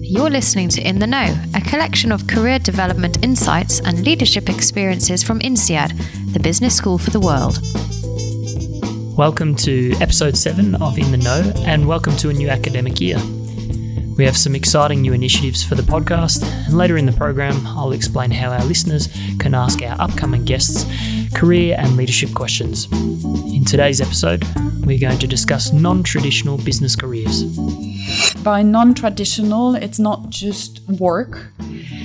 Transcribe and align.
You're 0.00 0.30
listening 0.30 0.68
to 0.70 0.80
In 0.80 0.98
the 0.98 1.06
Know, 1.06 1.34
a 1.54 1.60
collection 1.60 2.12
of 2.12 2.26
career 2.26 2.58
development 2.58 3.22
insights 3.24 3.80
and 3.80 4.04
leadership 4.04 4.48
experiences 4.48 5.22
from 5.22 5.40
INSEAD, 5.40 6.32
the 6.32 6.40
business 6.40 6.76
school 6.76 6.98
for 6.98 7.10
the 7.10 7.20
world. 7.20 7.58
Welcome 9.16 9.54
to 9.56 9.92
episode 10.00 10.36
7 10.36 10.74
of 10.76 10.98
In 10.98 11.10
the 11.10 11.18
Know, 11.18 11.52
and 11.66 11.86
welcome 11.86 12.16
to 12.18 12.30
a 12.30 12.32
new 12.32 12.48
academic 12.48 13.00
year. 13.00 13.18
We 14.16 14.24
have 14.26 14.36
some 14.36 14.54
exciting 14.54 15.02
new 15.02 15.12
initiatives 15.12 15.64
for 15.64 15.74
the 15.74 15.82
podcast, 15.82 16.44
and 16.66 16.78
later 16.78 16.96
in 16.96 17.04
the 17.04 17.12
program, 17.12 17.66
I'll 17.66 17.90
explain 17.90 18.30
how 18.30 18.50
our 18.50 18.64
listeners 18.64 19.08
can 19.40 19.54
ask 19.54 19.82
our 19.82 20.00
upcoming 20.00 20.44
guests 20.44 20.86
career 21.34 21.74
and 21.76 21.96
leadership 21.96 22.32
questions. 22.32 22.86
In 22.92 23.64
today's 23.64 24.00
episode, 24.00 24.44
we're 24.86 25.00
going 25.00 25.18
to 25.18 25.26
discuss 25.26 25.72
non 25.72 26.04
traditional 26.04 26.58
business 26.58 26.94
careers. 26.94 27.42
By 28.44 28.62
non 28.62 28.94
traditional, 28.94 29.74
it's 29.74 29.98
not 29.98 30.30
just 30.30 30.88
work, 30.88 31.48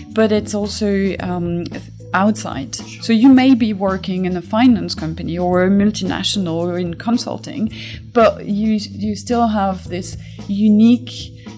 but 0.10 0.32
it's 0.32 0.55
also 0.55 1.16
um, 1.20 1.66
outside. 2.13 2.76
So 2.76 3.13
you 3.13 3.30
may 3.30 3.55
be 3.55 3.73
working 3.73 4.26
in 4.26 4.36
a 4.36 4.41
finance 4.41 4.95
company 4.95 5.38
or 5.38 5.63
a 5.63 5.70
multinational 5.70 6.55
or 6.55 6.77
in 6.77 6.95
consulting, 6.95 7.72
but 8.13 8.45
you 8.45 8.73
you 8.73 9.16
still 9.16 9.48
have 9.48 9.88
this 9.90 10.18
unique 10.48 11.12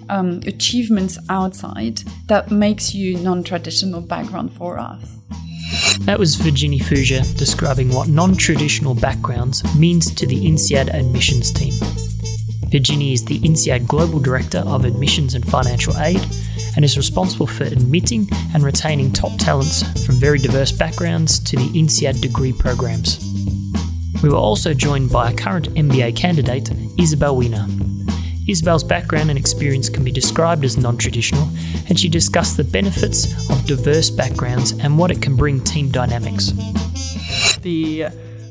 um, 0.09 0.41
achievements 0.45 1.17
outside 1.29 2.01
that 2.27 2.51
makes 2.51 2.93
you 2.93 3.17
non-traditional 3.17 4.01
background 4.01 4.53
for 4.53 4.77
us. 4.77 5.01
That 6.01 6.19
was 6.19 6.35
Virginie 6.35 6.79
Fougea 6.79 7.23
describing 7.37 7.93
what 7.93 8.09
non 8.09 8.35
traditional 8.35 8.93
backgrounds 8.93 9.63
means 9.75 10.13
to 10.15 10.27
the 10.27 10.45
INSEAD 10.45 10.89
admissions 10.93 11.51
team. 11.51 11.73
Virginie 12.69 13.13
is 13.13 13.23
the 13.25 13.39
INSEAD 13.39 13.87
Global 13.87 14.19
Director 14.19 14.59
of 14.59 14.85
Admissions 14.85 15.33
and 15.33 15.45
Financial 15.45 15.97
Aid 15.97 16.25
and 16.81 16.85
is 16.85 16.97
responsible 16.97 17.45
for 17.45 17.65
admitting 17.65 18.27
and 18.55 18.63
retaining 18.63 19.13
top 19.13 19.31
talents 19.37 19.83
from 20.03 20.15
very 20.15 20.39
diverse 20.39 20.71
backgrounds 20.71 21.37
to 21.37 21.55
the 21.55 21.79
INSEAD 21.79 22.19
degree 22.21 22.51
programs. 22.51 23.23
We 24.23 24.29
were 24.29 24.37
also 24.37 24.73
joined 24.73 25.11
by 25.11 25.29
a 25.29 25.35
current 25.35 25.69
MBA 25.75 26.15
candidate, 26.15 26.71
Isabel 26.97 27.35
Wiener, 27.35 27.67
Isabel's 28.47 28.83
background 28.83 29.29
and 29.29 29.37
experience 29.37 29.89
can 29.89 30.03
be 30.03 30.11
described 30.11 30.65
as 30.65 30.75
non 30.75 30.97
traditional, 30.97 31.47
and 31.87 31.99
she 31.99 32.09
discussed 32.09 32.57
the 32.57 32.63
benefits 32.63 33.47
of 33.51 33.63
diverse 33.67 34.09
backgrounds 34.09 34.71
and 34.71 34.97
what 34.97 35.11
it 35.11 35.21
can 35.21 35.35
bring 35.35 35.63
team 35.63 35.91
dynamics. 35.91 36.51
The 37.61 38.07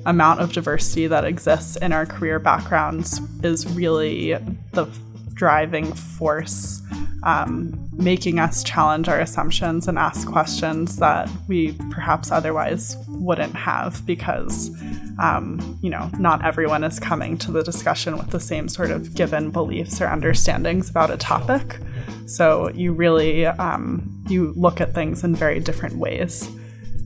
amount 0.07 0.39
of 0.39 0.53
diversity 0.53 1.09
that 1.09 1.25
exists 1.25 1.75
in 1.75 1.93
our 1.93 2.07
career 2.07 2.39
backgrounds 2.39 3.21
is 3.43 3.67
really 3.73 4.35
the 4.71 4.87
driving 5.35 5.93
force 5.93 6.81
um, 7.23 7.89
making 7.93 8.39
us 8.39 8.63
challenge 8.65 9.09
our 9.09 9.21
assumptions 9.21 9.87
and 9.87 9.99
ask 9.99 10.27
questions 10.27 10.97
that 10.97 11.31
we 11.49 11.73
perhaps 11.91 12.31
otherwise 12.31 12.97
wouldn't 13.09 13.55
have 13.55 14.05
because 14.07 14.71
um, 15.19 15.79
you 15.83 15.91
know 15.91 16.11
not 16.19 16.45
everyone 16.45 16.83
is 16.83 16.99
coming 16.99 17.37
to 17.39 17.53
the 17.53 17.63
discussion 17.63 18.17
with 18.17 18.31
the 18.31 18.41
same 18.41 18.69
sort 18.69 18.91
of 18.91 19.15
given 19.15 19.51
beliefs 19.51 20.01
or 20.01 20.07
understandings 20.09 20.89
about 20.89 21.11
a 21.11 21.17
topic. 21.17 21.79
So 22.27 22.71
you 22.71 22.93
really 22.93 23.47
um, 23.47 24.25
you 24.29 24.53
look 24.57 24.81
at 24.81 24.95
things 24.95 25.25
in 25.25 25.35
very 25.35 25.61
different 25.61 25.97
ways. 25.97 26.51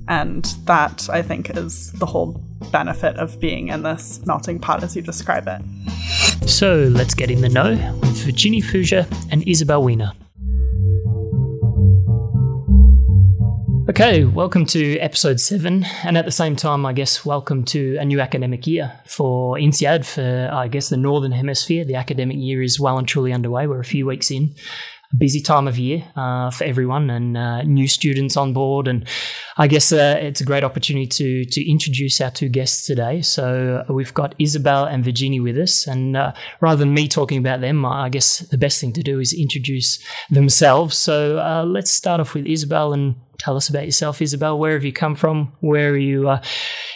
And 0.07 0.45
that 0.65 1.09
i 1.09 1.23
think 1.23 1.57
is 1.57 1.91
the 1.93 2.05
whole 2.05 2.33
benefit 2.71 3.17
of 3.17 3.41
being 3.41 3.69
in 3.69 3.85
this 3.85 4.21
melting 4.27 4.59
pot 4.59 4.85
as 4.85 4.95
you 4.95 5.01
describe 5.01 5.49
it 5.49 5.63
so 6.47 6.85
let's 6.93 7.15
get 7.15 7.31
in 7.31 7.41
the 7.41 7.49
know 7.49 7.71
with 8.01 8.25
virginie 8.25 8.61
fougea 8.61 9.07
and 9.31 9.47
isabel 9.49 9.83
wiener 9.83 10.13
Okay, 13.87 14.25
welcome 14.25 14.65
to 14.67 14.99
episode 14.99 15.39
seven, 15.39 15.85
and 16.03 16.17
at 16.17 16.25
the 16.25 16.33
same 16.33 16.57
time, 16.57 16.87
I 16.87 16.95
guess, 16.95 17.25
welcome 17.25 17.65
to 17.67 17.97
a 18.01 18.05
new 18.05 18.19
academic 18.19 18.67
year 18.67 18.99
for 19.05 19.59
INSEAD 19.59 20.07
for, 20.07 20.51
I 20.51 20.69
guess, 20.69 20.89
the 20.89 20.97
Northern 20.97 21.33
Hemisphere. 21.33 21.85
The 21.85 21.95
academic 21.95 22.39
year 22.39 22.63
is 22.63 22.81
well 22.81 22.99
and 22.99 23.07
truly 23.07 23.33
underway. 23.33 23.67
We're 23.67 23.81
a 23.81 23.85
few 23.85 24.07
weeks 24.07 24.31
in 24.31 24.55
busy 25.17 25.41
time 25.41 25.69
of 25.69 25.79
year 25.79 26.05
uh, 26.17 26.51
for 26.51 26.65
everyone 26.65 27.11
and 27.11 27.37
uh, 27.37 27.63
new 27.63 27.87
students 27.87 28.37
on 28.37 28.53
board. 28.53 28.89
And 28.89 29.07
I 29.57 29.67
guess 29.67 29.93
uh, 29.93 30.19
it's 30.21 30.41
a 30.41 30.45
great 30.45 30.65
opportunity 30.65 31.07
to 31.07 31.45
to 31.45 31.71
introduce 31.71 32.21
our 32.21 32.31
two 32.31 32.49
guests 32.49 32.87
today. 32.87 33.23
So 33.23 33.85
uh, 33.89 33.93
we've 33.93 34.15
got 34.15 34.35
Isabel 34.39 34.85
and 34.85 35.05
Virginie 35.05 35.41
with 35.41 35.59
us. 35.59 35.87
And 35.87 36.17
uh, 36.17 36.33
rather 36.61 36.79
than 36.79 36.95
me 36.95 37.09
talking 37.09 37.39
about 37.39 37.61
them, 37.61 37.85
I 37.85 38.09
guess 38.09 38.39
the 38.39 38.59
best 38.59 38.81
thing 38.81 38.93
to 38.95 39.03
do 39.03 39.21
is 39.21 39.33
introduce 39.33 39.99
themselves. 40.31 40.97
So 40.97 41.39
uh, 41.39 41.65
let's 41.65 41.91
start 41.91 42.21
off 42.21 42.35
with 42.35 42.47
Isabel 42.47 42.93
and 42.93 43.15
tell 43.39 43.57
us 43.57 43.69
about 43.69 43.85
yourself, 43.85 44.23
Isabel. 44.23 44.59
Where 44.59 44.73
have 44.73 44.85
you 44.85 44.93
come 44.93 45.15
from? 45.15 45.53
Where 45.61 45.91
are 45.91 45.97
you 45.97 46.39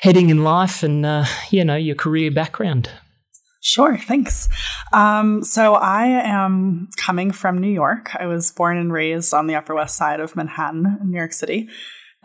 heading 0.02 0.30
in 0.30 0.44
life? 0.44 0.82
And, 0.82 1.26
you 1.50 1.64
know, 1.64 1.76
your 1.76 1.96
career 1.96 2.30
background. 2.30 2.90
Sure, 3.68 3.98
thanks. 3.98 4.48
Um, 4.94 5.44
so 5.44 5.74
I 5.74 6.06
am 6.06 6.88
coming 6.96 7.32
from 7.32 7.58
New 7.58 7.70
York. 7.70 8.16
I 8.18 8.24
was 8.24 8.50
born 8.50 8.78
and 8.78 8.90
raised 8.90 9.34
on 9.34 9.46
the 9.46 9.56
Upper 9.56 9.74
West 9.74 9.94
Side 9.94 10.20
of 10.20 10.34
Manhattan, 10.34 10.98
in 11.02 11.10
New 11.10 11.18
York 11.18 11.34
City. 11.34 11.68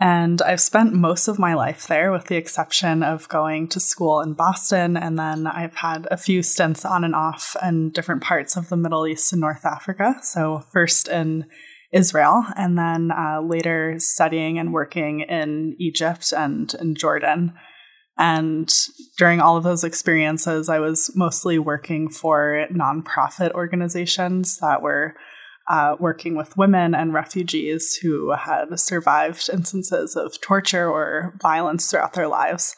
And 0.00 0.40
I've 0.40 0.62
spent 0.62 0.94
most 0.94 1.28
of 1.28 1.38
my 1.38 1.52
life 1.52 1.86
there, 1.86 2.10
with 2.10 2.28
the 2.28 2.36
exception 2.36 3.02
of 3.02 3.28
going 3.28 3.68
to 3.68 3.78
school 3.78 4.22
in 4.22 4.32
Boston. 4.32 4.96
And 4.96 5.18
then 5.18 5.46
I've 5.46 5.76
had 5.76 6.08
a 6.10 6.16
few 6.16 6.42
stints 6.42 6.86
on 6.86 7.04
and 7.04 7.14
off 7.14 7.54
in 7.62 7.90
different 7.90 8.22
parts 8.22 8.56
of 8.56 8.70
the 8.70 8.78
Middle 8.78 9.06
East 9.06 9.30
and 9.30 9.42
North 9.42 9.66
Africa. 9.66 10.14
So, 10.22 10.62
first 10.72 11.08
in 11.08 11.44
Israel, 11.92 12.46
and 12.56 12.78
then 12.78 13.10
uh, 13.10 13.42
later 13.42 13.96
studying 13.98 14.58
and 14.58 14.72
working 14.72 15.20
in 15.20 15.76
Egypt 15.78 16.32
and 16.32 16.72
in 16.80 16.94
Jordan. 16.94 17.52
And 18.16 18.72
during 19.18 19.40
all 19.40 19.56
of 19.56 19.64
those 19.64 19.82
experiences, 19.82 20.68
I 20.68 20.78
was 20.78 21.10
mostly 21.16 21.58
working 21.58 22.08
for 22.08 22.66
nonprofit 22.72 23.52
organizations 23.52 24.58
that 24.58 24.82
were 24.82 25.16
uh, 25.68 25.96
working 25.98 26.36
with 26.36 26.56
women 26.56 26.94
and 26.94 27.14
refugees 27.14 27.96
who 27.96 28.32
had 28.32 28.78
survived 28.78 29.48
instances 29.52 30.14
of 30.14 30.40
torture 30.40 30.88
or 30.88 31.34
violence 31.40 31.90
throughout 31.90 32.12
their 32.12 32.28
lives. 32.28 32.76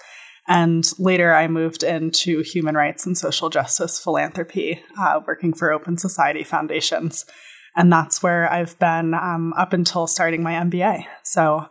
And 0.49 0.89
later, 0.99 1.35
I 1.35 1.49
moved 1.49 1.83
into 1.83 2.41
human 2.43 2.77
rights 2.77 3.05
and 3.05 3.19
social 3.19 3.51
justice 3.51 3.99
philanthropy, 3.99 4.81
uh, 4.99 5.21
working 5.27 5.53
for 5.53 5.73
Open 5.73 5.99
Society 5.99 6.45
Foundations. 6.45 7.27
And 7.75 7.93
that's 7.93 8.23
where 8.23 8.51
I've 8.51 8.79
been 8.79 9.13
um, 9.13 9.53
up 9.55 9.73
until 9.73 10.07
starting 10.07 10.43
my 10.43 10.53
MBA. 10.53 11.05
So 11.25 11.67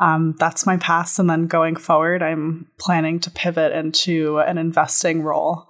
um, 0.00 0.34
that's 0.38 0.66
my 0.66 0.76
past. 0.76 1.18
And 1.18 1.28
then 1.28 1.46
going 1.46 1.76
forward, 1.76 2.22
I'm 2.22 2.66
planning 2.78 3.20
to 3.20 3.30
pivot 3.30 3.72
into 3.72 4.38
an 4.38 4.58
investing 4.58 5.22
role 5.22 5.68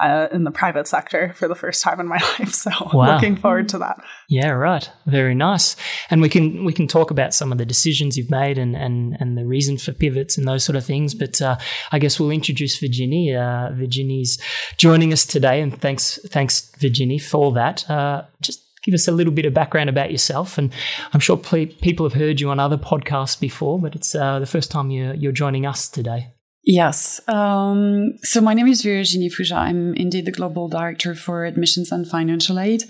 uh, 0.00 0.26
in 0.32 0.44
the 0.44 0.50
private 0.50 0.88
sector 0.88 1.32
for 1.34 1.46
the 1.46 1.54
first 1.54 1.82
time 1.82 2.00
in 2.00 2.08
my 2.08 2.16
life. 2.38 2.52
So 2.52 2.70
wow. 2.92 3.14
looking 3.14 3.36
forward 3.36 3.68
to 3.70 3.78
that. 3.78 4.02
Yeah, 4.28 4.48
right. 4.48 4.88
Very 5.06 5.34
nice. 5.34 5.76
And 6.10 6.20
we 6.20 6.28
can 6.28 6.64
we 6.64 6.72
can 6.72 6.88
talk 6.88 7.10
about 7.10 7.34
some 7.34 7.52
of 7.52 7.58
the 7.58 7.66
decisions 7.66 8.16
you've 8.16 8.30
made 8.30 8.58
and 8.58 8.74
and 8.76 9.16
and 9.20 9.36
the 9.36 9.46
reason 9.46 9.78
for 9.78 9.92
pivots 9.92 10.36
and 10.36 10.46
those 10.46 10.64
sort 10.64 10.76
of 10.76 10.84
things. 10.84 11.14
But 11.14 11.40
uh, 11.40 11.56
I 11.92 11.98
guess 11.98 12.18
we'll 12.18 12.30
introduce 12.30 12.78
Virginie. 12.78 13.34
Uh, 13.34 13.70
Virginie's 13.72 14.38
joining 14.76 15.12
us 15.12 15.26
today, 15.26 15.60
and 15.60 15.78
thanks 15.80 16.18
thanks 16.28 16.72
Virginie 16.78 17.18
for 17.18 17.52
that. 17.52 17.88
Uh, 17.88 18.24
just 18.40 18.61
give 18.82 18.94
us 18.94 19.08
a 19.08 19.12
little 19.12 19.32
bit 19.32 19.44
of 19.44 19.54
background 19.54 19.88
about 19.88 20.10
yourself. 20.10 20.58
And 20.58 20.72
I'm 21.12 21.20
sure 21.20 21.36
people 21.36 22.06
have 22.06 22.18
heard 22.18 22.40
you 22.40 22.50
on 22.50 22.58
other 22.58 22.78
podcasts 22.78 23.38
before, 23.38 23.78
but 23.78 23.94
it's 23.94 24.14
uh, 24.14 24.38
the 24.38 24.46
first 24.46 24.70
time 24.70 24.90
you're, 24.90 25.14
you're 25.14 25.32
joining 25.32 25.66
us 25.66 25.88
today. 25.88 26.32
Yes. 26.64 27.20
Um, 27.28 28.18
so 28.22 28.40
my 28.40 28.54
name 28.54 28.68
is 28.68 28.82
Virginie 28.82 29.30
Fougea. 29.30 29.56
I'm 29.56 29.94
indeed 29.94 30.26
the 30.26 30.32
global 30.32 30.68
director 30.68 31.14
for 31.14 31.44
admissions 31.44 31.90
and 31.90 32.06
financial 32.06 32.60
aid. 32.60 32.84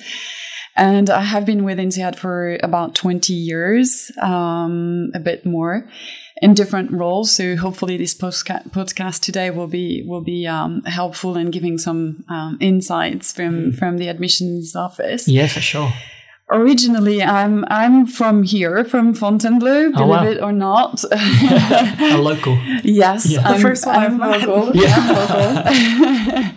And 0.77 1.11
I 1.11 1.21
have 1.21 1.45
been 1.45 1.65
with 1.65 1.79
INSEAD 1.79 2.17
for 2.17 2.59
about 2.63 2.95
20 2.95 3.33
years, 3.33 4.11
um, 4.23 5.11
a 5.15 5.21
bit 5.21 5.45
more 5.45 5.87
in 6.41 6.55
different 6.55 6.91
roles. 6.91 7.31
So 7.31 7.57
hopefully 7.57 7.97
this 7.97 8.15
podcast 8.15 9.21
today 9.21 9.51
will 9.51 9.69
be 9.69 10.03
will 10.07 10.23
be 10.23 10.47
um, 10.47 10.83
helpful 10.83 11.37
in 11.37 11.51
giving 11.51 11.79
some 11.79 12.25
um, 12.29 12.59
insights 12.61 13.33
from 13.33 13.73
mm. 13.73 13.79
from 13.79 13.99
the 13.99 14.09
admissions 14.09 14.75
office. 14.75 15.29
Yeah, 15.29 15.47
for 15.47 15.61
sure. 15.61 15.93
Originally, 16.53 17.23
I'm 17.23 17.65
I'm 17.69 18.07
from 18.07 18.43
here, 18.43 18.85
from 18.85 19.15
Fontainebleau, 19.15 19.93
believe 19.93 19.97
oh, 19.97 20.07
wow. 20.07 20.25
it 20.25 20.41
or 20.43 20.53
not. 20.53 21.03
a 21.13 22.19
local. 22.19 22.59
Yes, 22.85 23.31
yeah. 23.31 23.41
I'm, 23.41 23.55
the 23.55 23.61
first 23.63 23.87
one 23.87 23.97
I'm 23.97 24.19
local. 24.19 24.77
Yeah. 24.77 25.65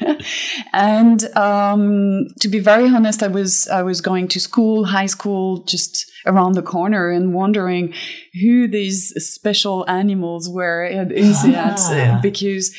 local. 0.01 0.18
and 0.74 1.38
um, 1.38 2.27
to 2.42 2.47
be 2.50 2.59
very 2.59 2.89
honest, 2.89 3.24
I 3.24 3.27
was 3.27 3.69
I 3.69 3.83
was 3.83 4.01
going 4.01 4.27
to 4.30 4.39
school, 4.39 4.86
high 4.86 5.06
school, 5.06 5.63
just 5.63 6.12
around 6.25 6.53
the 6.53 6.62
corner 6.62 7.09
and 7.09 7.33
wondering 7.33 7.94
who 8.42 8.68
these 8.68 9.13
special 9.24 9.88
animals 9.89 10.50
were 10.50 10.83
at 10.83 11.09
INSEAD 11.09 11.56
ah. 11.56 12.19
because 12.21 12.75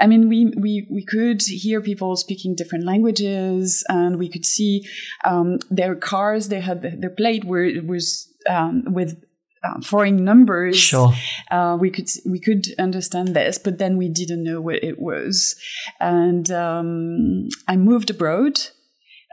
I 0.00 0.06
mean, 0.06 0.28
we, 0.28 0.52
we, 0.56 0.86
we 0.90 1.04
could 1.04 1.42
hear 1.42 1.80
people 1.80 2.16
speaking 2.16 2.54
different 2.54 2.84
languages 2.84 3.84
and 3.88 4.18
we 4.18 4.28
could 4.28 4.46
see 4.46 4.86
um, 5.24 5.58
their 5.70 5.94
cars, 5.94 6.48
they 6.48 6.60
had 6.60 6.82
the, 6.82 6.90
their 6.90 7.10
plate 7.10 7.44
where 7.44 7.64
it 7.64 7.86
was 7.86 8.32
um, 8.48 8.84
with 8.86 9.22
uh, 9.62 9.80
foreign 9.82 10.24
numbers. 10.24 10.78
Sure. 10.78 11.12
Uh, 11.50 11.76
we 11.78 11.90
could 11.90 12.08
we 12.26 12.40
could 12.40 12.66
understand 12.78 13.34
this, 13.34 13.58
but 13.58 13.78
then 13.78 13.98
we 13.98 14.08
didn't 14.08 14.42
know 14.42 14.60
what 14.60 14.82
it 14.82 14.98
was. 14.98 15.54
And 16.00 16.50
um, 16.50 17.48
I 17.68 17.76
moved 17.76 18.10
abroad. 18.10 18.58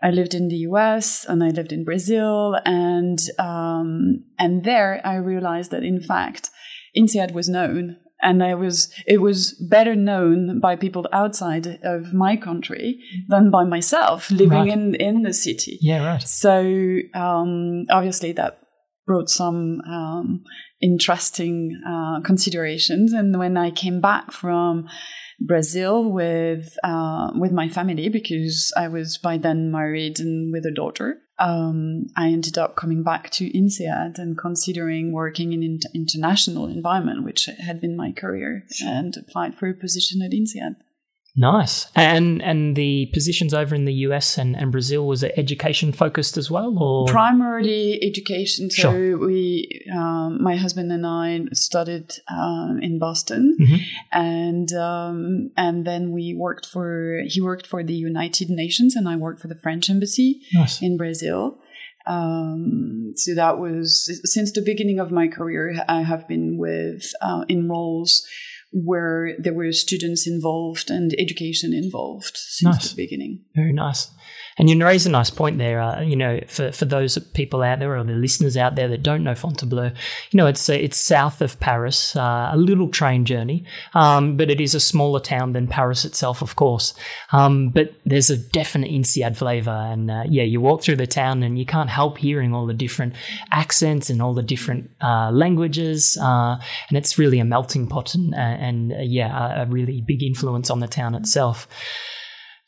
I 0.03 0.11
lived 0.11 0.33
in 0.33 0.49
the 0.49 0.57
U.S. 0.57 1.25
and 1.25 1.43
I 1.43 1.47
lived 1.49 1.71
in 1.71 1.83
Brazil, 1.83 2.59
and 2.65 3.17
um, 3.39 4.17
and 4.37 4.63
there 4.63 5.01
I 5.03 5.15
realized 5.15 5.71
that 5.71 5.83
in 5.83 6.01
fact, 6.01 6.49
INSEAD 6.95 7.31
was 7.31 7.47
known 7.49 7.97
and 8.21 8.43
I 8.43 8.55
was 8.55 8.91
it 9.05 9.21
was 9.21 9.53
better 9.69 9.95
known 9.95 10.59
by 10.59 10.75
people 10.75 11.07
outside 11.13 11.79
of 11.83 12.13
my 12.13 12.35
country 12.35 12.99
than 13.29 13.51
by 13.51 13.63
myself 13.63 14.31
living 14.31 14.49
Right. 14.59 14.69
in 14.69 14.95
in 14.95 15.21
the 15.23 15.33
city. 15.33 15.77
Yeah, 15.81 16.05
right. 16.05 16.21
So 16.23 16.99
um, 17.13 17.85
obviously 17.89 18.31
that 18.33 18.59
brought 19.05 19.29
some 19.29 19.81
um, 19.81 20.43
interesting 20.81 21.79
uh, 21.87 22.21
considerations. 22.21 23.13
And 23.13 23.37
when 23.39 23.55
I 23.57 23.71
came 23.71 24.01
back 24.01 24.31
from 24.31 24.87
Brazil 25.39 26.11
with 26.11 26.75
uh, 26.83 27.31
with 27.35 27.51
my 27.51 27.69
family, 27.69 28.09
because 28.09 28.73
I 28.75 28.87
was 28.87 29.17
by 29.17 29.37
then 29.37 29.71
married 29.71 30.19
and 30.19 30.51
with 30.51 30.65
a 30.65 30.73
daughter, 30.73 31.19
um, 31.39 32.07
I 32.15 32.29
ended 32.29 32.57
up 32.57 32.75
coming 32.75 33.03
back 33.03 33.29
to 33.31 33.49
INSEAD 33.49 34.17
and 34.17 34.37
considering 34.37 35.11
working 35.11 35.53
in 35.53 35.63
an 35.63 35.79
international 35.93 36.67
environment, 36.67 37.23
which 37.23 37.45
had 37.45 37.79
been 37.79 37.95
my 37.95 38.11
career, 38.11 38.65
and 38.83 39.15
applied 39.15 39.55
for 39.55 39.67
a 39.67 39.73
position 39.73 40.21
at 40.21 40.31
INSEAD. 40.31 40.75
Nice. 41.39 41.85
And 41.95 42.41
and 42.41 42.75
the 42.75 43.11
positions 43.13 43.53
over 43.53 43.75
in 43.75 43.85
the 43.85 43.93
US 44.07 44.39
and, 44.39 44.55
and 44.55 44.71
Brazil 44.71 45.05
was 45.05 45.21
it 45.21 45.33
education 45.37 45.91
focused 45.91 46.35
as 46.35 46.49
well, 46.49 46.75
or 46.79 47.05
primarily 47.05 47.99
education. 48.01 48.71
So 48.71 48.81
Sure. 48.91 49.17
we, 49.19 49.85
um, 49.93 50.41
my 50.41 50.55
husband 50.55 50.91
and 50.91 51.05
I, 51.05 51.41
studied 51.53 52.11
um, 52.27 52.79
in 52.81 52.97
Boston, 52.97 53.55
Mhm. 53.59 53.79
and 54.11 54.73
um, 54.73 55.51
and 55.55 55.85
then 55.85 56.11
we 56.11 56.33
worked 56.33 56.65
for. 56.65 57.21
He 57.27 57.39
worked 57.39 57.67
for 57.67 57.83
the 57.83 57.93
United 57.93 58.49
Nations, 58.49 58.95
and 58.95 59.07
I 59.07 59.15
worked 59.15 59.39
for 59.39 59.47
the 59.47 59.55
French 59.55 59.89
embassy 59.91 60.41
nice. 60.53 60.81
in 60.81 60.97
Brazil. 60.97 61.59
Um, 62.07 63.11
so 63.15 63.35
that 63.35 63.59
was 63.59 64.09
since 64.25 64.51
the 64.51 64.61
beginning 64.61 64.99
of 64.99 65.11
my 65.11 65.27
career. 65.27 65.83
I 65.87 66.01
have 66.03 66.27
been 66.27 66.57
with 66.57 67.11
uh, 67.21 67.43
in 67.47 67.67
roles 67.69 68.25
where 68.71 69.35
there 69.39 69.53
were 69.53 69.71
students 69.71 70.27
involved 70.27 70.89
and 70.89 71.15
education 71.17 71.73
involved 71.73 72.35
since 72.37 72.75
Nice. 72.77 72.89
the 72.91 72.95
beginning. 72.95 73.41
Very 73.55 73.73
nice. 73.73 74.09
And 74.57 74.69
you 74.69 74.83
raise 74.83 75.05
a 75.05 75.11
nice 75.11 75.29
point 75.29 75.59
there. 75.59 75.79
Uh, 75.79 76.01
you 76.01 76.15
know, 76.15 76.39
for, 76.47 76.71
for 76.71 76.85
those 76.85 77.17
people 77.33 77.61
out 77.61 77.79
there 77.79 77.95
or 77.95 78.03
the 78.03 78.13
listeners 78.13 78.57
out 78.57 78.75
there 78.75 78.87
that 78.87 79.03
don't 79.03 79.23
know 79.23 79.35
Fontainebleau, 79.35 79.91
you 80.31 80.37
know, 80.37 80.47
it's 80.47 80.67
uh, 80.67 80.73
it's 80.73 80.97
south 80.97 81.41
of 81.41 81.59
Paris, 81.59 82.15
uh, 82.15 82.49
a 82.51 82.57
little 82.57 82.89
train 82.89 83.23
journey, 83.23 83.63
um, 83.93 84.35
but 84.35 84.49
it 84.49 84.59
is 84.59 84.73
a 84.73 84.79
smaller 84.79 85.19
town 85.19 85.53
than 85.53 85.67
Paris 85.67 86.05
itself, 86.05 86.41
of 86.41 86.55
course. 86.55 86.95
Um, 87.31 87.69
but 87.69 87.93
there's 88.05 88.31
a 88.31 88.37
definite 88.37 88.89
INSEAD 88.89 89.37
flavour, 89.37 89.71
and 89.71 90.09
uh, 90.09 90.23
yeah, 90.27 90.43
you 90.43 90.59
walk 90.59 90.81
through 90.81 90.95
the 90.95 91.07
town 91.07 91.43
and 91.43 91.59
you 91.59 91.65
can't 91.65 91.89
help 91.89 92.17
hearing 92.17 92.53
all 92.53 92.65
the 92.65 92.73
different 92.73 93.13
accents 93.51 94.09
and 94.09 94.21
all 94.21 94.33
the 94.33 94.43
different 94.43 94.89
uh, 95.01 95.29
languages, 95.31 96.17
uh, 96.19 96.57
and 96.89 96.97
it's 96.97 97.19
really 97.19 97.39
a 97.39 97.45
melting 97.45 97.87
pot 97.87 98.15
and, 98.15 98.33
and 98.33 98.93
yeah, 99.07 99.59
a, 99.59 99.63
a 99.63 99.65
really 99.67 100.01
big 100.01 100.23
influence 100.23 100.71
on 100.71 100.79
the 100.79 100.87
town 100.87 101.13
itself. 101.13 101.67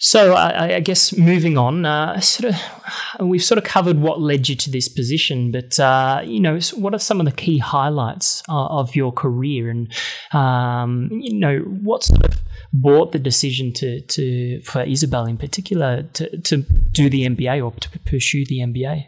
So 0.01 0.34
I, 0.34 0.75
I 0.75 0.80
guess 0.80 1.16
moving 1.18 1.57
on, 1.57 1.86
uh, 1.86 2.22
sort 2.22 2.54
of, 2.54 3.28
we've 3.28 3.44
sort 3.44 3.57
of 3.57 3.66
covered 3.66 4.00
what 4.00 4.22
led 4.22 4.48
you 4.48 4.56
to 4.56 4.72
this 4.72 4.88
position, 4.88 5.51
but 5.51 5.78
uh, 5.78 6.22
you 6.24 6.40
know, 6.40 6.57
what 6.75 6.94
are 6.94 7.00
some 7.00 7.19
of 7.19 7.25
the 7.25 7.34
key 7.34 7.57
highlights 7.57 8.42
uh, 8.48 8.68
of 8.68 8.96
your 8.96 9.12
career, 9.12 9.69
and 9.69 9.94
um, 10.31 11.10
you 11.12 11.34
know, 11.34 11.60
what 11.60 12.06
sort 12.06 12.24
of 12.24 12.42
brought 12.72 13.12
the 13.12 13.19
decision 13.19 13.74
to, 13.74 14.00
to 14.00 14.62
for 14.62 14.84
Isabel 14.84 15.25
in 15.25 15.38
particular 15.38 16.04
to, 16.13 16.38
to 16.44 16.57
do 16.94 17.10
the 17.10 17.25
MBA 17.28 17.62
or 17.62 17.74
to 17.74 18.00
pursue 18.00 18.45
the 18.45 18.60
MBA? 18.60 19.07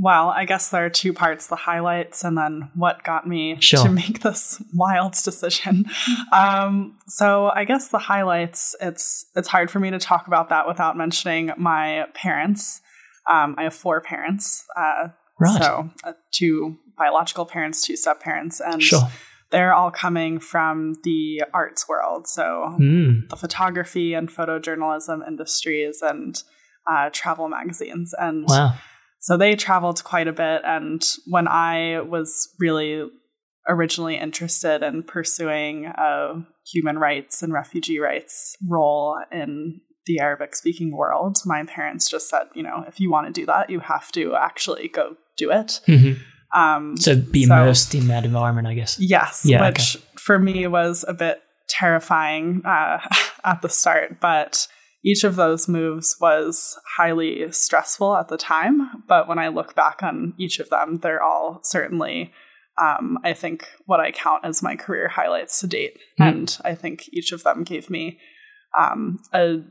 Well, 0.00 0.28
I 0.28 0.44
guess 0.44 0.70
there 0.70 0.84
are 0.84 0.90
two 0.90 1.12
parts 1.12 1.48
the 1.48 1.56
highlights 1.56 2.22
and 2.24 2.38
then 2.38 2.70
what 2.74 3.02
got 3.04 3.26
me 3.26 3.56
Sure. 3.60 3.82
to 3.84 3.90
make 3.90 4.20
this 4.22 4.62
wild 4.74 5.12
decision. 5.12 5.86
Um, 6.32 6.96
so 7.08 7.50
I 7.54 7.64
guess 7.64 7.88
the 7.88 7.98
highlights, 7.98 8.76
it's 8.80 9.26
it's 9.34 9.48
hard 9.48 9.70
for 9.70 9.80
me 9.80 9.90
to 9.90 9.98
talk 9.98 10.26
about 10.28 10.48
that 10.50 10.68
without 10.68 10.96
mentioning 10.96 11.50
my 11.56 12.06
parents. 12.14 12.80
Um, 13.30 13.54
I 13.58 13.64
have 13.64 13.74
four 13.74 14.00
parents. 14.00 14.64
Uh, 14.76 15.08
Right. 15.40 15.62
So 15.62 15.90
uh, 16.02 16.14
two 16.32 16.78
biological 16.96 17.46
parents, 17.46 17.86
two 17.86 17.96
step 17.96 18.20
parents, 18.20 18.60
and 18.60 18.82
Sure. 18.82 19.02
they're 19.50 19.72
all 19.72 19.92
coming 19.92 20.40
from 20.40 20.94
the 21.04 21.44
arts 21.54 21.88
world. 21.88 22.26
So 22.26 22.74
Mm, 22.80 23.28
the 23.30 23.36
photography 23.36 24.14
and 24.14 24.28
photojournalism 24.28 25.24
industries 25.28 26.02
and 26.02 26.42
uh, 26.90 27.10
travel 27.12 27.48
magazines. 27.48 28.14
And 28.18 28.48
wow. 28.48 28.74
So 29.20 29.36
they 29.36 29.56
traveled 29.56 30.02
quite 30.04 30.28
a 30.28 30.32
bit. 30.32 30.62
And 30.64 31.02
when 31.26 31.48
I 31.48 32.00
was 32.00 32.48
really 32.58 33.08
originally 33.68 34.16
interested 34.16 34.82
in 34.82 35.02
pursuing 35.02 35.86
a 35.86 36.44
human 36.72 36.98
rights 36.98 37.42
and 37.42 37.52
refugee 37.52 37.98
rights 37.98 38.56
role 38.66 39.18
in 39.30 39.80
the 40.06 40.20
Arabic 40.20 40.56
speaking 40.56 40.96
world, 40.96 41.36
my 41.44 41.64
parents 41.64 42.08
just 42.08 42.28
said, 42.30 42.44
you 42.54 42.62
know, 42.62 42.84
if 42.88 42.98
you 42.98 43.10
want 43.10 43.26
to 43.26 43.32
do 43.32 43.44
that, 43.46 43.68
you 43.68 43.80
have 43.80 44.10
to 44.12 44.34
actually 44.34 44.88
go 44.88 45.16
do 45.36 45.50
it. 45.50 45.80
hmm 45.86 46.12
Um, 46.58 46.96
So 46.96 47.14
be 47.14 47.44
So- 47.44 47.54
immersed 47.54 47.94
in 47.94 48.08
that 48.08 48.24
environment, 48.24 48.66
I 48.68 48.74
guess. 48.74 48.98
Yes, 48.98 49.42
Yeah, 49.44 49.66
which 49.68 49.98
for 50.18 50.38
me 50.38 50.66
was 50.66 51.04
a 51.06 51.12
bit 51.12 51.42
terrifying 51.68 52.62
uh, 52.64 52.98
at 53.44 53.60
the 53.60 53.68
start, 53.68 54.18
but 54.20 54.66
each 55.04 55.24
of 55.24 55.36
those 55.36 55.68
moves 55.68 56.16
was 56.20 56.78
highly 56.96 57.50
stressful 57.52 58.16
at 58.16 58.28
the 58.28 58.36
time. 58.36 59.04
But 59.06 59.28
when 59.28 59.38
I 59.38 59.48
look 59.48 59.74
back 59.74 60.02
on 60.02 60.34
each 60.38 60.58
of 60.58 60.70
them, 60.70 60.98
they're 61.02 61.22
all 61.22 61.60
certainly, 61.62 62.32
um, 62.80 63.18
I 63.24 63.32
think, 63.32 63.68
what 63.86 64.00
I 64.00 64.10
count 64.10 64.44
as 64.44 64.62
my 64.62 64.76
career 64.76 65.08
highlights 65.08 65.60
to 65.60 65.66
date. 65.66 65.98
Mm. 66.20 66.28
And 66.28 66.58
I 66.64 66.74
think 66.74 67.08
each 67.12 67.32
of 67.32 67.44
them 67.44 67.62
gave 67.62 67.90
me 67.90 68.18
um, 68.78 69.18
a 69.32 69.62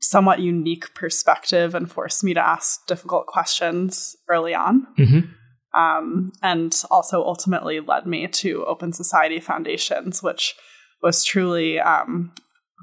somewhat 0.00 0.38
unique 0.38 0.94
perspective 0.94 1.74
and 1.74 1.90
forced 1.90 2.22
me 2.22 2.34
to 2.34 2.46
ask 2.46 2.86
difficult 2.86 3.26
questions 3.26 4.14
early 4.28 4.54
on 4.54 4.86
hmm 4.96 5.20
um, 5.74 6.32
and 6.42 6.82
also 6.90 7.22
ultimately 7.22 7.80
led 7.80 8.06
me 8.06 8.28
to 8.28 8.64
Open 8.66 8.92
Society 8.92 9.40
Foundations, 9.40 10.22
which 10.22 10.54
was 11.02 11.24
truly 11.24 11.80
um, 11.80 12.32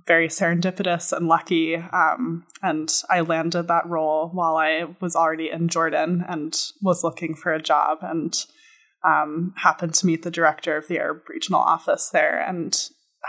very 0.10 0.28
serendipitous 0.28 1.14
and 1.16 1.28
lucky. 1.28 1.76
Um, 1.76 2.44
and 2.64 2.92
I 3.12 3.22
landed 3.22 3.68
that 3.68 3.86
role 3.88 4.30
while 4.34 4.58
I 4.58 4.86
was 5.00 5.16
already 5.16 5.52
in 5.52 5.68
Jordan 5.68 6.26
and 6.28 6.58
was 6.82 7.04
looking 7.04 7.36
for 7.36 7.54
a 7.54 7.62
job 7.62 8.00
and 8.02 8.34
um, 9.06 9.54
happened 9.58 9.94
to 9.94 10.08
meet 10.08 10.24
the 10.24 10.32
director 10.32 10.76
of 10.76 10.88
the 10.88 10.98
Arab 10.98 11.30
Regional 11.30 11.62
Office 11.62 12.10
there 12.10 12.42
and 12.42 12.76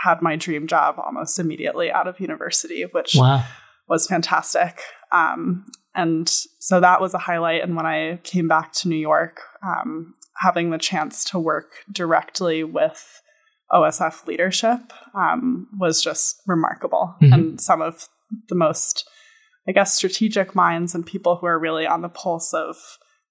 had 0.03 0.23
my 0.23 0.35
dream 0.35 0.65
job 0.65 0.95
almost 0.97 1.37
immediately 1.37 1.91
out 1.91 2.07
of 2.07 2.19
university, 2.19 2.81
which 2.91 3.13
Wow. 3.15 3.43
was 3.87 4.07
fantastic. 4.07 4.81
Um, 5.11 5.67
and 5.93 6.27
so 6.59 6.79
that 6.79 6.99
was 6.99 7.13
a 7.13 7.19
highlight. 7.19 7.61
And 7.61 7.75
when 7.75 7.85
I 7.85 8.19
came 8.23 8.47
back 8.47 8.73
to 8.73 8.87
New 8.89 8.95
York, 8.95 9.41
um, 9.63 10.15
having 10.37 10.71
the 10.71 10.79
chance 10.79 11.23
to 11.25 11.37
work 11.37 11.67
directly 11.91 12.63
with 12.63 13.21
OSF 13.73 14.25
leadership 14.27 14.79
um, 15.15 15.67
was 15.79 16.03
just 16.03 16.41
remarkable. 16.47 17.15
Mhm. 17.21 17.33
And 17.33 17.61
some 17.61 17.81
of 17.81 18.07
the 18.49 18.55
most, 18.55 19.07
I 19.67 19.71
guess, 19.71 19.93
strategic 19.93 20.55
minds 20.55 20.93
and 20.95 21.05
people 21.05 21.37
who 21.37 21.45
are 21.47 21.59
really 21.59 21.85
on 21.87 22.01
the 22.01 22.09
pulse 22.09 22.53
of 22.53 22.75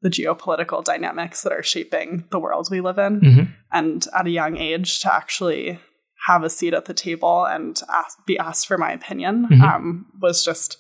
the 0.02 0.08
geopolitical 0.10 0.82
dynamics 0.82 1.42
that 1.42 1.52
are 1.52 1.62
shaping 1.62 2.24
the 2.30 2.38
world 2.38 2.68
we 2.70 2.80
live 2.80 2.98
in. 2.98 3.20
hmm 3.20 3.42
And 3.72 4.06
at 4.16 4.26
a 4.26 4.30
young 4.30 4.56
age, 4.56 5.00
to 5.00 5.14
actually 5.14 5.78
have 6.26 6.42
a 6.42 6.50
seat 6.50 6.74
at 6.74 6.84
the 6.86 6.94
table 6.94 7.46
and 7.46 7.80
ask, 7.92 8.18
be 8.26 8.38
asked 8.38 8.66
for 8.66 8.76
my 8.78 8.92
opinion 8.92 9.46
Mhm. 9.50 9.62
um, 9.62 10.06
was 10.20 10.44
just, 10.44 10.76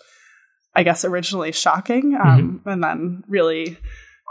I 0.74 0.82
guess, 0.82 1.04
originally 1.04 1.52
shocking 1.52 2.14
um, 2.14 2.62
and 2.66 2.82
then 2.82 3.22
really 3.28 3.78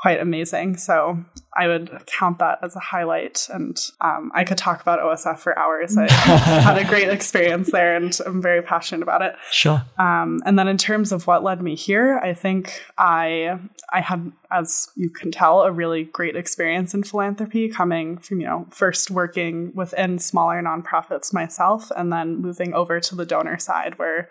quite 0.01 0.19
amazing. 0.21 0.77
So 0.77 1.23
I 1.59 1.67
would 1.67 2.05
count 2.05 2.39
that 2.39 2.59
as 2.63 2.77
a 2.77 2.79
highlight. 2.79 3.49
And 3.51 3.77
um, 3.99 4.31
I 4.33 4.45
could 4.45 4.57
talk 4.57 4.81
about 4.81 4.99
OSF 4.99 5.39
for 5.39 5.59
hours. 5.59 5.97
I 5.97 6.09
had 6.13 6.77
a 6.77 6.85
great 6.85 7.09
experience 7.09 7.69
there 7.69 7.97
and 7.97 8.17
I'm 8.25 8.41
very 8.41 8.61
passionate 8.61 9.03
about 9.03 9.21
it. 9.21 9.35
Sure. 9.51 9.83
Um, 9.97 10.41
and 10.45 10.57
then 10.57 10.69
in 10.69 10.77
terms 10.77 11.11
of 11.11 11.27
what 11.27 11.43
led 11.43 11.61
me 11.61 11.75
here, 11.75 12.17
I 12.23 12.33
think 12.33 12.81
I 12.97 13.59
I 13.91 13.99
had, 13.99 14.31
as 14.49 14.87
you 14.95 15.09
can 15.09 15.31
tell, 15.31 15.63
a 15.63 15.71
really 15.71 16.05
great 16.05 16.37
experience 16.37 16.93
in 16.93 17.03
philanthropy 17.03 17.67
coming 17.67 18.19
from, 18.19 18.39
you 18.39 18.47
know, 18.47 18.65
first 18.69 19.11
working 19.11 19.73
within 19.75 20.17
smaller 20.17 20.61
nonprofits 20.61 21.33
myself 21.33 21.91
and 21.97 22.13
then 22.13 22.41
moving 22.41 22.73
over 22.73 23.01
to 23.01 23.15
the 23.15 23.25
donor 23.25 23.59
side 23.59 23.99
where 23.99 24.29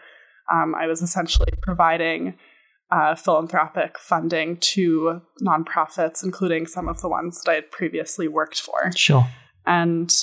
um, 0.50 0.75
I 0.75 0.87
was 0.87 1.02
essentially 1.02 1.52
providing 1.61 2.38
uh, 2.90 3.14
philanthropic 3.14 3.99
funding 3.99 4.57
to 4.59 5.21
nonprofits, 5.42 6.25
including 6.25 6.66
some 6.66 6.88
of 6.88 7.00
the 7.00 7.09
ones 7.09 7.42
that 7.42 7.50
I 7.50 7.54
had 7.57 7.71
previously 7.71 8.28
worked 8.28 8.61
for. 8.61 8.90
Sure. 8.95 9.28
And 9.66 10.14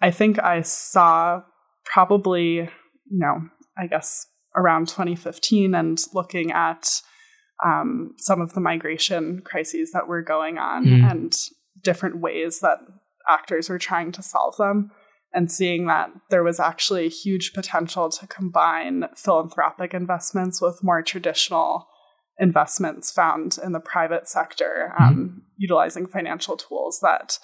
I 0.00 0.10
think 0.10 0.38
I 0.38 0.62
saw 0.62 1.42
probably, 1.84 2.54
you 2.56 2.68
know, 3.10 3.42
I 3.78 3.86
guess 3.86 4.26
around 4.54 4.88
2015 4.88 5.74
and 5.74 5.98
looking 6.12 6.52
at 6.52 7.00
um, 7.64 8.12
some 8.18 8.40
of 8.40 8.54
the 8.54 8.60
migration 8.60 9.40
crises 9.44 9.92
that 9.92 10.08
were 10.08 10.22
going 10.22 10.58
on 10.58 10.86
mm. 10.86 11.10
and 11.10 11.36
different 11.82 12.20
ways 12.20 12.60
that 12.60 12.78
actors 13.28 13.68
were 13.68 13.78
trying 13.78 14.12
to 14.12 14.22
solve 14.22 14.56
them 14.56 14.90
and 15.32 15.50
seeing 15.50 15.86
that 15.86 16.10
there 16.30 16.42
was 16.42 16.58
actually 16.58 17.08
huge 17.08 17.52
potential 17.52 18.10
to 18.10 18.26
combine 18.26 19.04
philanthropic 19.14 19.94
investments 19.94 20.60
with 20.60 20.82
more 20.82 21.02
traditional 21.02 21.86
investments 22.40 23.10
found 23.10 23.58
in 23.62 23.72
the 23.72 23.80
private 23.80 24.26
sector, 24.28 24.94
um, 24.98 25.14
mm-hmm. 25.14 25.38
utilizing 25.58 26.06
financial 26.06 26.56
tools 26.56 27.00
that 27.00 27.38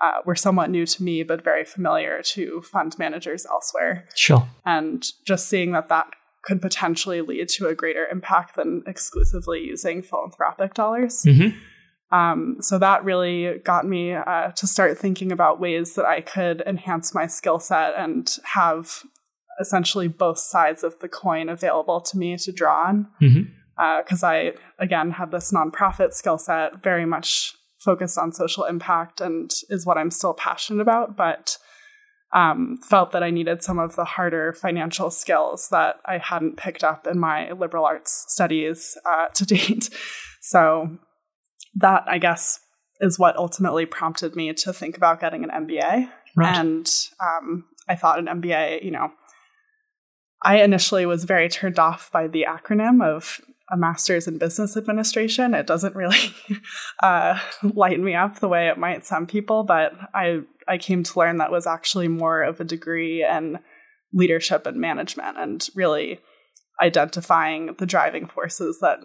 uh, 0.00 0.20
were 0.24 0.36
somewhat 0.36 0.70
new 0.70 0.86
to 0.86 1.02
me, 1.02 1.22
but 1.22 1.44
very 1.44 1.64
familiar 1.64 2.22
to 2.22 2.62
fund 2.62 2.98
managers 2.98 3.44
elsewhere. 3.46 4.08
Sure. 4.14 4.48
And 4.64 5.04
just 5.26 5.48
seeing 5.48 5.72
that 5.72 5.88
that 5.88 6.08
could 6.42 6.62
potentially 6.62 7.20
lead 7.20 7.48
to 7.48 7.66
a 7.66 7.74
greater 7.74 8.06
impact 8.06 8.56
than 8.56 8.82
exclusively 8.86 9.64
using 9.64 10.02
philanthropic 10.02 10.72
dollars. 10.72 11.22
Mm-hmm. 11.24 11.58
Um, 12.16 12.56
so 12.60 12.78
that 12.78 13.04
really 13.04 13.58
got 13.58 13.86
me 13.86 14.14
uh, 14.14 14.52
to 14.52 14.66
start 14.66 14.96
thinking 14.96 15.30
about 15.30 15.60
ways 15.60 15.94
that 15.96 16.06
I 16.06 16.22
could 16.22 16.62
enhance 16.62 17.14
my 17.14 17.26
skill 17.26 17.58
set 17.58 17.94
and 17.98 18.34
have 18.44 19.02
essentially 19.60 20.08
both 20.08 20.38
sides 20.38 20.84
of 20.84 20.98
the 21.00 21.08
coin 21.08 21.50
available 21.50 22.00
to 22.00 22.16
me 22.16 22.38
to 22.38 22.52
draw 22.52 22.86
on. 22.86 23.08
Mm-hmm 23.20 23.57
because 23.78 24.24
uh, 24.24 24.28
I, 24.28 24.52
again, 24.78 25.12
had 25.12 25.30
this 25.30 25.52
nonprofit 25.52 26.12
skill 26.12 26.36
set, 26.36 26.82
very 26.82 27.06
much 27.06 27.54
focused 27.78 28.18
on 28.18 28.32
social 28.32 28.64
impact 28.64 29.20
and 29.20 29.50
is 29.70 29.86
what 29.86 29.96
I'm 29.96 30.10
still 30.10 30.34
passionate 30.34 30.82
about, 30.82 31.16
but 31.16 31.58
um, 32.34 32.78
felt 32.82 33.12
that 33.12 33.22
I 33.22 33.30
needed 33.30 33.62
some 33.62 33.78
of 33.78 33.96
the 33.96 34.04
harder 34.04 34.52
financial 34.52 35.10
skills 35.10 35.68
that 35.70 36.00
I 36.04 36.18
hadn't 36.18 36.56
picked 36.56 36.84
up 36.84 37.06
in 37.06 37.18
my 37.18 37.52
liberal 37.52 37.84
arts 37.84 38.26
studies 38.28 38.98
uh, 39.06 39.28
to 39.34 39.44
date. 39.46 39.90
So 40.40 40.96
that, 41.74 42.04
I 42.06 42.18
guess, 42.18 42.60
is 43.00 43.18
what 43.18 43.36
ultimately 43.36 43.84
prompted 43.86 44.36
me 44.36 44.52
to 44.54 44.72
think 44.72 44.96
about 44.96 45.20
getting 45.20 45.42
an 45.42 45.50
MBA. 45.50 46.08
Right. 46.36 46.56
And 46.56 46.88
um, 47.20 47.64
I 47.88 47.96
thought 47.96 48.20
an 48.20 48.26
MBA, 48.26 48.84
you 48.84 48.92
know, 48.92 49.10
I 50.42 50.62
initially 50.62 51.06
was 51.06 51.24
very 51.24 51.48
turned 51.48 51.78
off 51.78 52.10
by 52.12 52.28
the 52.28 52.46
acronym 52.48 53.04
of 53.04 53.40
a 53.70 53.76
master's 53.76 54.26
in 54.26 54.38
business 54.38 54.76
administration. 54.76 55.54
It 55.54 55.66
doesn't 55.66 55.94
really 55.94 56.34
uh, 57.02 57.38
light 57.62 58.00
me 58.00 58.14
up 58.14 58.38
the 58.38 58.48
way 58.48 58.68
it 58.68 58.78
might 58.78 59.04
some 59.04 59.26
people, 59.26 59.64
but 59.64 59.92
I 60.14 60.40
I 60.66 60.78
came 60.78 61.02
to 61.02 61.18
learn 61.18 61.38
that 61.38 61.50
was 61.50 61.66
actually 61.66 62.08
more 62.08 62.42
of 62.42 62.60
a 62.60 62.64
degree 62.64 63.24
in 63.24 63.58
leadership 64.12 64.66
and 64.66 64.78
management, 64.78 65.38
and 65.38 65.66
really 65.74 66.20
identifying 66.80 67.74
the 67.78 67.86
driving 67.86 68.26
forces 68.26 68.78
that 68.80 69.00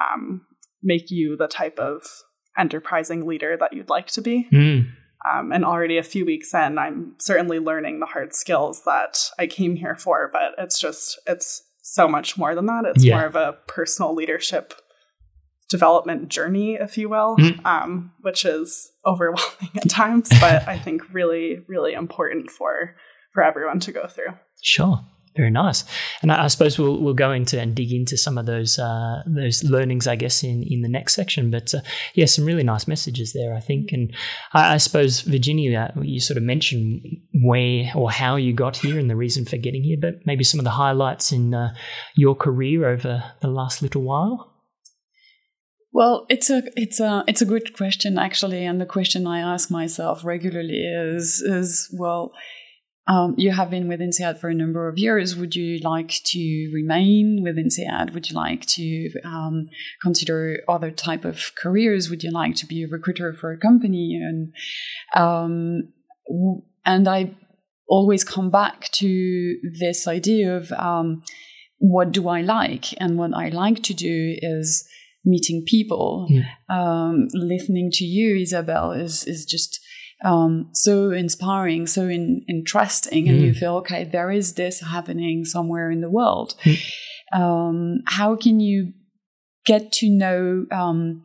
um, 0.00 0.42
make 0.82 1.10
you 1.10 1.36
the 1.36 1.48
type 1.48 1.78
of 1.78 2.02
enterprising 2.58 3.26
leader 3.26 3.56
that 3.56 3.72
you'd 3.72 3.90
like 3.90 4.06
to 4.08 4.22
be. 4.22 4.48
Mm. 4.52 4.90
Um, 5.30 5.50
and 5.50 5.64
already 5.64 5.98
a 5.98 6.04
few 6.04 6.24
weeks 6.24 6.54
in, 6.54 6.78
I'm 6.78 7.16
certainly 7.18 7.58
learning 7.58 7.98
the 7.98 8.06
hard 8.06 8.34
skills 8.34 8.82
that 8.84 9.18
I 9.38 9.46
came 9.46 9.76
here 9.76 9.96
for. 9.96 10.30
But 10.32 10.54
it's 10.58 10.78
just 10.78 11.18
it's 11.26 11.62
so 11.86 12.08
much 12.08 12.36
more 12.36 12.54
than 12.54 12.66
that. 12.66 12.84
It's 12.84 13.04
yeah. 13.04 13.16
more 13.16 13.26
of 13.26 13.36
a 13.36 13.56
personal 13.68 14.14
leadership 14.14 14.74
development 15.68 16.28
journey, 16.28 16.74
if 16.74 16.98
you 16.98 17.08
will, 17.08 17.36
mm. 17.36 17.64
um, 17.64 18.12
which 18.22 18.44
is 18.44 18.90
overwhelming 19.04 19.70
at 19.76 19.88
times, 19.88 20.28
but 20.40 20.66
I 20.68 20.78
think 20.78 21.02
really, 21.12 21.60
really 21.68 21.92
important 21.92 22.50
for 22.50 22.96
for 23.32 23.42
everyone 23.42 23.80
to 23.80 23.92
go 23.92 24.06
through. 24.06 24.34
Sure. 24.62 25.00
Very 25.36 25.50
nice, 25.50 25.84
and 26.22 26.32
I, 26.32 26.44
I, 26.44 26.46
suppose 26.46 26.78
we'll 26.78 26.98
we'll 26.98 27.12
go 27.12 27.30
into 27.30 27.60
and 27.60 27.74
dig 27.74 27.92
into 27.92 28.16
some 28.16 28.38
of 28.38 28.46
those 28.46 28.78
uh, 28.78 29.22
those 29.26 29.62
learnings, 29.62 30.06
I 30.06 30.16
guess, 30.16 30.42
in, 30.42 30.62
in 30.62 30.80
the 30.80 30.88
next 30.88 31.14
section. 31.14 31.50
But 31.50 31.74
uh, 31.74 31.80
yeah, 32.14 32.24
some 32.24 32.46
really 32.46 32.62
nice 32.62 32.88
messages 32.88 33.34
there, 33.34 33.54
I 33.54 33.60
think. 33.60 33.92
And 33.92 34.14
I, 34.54 34.74
I 34.74 34.76
suppose 34.78 35.20
Virginia, 35.20 35.92
you 36.00 36.20
sort 36.20 36.38
of 36.38 36.42
mentioned 36.42 37.02
where 37.44 37.92
or 37.94 38.10
how 38.10 38.36
you 38.36 38.54
got 38.54 38.78
here 38.78 38.98
and 38.98 39.10
the 39.10 39.16
reason 39.16 39.44
for 39.44 39.58
getting 39.58 39.82
here, 39.82 39.98
but 40.00 40.14
maybe 40.24 40.42
some 40.42 40.58
of 40.58 40.64
the 40.64 40.70
highlights 40.70 41.32
in 41.32 41.52
uh, 41.52 41.74
your 42.16 42.34
career 42.34 42.88
over 42.88 43.22
the 43.42 43.48
last 43.48 43.82
little 43.82 44.02
while. 44.02 44.54
Well, 45.92 46.26
it's 46.28 46.50
a 46.50 46.62
it's 46.76 47.00
a 47.00 47.24
it's 47.26 47.42
a 47.42 47.46
good 47.46 47.74
question 47.76 48.18
actually, 48.18 48.64
and 48.64 48.80
the 48.80 48.86
question 48.86 49.26
I 49.26 49.40
ask 49.40 49.70
myself 49.70 50.24
regularly 50.24 50.80
is 50.80 51.42
is 51.42 51.94
well 51.98 52.32
um, 53.08 53.34
you 53.36 53.52
have 53.52 53.70
been 53.70 53.86
with 53.86 54.00
INSEAD 54.00 54.38
for 54.38 54.48
a 54.48 54.54
number 54.54 54.88
of 54.88 54.98
years. 54.98 55.36
Would 55.36 55.54
you 55.54 55.78
like 55.78 56.20
to 56.24 56.70
remain 56.74 57.40
with 57.42 57.56
INSEAD? 57.56 58.12
Would 58.12 58.30
you 58.30 58.36
like 58.36 58.66
to 58.66 59.10
um, 59.24 59.66
consider 60.02 60.58
other 60.68 60.90
type 60.90 61.24
of 61.24 61.52
careers? 61.56 62.10
Would 62.10 62.24
you 62.24 62.32
like 62.32 62.56
to 62.56 62.66
be 62.66 62.82
a 62.82 62.88
recruiter 62.88 63.32
for 63.32 63.52
a 63.52 63.58
company? 63.58 64.20
And 64.20 64.52
um, 65.14 65.92
and 66.84 67.06
I 67.06 67.34
always 67.88 68.24
come 68.24 68.50
back 68.50 68.90
to 68.92 69.56
this 69.78 70.08
idea 70.08 70.56
of 70.56 70.72
um, 70.72 71.22
what 71.78 72.10
do 72.10 72.28
I 72.28 72.40
like, 72.40 72.86
and 73.00 73.18
what 73.18 73.32
I 73.34 73.50
like 73.50 73.84
to 73.84 73.94
do 73.94 74.36
is 74.38 74.84
meeting 75.24 75.64
people. 75.64 76.28
Mm. 76.68 77.28
listening 77.34 77.90
to 77.92 78.04
you, 78.04 78.36
Isabel, 78.36 78.90
is 78.90 79.24
is 79.24 79.44
just 79.44 79.80
um, 80.24 80.70
so 80.72 81.10
inspiring, 81.10 81.86
so 81.86 82.02
in, 82.08 82.42
interesting, 82.48 83.28
and 83.28 83.38
mm. 83.38 83.42
you 83.42 83.54
feel 83.54 83.76
okay, 83.76 84.04
there 84.04 84.30
is 84.30 84.54
this 84.54 84.80
happening 84.80 85.44
somewhere 85.44 85.90
in 85.90 86.00
the 86.00 86.10
world. 86.10 86.54
Mm. 86.64 86.92
Um, 87.32 87.98
how 88.06 88.36
can 88.36 88.60
you 88.60 88.92
get 89.66 89.92
to 89.92 90.08
know 90.08 90.66
um, 90.70 91.24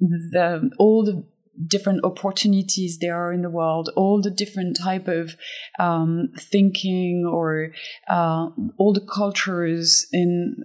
the 0.00 0.70
all 0.78 1.04
the 1.04 1.24
different 1.70 2.04
opportunities 2.04 2.98
there 2.98 3.16
are 3.16 3.32
in 3.32 3.42
the 3.42 3.50
world, 3.50 3.90
all 3.96 4.20
the 4.20 4.30
different 4.30 4.76
type 4.76 5.08
of 5.08 5.36
um, 5.78 6.30
thinking 6.36 7.28
or 7.30 7.72
uh, 8.08 8.48
all 8.78 8.92
the 8.92 9.06
cultures 9.12 10.06
in 10.12 10.56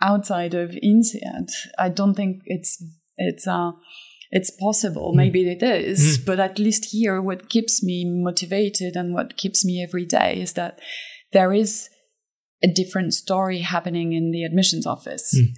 outside 0.00 0.54
of 0.54 0.70
INSEAD? 0.82 1.50
I 1.78 1.88
don't 1.88 2.14
think 2.14 2.42
it's 2.46 2.82
it's 3.16 3.46
uh, 3.46 3.72
it's 4.34 4.50
possible. 4.50 5.12
Mm. 5.12 5.16
Maybe 5.16 5.48
it 5.48 5.62
is, 5.62 6.18
mm. 6.18 6.26
but 6.26 6.40
at 6.40 6.58
least 6.58 6.86
here, 6.90 7.22
what 7.22 7.48
keeps 7.48 7.82
me 7.82 8.04
motivated 8.04 8.96
and 8.96 9.14
what 9.14 9.36
keeps 9.36 9.64
me 9.64 9.82
every 9.82 10.04
day 10.04 10.40
is 10.40 10.54
that 10.54 10.80
there 11.32 11.52
is 11.52 11.88
a 12.62 12.66
different 12.66 13.14
story 13.14 13.60
happening 13.60 14.12
in 14.12 14.32
the 14.32 14.42
admissions 14.42 14.86
office. 14.86 15.38
Mm. 15.38 15.52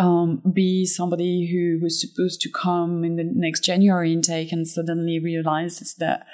Um, 0.00 0.42
be 0.54 0.86
somebody 0.86 1.50
who 1.50 1.82
was 1.82 2.00
supposed 2.00 2.40
to 2.42 2.50
come 2.50 3.02
in 3.02 3.16
the 3.16 3.24
next 3.26 3.64
January 3.64 4.12
intake 4.12 4.52
and 4.52 4.64
suddenly 4.64 5.18
realizes 5.18 5.96
that 5.98 6.24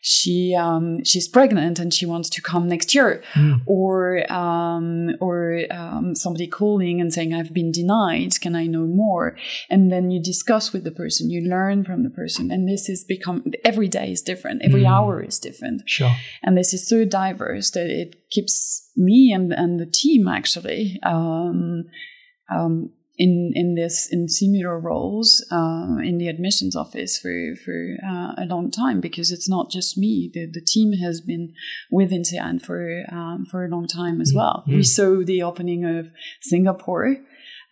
she 0.00 0.56
um, 0.58 1.04
she's 1.04 1.28
pregnant 1.28 1.78
and 1.78 1.92
she 1.92 2.06
wants 2.06 2.28
to 2.30 2.42
come 2.42 2.68
next 2.68 2.94
year, 2.94 3.22
mm. 3.34 3.60
or 3.66 4.30
um, 4.32 5.10
or 5.20 5.62
um, 5.70 6.14
somebody 6.14 6.46
calling 6.46 7.00
and 7.00 7.12
saying 7.12 7.34
I've 7.34 7.52
been 7.52 7.72
denied. 7.72 8.40
Can 8.40 8.54
I 8.54 8.66
know 8.66 8.86
more? 8.86 9.36
And 9.70 9.90
then 9.92 10.10
you 10.10 10.22
discuss 10.22 10.72
with 10.72 10.84
the 10.84 10.90
person, 10.90 11.30
you 11.30 11.48
learn 11.48 11.84
from 11.84 12.02
the 12.02 12.10
person, 12.10 12.50
and 12.50 12.68
this 12.68 12.88
is 12.88 13.04
become 13.04 13.44
every 13.64 13.88
day 13.88 14.12
is 14.12 14.22
different, 14.22 14.62
every 14.64 14.82
mm. 14.82 14.90
hour 14.90 15.22
is 15.22 15.38
different. 15.38 15.82
Sure. 15.86 16.14
And 16.42 16.56
this 16.56 16.72
is 16.72 16.86
so 16.86 17.04
diverse 17.04 17.70
that 17.72 17.86
it 17.86 18.28
keeps 18.30 18.90
me 18.96 19.32
and 19.32 19.52
and 19.52 19.80
the 19.80 19.86
team 19.86 20.28
actually 20.28 20.98
um, 21.02 21.84
um, 22.54 22.90
in 23.18 23.52
in 23.54 23.74
this 23.74 24.08
in 24.10 24.28
similar 24.28 24.78
roles 24.78 25.44
uh, 25.50 25.96
in 26.02 26.18
the 26.18 26.28
admissions 26.28 26.76
office 26.76 27.18
for 27.18 27.54
for 27.64 27.96
uh, 28.06 28.34
a 28.38 28.46
long 28.46 28.70
time 28.70 29.00
because 29.00 29.32
it's 29.32 29.48
not 29.48 29.70
just 29.70 29.98
me. 29.98 30.30
The 30.32 30.46
the 30.46 30.60
team 30.60 30.92
has 30.94 31.20
been 31.20 31.52
with 31.90 32.12
INSEAD 32.12 32.62
for 32.62 33.02
um, 33.10 33.44
for 33.50 33.64
a 33.64 33.68
long 33.68 33.86
time 33.88 34.20
as 34.20 34.32
well. 34.34 34.62
Mm-hmm. 34.62 34.76
We 34.76 34.82
saw 34.84 35.24
the 35.24 35.42
opening 35.42 35.84
of 35.84 36.10
Singapore. 36.40 37.16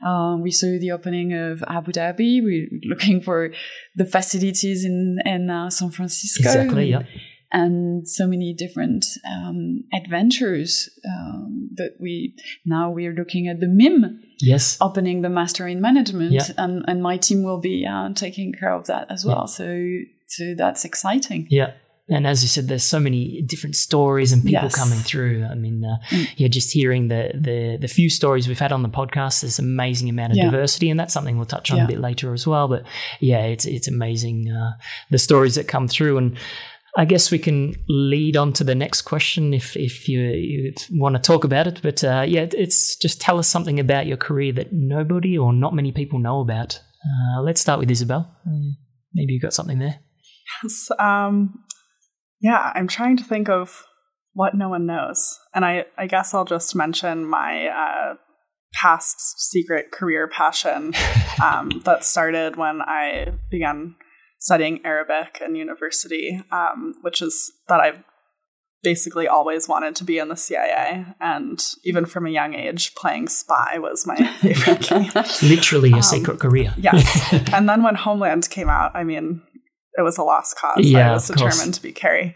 Uh, 0.04 0.36
we 0.36 0.50
saw 0.50 0.76
the 0.78 0.90
opening 0.90 1.32
of 1.32 1.64
Abu 1.68 1.92
Dhabi. 1.92 2.42
We're 2.42 2.68
looking 2.84 3.20
for 3.22 3.50
the 3.94 4.04
facilities 4.04 4.84
in 4.84 5.18
in 5.24 5.48
uh, 5.48 5.70
San 5.70 5.90
Francisco. 5.90 6.48
Exactly. 6.48 6.90
Yeah. 6.90 7.02
And 7.62 8.06
so 8.06 8.26
many 8.26 8.52
different 8.64 9.02
um, 9.34 9.84
adventures 10.00 10.90
um, 11.12 11.70
that 11.78 11.92
we 12.04 12.34
now 12.64 12.90
we're 12.90 13.14
looking 13.20 13.48
at 13.48 13.60
the 13.60 13.66
MIM 13.80 14.20
Yes. 14.40 14.76
opening 14.80 15.22
the 15.22 15.30
master 15.30 15.66
in 15.66 15.80
management, 15.80 16.32
Yeah. 16.32 16.48
and 16.58 16.84
and 16.90 16.98
my 17.02 17.16
team 17.26 17.40
will 17.42 17.60
be 17.70 17.76
uh, 17.94 18.08
taking 18.14 18.52
care 18.60 18.74
of 18.78 18.84
that 18.86 19.04
as 19.10 19.24
well. 19.24 19.46
So 19.46 19.66
so 20.26 20.54
that's 20.62 20.84
exciting. 20.84 21.46
Yeah. 21.50 21.70
And 22.08 22.24
as 22.26 22.40
you 22.42 22.48
said, 22.48 22.68
there's 22.68 22.84
so 22.96 23.00
many 23.00 23.42
different 23.52 23.74
stories 23.74 24.32
and 24.32 24.42
people 24.44 24.62
Yes. 24.68 24.76
coming 24.82 24.98
through. 25.10 25.44
I 25.44 25.56
mean, 25.64 25.82
uh, 25.84 25.96
Mm. 26.10 26.26
yeah, 26.36 26.48
just 26.48 26.70
hearing 26.72 27.08
the, 27.08 27.22
the 27.48 27.78
the 27.80 27.88
few 27.88 28.08
stories 28.10 28.46
we've 28.46 28.60
had 28.66 28.72
on 28.72 28.82
the 28.82 28.88
podcast, 29.00 29.40
there's 29.40 29.58
amazing 29.58 30.08
amount 30.10 30.30
of 30.32 30.36
Yeah. 30.36 30.50
diversity, 30.50 30.88
and 30.90 31.00
that's 31.00 31.14
something 31.16 31.36
we'll 31.38 31.46
touch 31.56 31.70
on 31.72 31.78
Yeah. 31.78 31.84
a 31.84 31.92
bit 31.92 32.00
later 32.08 32.28
as 32.38 32.46
well. 32.46 32.68
But 32.68 32.82
yeah, 33.20 33.42
it's 33.54 33.64
it's 33.76 33.88
amazing 33.88 34.38
uh, 34.58 34.72
the 35.10 35.18
stories 35.18 35.54
that 35.56 35.66
come 35.74 35.88
through, 35.88 36.18
and 36.18 36.36
I 36.98 37.04
guess 37.04 37.30
we 37.30 37.38
can 37.38 37.74
lead 37.88 38.38
on 38.38 38.54
to 38.54 38.64
the 38.64 38.74
next 38.74 39.02
question 39.02 39.52
if 39.52 39.76
if 39.76 40.08
you, 40.08 40.20
you 40.20 40.72
want 40.92 41.14
to 41.14 41.20
talk 41.20 41.44
about 41.44 41.66
it. 41.66 41.80
But 41.82 42.02
uh, 42.02 42.24
yeah, 42.26 42.46
it's 42.52 42.96
just 42.96 43.20
tell 43.20 43.38
us 43.38 43.48
something 43.48 43.78
about 43.78 44.06
your 44.06 44.16
career 44.16 44.52
that 44.54 44.72
nobody 44.72 45.36
or 45.36 45.52
not 45.52 45.74
many 45.74 45.92
people 45.92 46.18
know 46.18 46.40
about. 46.40 46.80
Uh, 47.04 47.42
let's 47.42 47.60
start 47.60 47.78
with 47.78 47.90
Isabel. 47.90 48.34
Uh, 48.46 48.72
Maybe 49.16 49.32
you've 49.32 49.42
got 49.42 49.54
something 49.54 49.78
there. 49.78 50.00
Yes, 50.62 50.90
um, 50.98 51.54
yeah, 52.40 52.72
I'm 52.74 52.86
trying 52.86 53.16
to 53.16 53.24
think 53.24 53.48
of 53.48 53.84
what 54.34 54.54
no 54.54 54.68
one 54.68 54.86
knows. 54.86 55.38
And 55.54 55.64
I, 55.64 55.86
I 55.96 56.06
guess 56.06 56.34
I'll 56.34 56.44
just 56.44 56.76
mention 56.76 57.24
my 57.24 57.68
uh, 57.68 58.14
past 58.74 59.16
secret 59.38 59.90
career 59.90 60.28
passion 60.28 60.94
um, 61.42 61.82
that 61.84 62.04
started 62.04 62.56
when 62.56 62.82
I 62.82 63.32
began 63.50 63.96
studying 64.46 64.76
Arabic 64.84 65.42
in 65.44 65.56
university, 65.56 66.26
um, 66.52 66.94
which 67.02 67.20
is 67.20 67.34
that 67.68 67.80
I've 67.80 68.00
basically 68.82 69.26
always 69.26 69.68
wanted 69.68 69.96
to 69.96 70.04
be 70.04 70.18
in 70.18 70.28
the 70.28 70.36
CIA. 70.36 71.06
And 71.20 71.58
even 71.84 72.06
from 72.06 72.26
a 72.26 72.30
young 72.30 72.54
age, 72.54 72.94
playing 72.94 73.28
spy 73.28 73.78
was 73.78 74.06
my 74.06 74.16
favorite 74.40 74.82
game. 74.88 75.10
Literally 75.42 75.90
a 75.92 75.96
Um, 75.96 76.02
secret 76.02 76.38
career. 76.38 76.72
Yes. 76.76 77.04
and 77.52 77.68
then 77.68 77.82
when 77.82 77.96
Homeland 77.96 78.48
came 78.50 78.68
out, 78.68 78.92
I 78.94 79.02
mean, 79.02 79.42
it 79.98 80.02
was 80.02 80.18
a 80.18 80.22
lost 80.22 80.56
cause. 80.60 80.84
Yeah, 80.84 81.10
I 81.10 81.14
was 81.14 81.28
of 81.30 81.36
course. 81.36 81.54
determined 81.56 81.74
to 81.74 81.82
be 81.82 81.92
Carrie. 81.92 82.34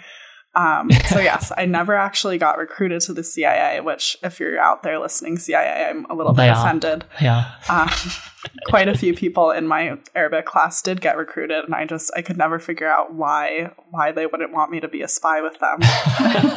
Um, 0.55 0.91
so 1.09 1.21
yes, 1.21 1.53
I 1.57 1.67
never 1.67 1.95
actually 1.95 2.39
got 2.39 2.59
recruited 2.59 3.01
to 3.03 3.13
the 3.13 3.25
CIA. 3.25 3.81
Which, 3.81 4.17
if 4.23 4.41
you're 4.41 4.59
out 4.59 4.83
there 4.83 4.99
listening, 4.99 5.39
CIA, 5.39 5.87
I'm 5.91 6.07
a 6.07 6.15
little 6.15 6.33
bit 6.33 6.51
offended. 6.51 7.05
Yeah. 7.21 7.51
Um, 7.69 7.89
quite 8.67 8.89
a 8.89 8.97
few 8.97 9.15
people 9.15 9.51
in 9.51 9.67
my 9.67 9.99
Arabic 10.15 10.47
class 10.47 10.83
did 10.83 11.01
get 11.01 11.17
recruited, 11.17 11.65
and 11.65 11.75
I 11.75 11.85
just 11.85 12.11
I 12.17 12.23
could 12.23 12.37
never 12.37 12.59
figure 12.59 12.89
out 12.89 13.15
why 13.15 13.71
why 13.91 14.13
they 14.13 14.27
wouldn't 14.27 14.53
want 14.53 14.71
me 14.71 14.81
to 14.81 14.89
be 14.89 15.03
a 15.03 15.09
spy 15.09 15.41
with 15.41 15.59
them. 15.59 15.79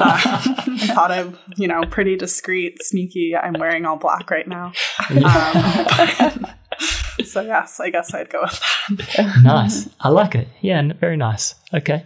Uh, 0.04 0.18
I 0.20 0.88
thought 0.94 1.12
I'm 1.12 1.38
you 1.56 1.68
know 1.68 1.84
pretty 1.90 2.16
discreet, 2.16 2.82
sneaky. 2.82 3.36
I'm 3.36 3.54
wearing 3.54 3.86
all 3.86 3.96
black 3.98 4.30
right 4.32 4.48
now. 4.48 4.74
Um, 5.10 6.48
so 7.24 7.42
yes, 7.42 7.80
I 7.80 7.90
guess 7.90 8.14
I'd 8.14 8.30
go 8.30 8.42
with 8.42 8.60
that. 9.16 9.42
nice. 9.44 9.90
I 10.00 10.10
like 10.10 10.36
it. 10.36 10.48
Yeah, 10.62 10.82
very 11.00 11.18
nice. 11.18 11.56
Okay. 11.74 12.06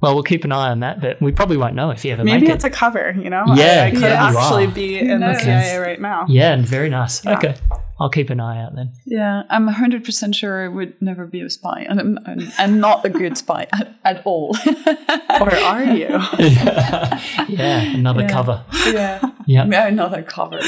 Well, 0.00 0.14
we'll 0.14 0.22
keep 0.22 0.44
an 0.44 0.52
eye 0.52 0.70
on 0.70 0.80
that, 0.80 1.00
but 1.00 1.20
we 1.22 1.32
probably 1.32 1.56
won't 1.56 1.74
know 1.74 1.90
if 1.90 2.04
you 2.04 2.12
ever 2.12 2.24
make 2.24 2.32
it. 2.32 2.34
Maybe 2.36 2.46
make 2.48 2.54
it's 2.56 2.64
it. 2.64 2.68
a 2.68 2.70
cover, 2.70 3.14
you 3.18 3.30
know? 3.30 3.44
Yeah, 3.54 3.82
I, 3.84 3.86
I 3.86 3.90
could 3.90 4.00
yeah, 4.02 4.28
actually 4.28 4.66
be 4.66 4.98
in 4.98 5.08
the 5.08 5.18
knows? 5.18 5.40
CIA 5.42 5.78
right 5.78 6.00
now. 6.00 6.26
yeah, 6.28 6.52
and 6.52 6.66
very 6.66 6.88
nice. 6.90 7.24
Yeah. 7.24 7.36
Okay. 7.38 7.54
I'll 8.00 8.10
keep 8.10 8.28
an 8.30 8.40
eye 8.40 8.60
out 8.62 8.74
then. 8.74 8.92
Yeah, 9.06 9.44
I'm 9.48 9.68
100% 9.68 10.34
sure 10.34 10.64
I 10.64 10.68
would 10.68 11.00
never 11.00 11.26
be 11.26 11.40
a 11.42 11.48
spy. 11.48 11.86
And 11.88 12.00
I'm, 12.00 12.18
I'm, 12.26 12.40
I'm 12.58 12.80
not 12.80 13.04
a 13.04 13.08
good 13.08 13.38
spy 13.38 13.66
at, 13.72 13.94
at 14.04 14.22
all. 14.26 14.56
Or 15.40 15.52
are 15.52 15.82
you? 15.84 16.06
yeah, 17.48 17.80
another 17.94 18.22
Yeah. 18.22 18.28
cover. 18.28 18.64
yeah. 18.86 19.20
Yeah. 19.46 19.86
Another 19.86 20.22
cover. 20.22 20.58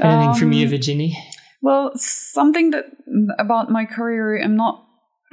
Anything 0.00 0.34
from 0.38 0.52
you, 0.52 0.66
Um, 0.66 0.70
Virginie? 0.70 1.18
Well, 1.60 1.92
something 1.96 2.70
that 2.70 2.84
about 3.38 3.70
my 3.70 3.84
career, 3.84 4.40
I'm 4.42 4.56
not 4.56 4.84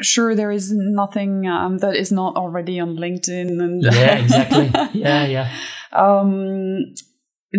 sure 0.01 0.35
there 0.35 0.51
is 0.51 0.71
nothing 0.73 1.47
um, 1.47 1.79
that 1.79 1.95
is 1.95 2.11
not 2.11 2.35
already 2.35 2.79
on 2.79 2.97
LinkedIn. 2.97 3.61
And 3.61 3.83
Yeah, 3.83 4.17
exactly. 4.23 4.71
Yeah, 4.99 5.25
yeah. 5.25 5.51
um, 5.91 6.93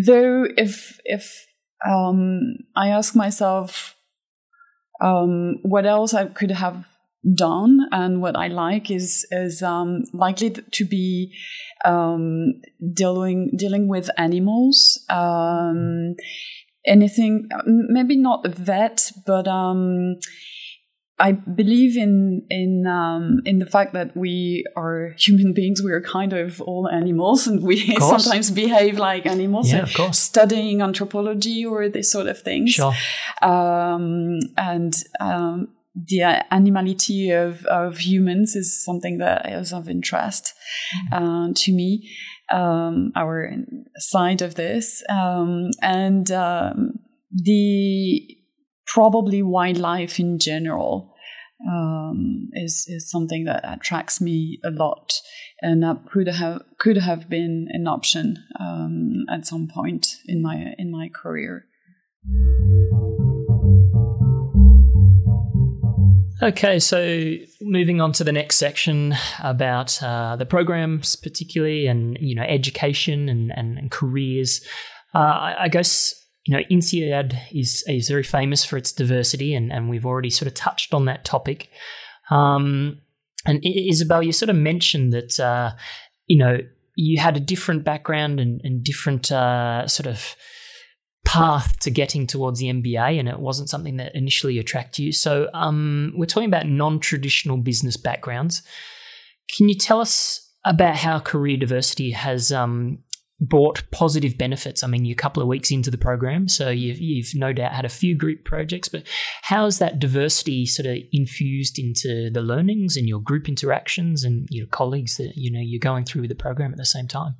though, 0.05 0.47
if 0.57 1.01
if 1.05 1.47
um, 1.87 2.57
I 2.75 2.89
ask 2.89 3.15
myself 3.15 3.95
um, 5.01 5.59
what 5.63 5.87
else 5.87 6.15
I 6.15 6.27
could 6.27 6.53
have 6.53 6.87
done, 7.35 7.89
and 7.93 8.23
what 8.23 8.37
I 8.37 8.49
like 8.49 8.91
is 8.91 9.27
is 9.31 9.63
um, 9.63 10.03
likely 10.13 10.51
to 10.51 10.85
be 10.85 11.33
um, 11.85 12.55
dealing 12.93 13.53
dealing 13.57 13.89
with 13.89 14.11
animals. 14.17 15.05
Um, 15.11 16.17
anything, 16.87 17.49
maybe 17.67 18.17
not 18.17 18.47
a 18.47 18.49
vet, 18.49 19.11
but 19.27 19.49
um, 19.49 20.17
I 21.19 21.33
believe 21.33 21.97
in 21.97 22.43
in 22.51 22.87
um, 22.87 23.41
in 23.47 23.59
the 23.59 23.67
fact 23.67 23.95
that 23.95 24.15
we 24.17 24.65
are 24.77 25.15
human 25.19 25.55
beings. 25.55 25.83
We 25.83 25.93
are 25.93 26.03
kind 26.03 26.33
of 26.35 26.61
all 26.61 26.89
animals, 26.89 27.47
and 27.47 27.63
we 27.63 27.97
sometimes 27.99 28.51
behave 28.51 28.99
like 28.99 29.25
animals. 29.27 29.73
Yeah, 29.73 29.85
of 29.85 29.95
course. 29.95 30.19
Studying 30.19 30.83
anthropology 30.83 31.65
or 31.65 31.89
this 31.89 32.13
sort 32.13 32.27
of 32.27 32.39
things, 32.43 32.73
Sure. 32.73 32.93
um, 33.43 34.39
and 34.59 34.95
um, 35.21 35.69
the 35.95 36.45
animality 36.51 37.31
of, 37.31 37.65
of 37.67 37.99
humans 37.99 38.55
is 38.55 38.85
something 38.85 39.17
that 39.19 39.51
is 39.51 39.73
of 39.73 39.89
interest 39.89 40.53
uh, 41.13 41.49
to 41.55 41.73
me. 41.73 42.11
Um, 42.53 43.11
our 43.17 43.51
side 43.97 44.43
of 44.43 44.55
this, 44.55 45.03
um, 45.09 45.71
and 45.83 46.31
um, 46.31 46.99
the 47.33 48.36
probably 48.87 49.43
wildlife 49.43 50.19
in 50.19 50.39
general 50.39 51.15
um, 51.67 52.49
is 52.53 52.87
is 52.89 53.11
something 53.11 53.45
that 53.45 53.65
attracts 53.65 54.21
me 54.21 54.59
a 54.65 54.71
lot, 54.71 55.21
and 55.61 55.83
that 55.83 56.07
could 56.11 56.29
have 56.29 56.63
could 56.79 56.99
have 56.99 57.29
been 57.29 57.69
an 57.71 57.87
option 57.87 58.45
um, 58.61 59.25
at 59.31 59.47
some 59.47 59.69
point 59.69 60.17
in 60.27 60.43
my 60.43 60.75
in 60.79 60.91
my 60.91 61.09
career. 61.09 61.67
Okay, 66.43 66.79
so 66.79 67.33
moving 67.63 68.03
on 68.03 68.13
to 68.13 68.23
the 68.23 68.33
next 68.33 68.57
section 68.57 69.15
about 69.43 70.03
uh, 70.03 70.37
the 70.37 70.45
programs, 70.45 71.17
particularly, 71.17 71.87
and 71.87 72.19
you 72.21 72.35
know, 72.35 72.43
education 72.43 73.29
and 73.29 73.53
and, 73.57 73.79
and 73.79 73.91
careers. 73.91 74.61
Uh, 75.15 75.19
I, 75.19 75.65
I 75.65 75.69
guess 75.69 76.15
you 76.47 76.57
know, 76.57 76.63
INSEAD 76.71 77.39
is 77.53 77.85
is 77.89 78.09
very 78.09 78.23
famous 78.23 78.65
for 78.65 78.77
its 78.77 78.93
diversity, 78.93 79.55
and 79.55 79.73
and 79.73 79.91
we've 79.91 80.07
already 80.07 80.31
sort 80.31 80.47
of 80.47 80.55
touched 80.55 80.95
on 80.95 81.07
that 81.07 81.25
topic. 81.25 81.69
Um, 82.31 83.01
and 83.45 83.61
Isabel, 83.65 84.23
you 84.23 84.33
sort 84.33 84.51
of 84.51 84.57
mentioned 84.57 85.13
that 85.13 85.41
uh, 85.41 85.73
you 86.27 86.39
know 86.39 86.59
you 86.95 87.21
had 87.21 87.37
a 87.37 87.41
different 87.41 87.85
background 87.85 88.41
and, 88.41 88.61
and 88.65 88.83
different 88.83 89.31
uh, 89.31 89.87
sort 89.89 90.07
of 90.07 90.37
path 91.25 91.79
to 91.81 91.91
getting 91.91 92.29
towards 92.29 92.61
the 92.61 92.67
MBA, 92.67 93.19
and 93.19 93.29
it 93.29 93.41
wasn't 93.41 93.69
something 93.69 93.97
that 93.97 94.15
initially 94.15 94.59
attracted 94.59 95.03
you. 95.03 95.13
So, 95.13 95.49
um, 95.53 96.13
we're 96.17 96.27
talking 96.27 96.49
about 96.49 96.67
non-traditional 96.67 97.57
business 97.57 97.97
backgrounds. 97.97 98.63
Can 99.57 99.69
you 99.69 99.75
tell 99.75 100.01
us 100.01 100.49
about 100.65 100.97
how 100.97 101.19
career 101.19 101.57
diversity 101.57 102.13
has 102.13 102.53
um, 102.53 102.99
brought 103.41 103.83
positive 103.91 104.39
benefits? 104.39 104.83
I 104.83 104.87
mean, 104.87 105.05
you're 105.05 105.15
a 105.15 105.17
couple 105.17 105.43
of 105.43 105.49
weeks 105.49 105.71
into 105.71 105.91
the 105.91 105.99
program, 105.99 106.49
so 106.49 106.71
you've, 106.71 106.99
you've 106.99 107.35
no 107.35 107.53
doubt 107.53 107.73
had 107.73 107.85
a 107.85 107.91
few 107.91 108.17
group 108.17 108.45
projects, 108.45 108.89
but 108.89 109.03
how's 109.43 109.79
that 109.79 109.99
diversity 109.99 110.67
sort 110.67 110.87
of 110.87 110.97
infused 111.13 111.79
into 111.79 112.31
the 112.31 112.43
learnings 112.43 112.97
and 112.97 113.09
your 113.09 113.21
group 113.21 113.49
interactions 113.49 114.25
and 114.25 114.49
your 114.51 114.67
colleagues 114.67 115.17
that 115.17 115.33
you 115.37 115.51
know 115.51 115.61
you're 115.63 115.81
going 115.81 116.05
through 116.05 116.23
with 116.23 116.31
the 116.31 116.35
program 116.37 116.73
at 116.73 116.79
the 116.79 116.87
same 116.87 117.09
time? 117.09 117.37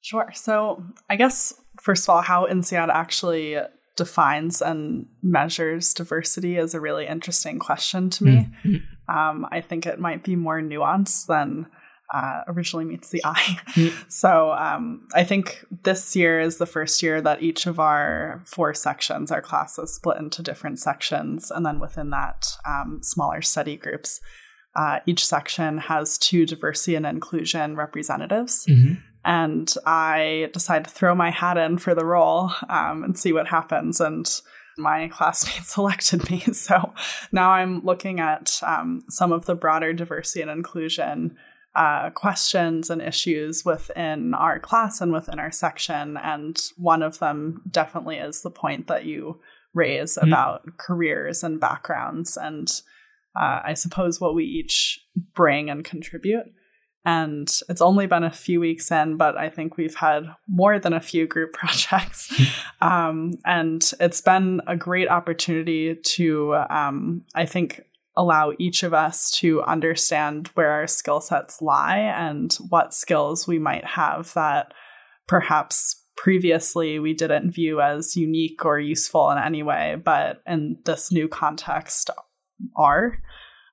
Sure. 0.00 0.30
So 0.34 0.82
I 1.08 1.16
guess 1.16 1.54
first 1.80 2.04
of 2.04 2.10
all, 2.10 2.22
how 2.22 2.46
INSEAD 2.46 2.90
actually 2.90 3.56
defines 3.96 4.60
and 4.60 5.06
measures 5.22 5.94
diversity 5.94 6.56
is 6.56 6.74
a 6.74 6.80
really 6.80 7.06
interesting 7.06 7.58
question 7.58 8.10
to 8.10 8.24
me. 8.24 8.48
Mm. 8.64 8.82
Um, 9.08 9.46
I 9.50 9.60
think 9.60 9.86
it 9.86 10.00
might 10.00 10.24
be 10.24 10.34
more 10.34 10.60
nuanced 10.60 11.26
than 11.26 11.66
uh, 12.14 12.42
originally 12.48 12.84
meets 12.84 13.10
the 13.10 13.22
eye. 13.24 13.58
Mm. 13.74 13.92
So 14.08 14.52
um, 14.52 15.00
I 15.16 15.24
think 15.24 15.64
this 15.82 16.14
year 16.14 16.38
is 16.38 16.58
the 16.58 16.66
first 16.66 17.02
year 17.02 17.20
that 17.20 17.42
each 17.42 17.66
of 17.66 17.80
our 17.80 18.40
four 18.44 18.72
sections, 18.72 19.32
our 19.32 19.42
classes, 19.42 19.92
split 19.94 20.18
into 20.18 20.42
different 20.42 20.78
sections, 20.78 21.50
and 21.50 21.66
then 21.66 21.80
within 21.80 22.10
that, 22.10 22.46
um, 22.64 23.00
smaller 23.02 23.42
study 23.42 23.76
groups. 23.76 24.20
Uh, 24.76 25.00
each 25.06 25.26
section 25.26 25.78
has 25.78 26.18
two 26.18 26.46
diversity 26.46 26.94
and 26.94 27.06
inclusion 27.06 27.74
representatives. 27.74 28.64
Mhm. 28.66 28.98
and 29.24 29.74
I 29.86 30.50
decided 30.52 30.84
to 30.84 30.94
throw 30.94 31.14
my 31.14 31.30
hat 31.30 31.56
in 31.56 31.78
for 31.78 31.94
the 31.94 32.04
role 32.04 32.52
um, 32.68 33.02
and 33.02 33.18
see 33.18 33.32
what 33.32 33.48
happens. 33.48 33.98
And 33.98 34.26
my 34.76 35.08
classmates 35.08 35.72
selected 35.74 36.28
me. 36.30 36.40
So 36.52 36.92
now 37.32 37.50
I'm 37.50 37.82
looking 37.84 38.20
at 38.20 38.60
um, 38.62 39.02
some 39.08 39.32
of 39.32 39.46
the 39.46 39.54
broader 39.54 39.92
diversity 39.92 40.42
and 40.42 40.50
inclusion 40.50 41.36
uh, 41.76 42.10
questions 42.10 42.90
and 42.90 43.02
issues 43.02 43.64
within 43.64 44.34
our 44.34 44.58
class 44.58 45.00
and 45.00 45.12
within 45.12 45.38
our 45.38 45.50
section. 45.50 46.16
And 46.16 46.60
one 46.76 47.02
of 47.02 47.18
them 47.18 47.62
definitely 47.70 48.16
is 48.16 48.42
the 48.42 48.50
point 48.50 48.86
that 48.86 49.04
you 49.04 49.40
raise 49.72 50.16
mm-hmm. 50.16 50.28
about 50.28 50.76
careers 50.76 51.42
and 51.42 51.60
backgrounds 51.60 52.36
and 52.36 52.70
uh, 53.36 53.60
I 53.64 53.74
suppose 53.74 54.20
what 54.20 54.34
we 54.34 54.44
each 54.44 55.00
bring 55.34 55.68
and 55.68 55.84
contribute. 55.84 56.46
And 57.04 57.50
it's 57.68 57.82
only 57.82 58.06
been 58.06 58.24
a 58.24 58.30
few 58.30 58.60
weeks 58.60 58.90
in, 58.90 59.16
but 59.16 59.36
I 59.36 59.50
think 59.50 59.76
we've 59.76 59.96
had 59.96 60.24
more 60.48 60.78
than 60.78 60.94
a 60.94 61.00
few 61.00 61.26
group 61.26 61.52
projects. 61.54 62.32
um, 62.80 63.32
and 63.44 63.82
it's 64.00 64.20
been 64.20 64.62
a 64.66 64.76
great 64.76 65.08
opportunity 65.08 65.94
to, 65.94 66.54
um, 66.70 67.22
I 67.34 67.44
think, 67.44 67.82
allow 68.16 68.52
each 68.58 68.82
of 68.82 68.94
us 68.94 69.30
to 69.30 69.62
understand 69.62 70.48
where 70.54 70.70
our 70.70 70.86
skill 70.86 71.20
sets 71.20 71.60
lie 71.60 71.98
and 71.98 72.54
what 72.68 72.94
skills 72.94 73.46
we 73.46 73.58
might 73.58 73.84
have 73.84 74.32
that 74.34 74.72
perhaps 75.26 76.04
previously 76.16 76.98
we 76.98 77.12
didn't 77.12 77.50
view 77.50 77.80
as 77.80 78.16
unique 78.16 78.64
or 78.64 78.78
useful 78.78 79.30
in 79.30 79.38
any 79.38 79.62
way, 79.62 79.96
but 80.04 80.42
in 80.46 80.78
this 80.84 81.10
new 81.10 81.28
context 81.28 82.10
are. 82.76 83.18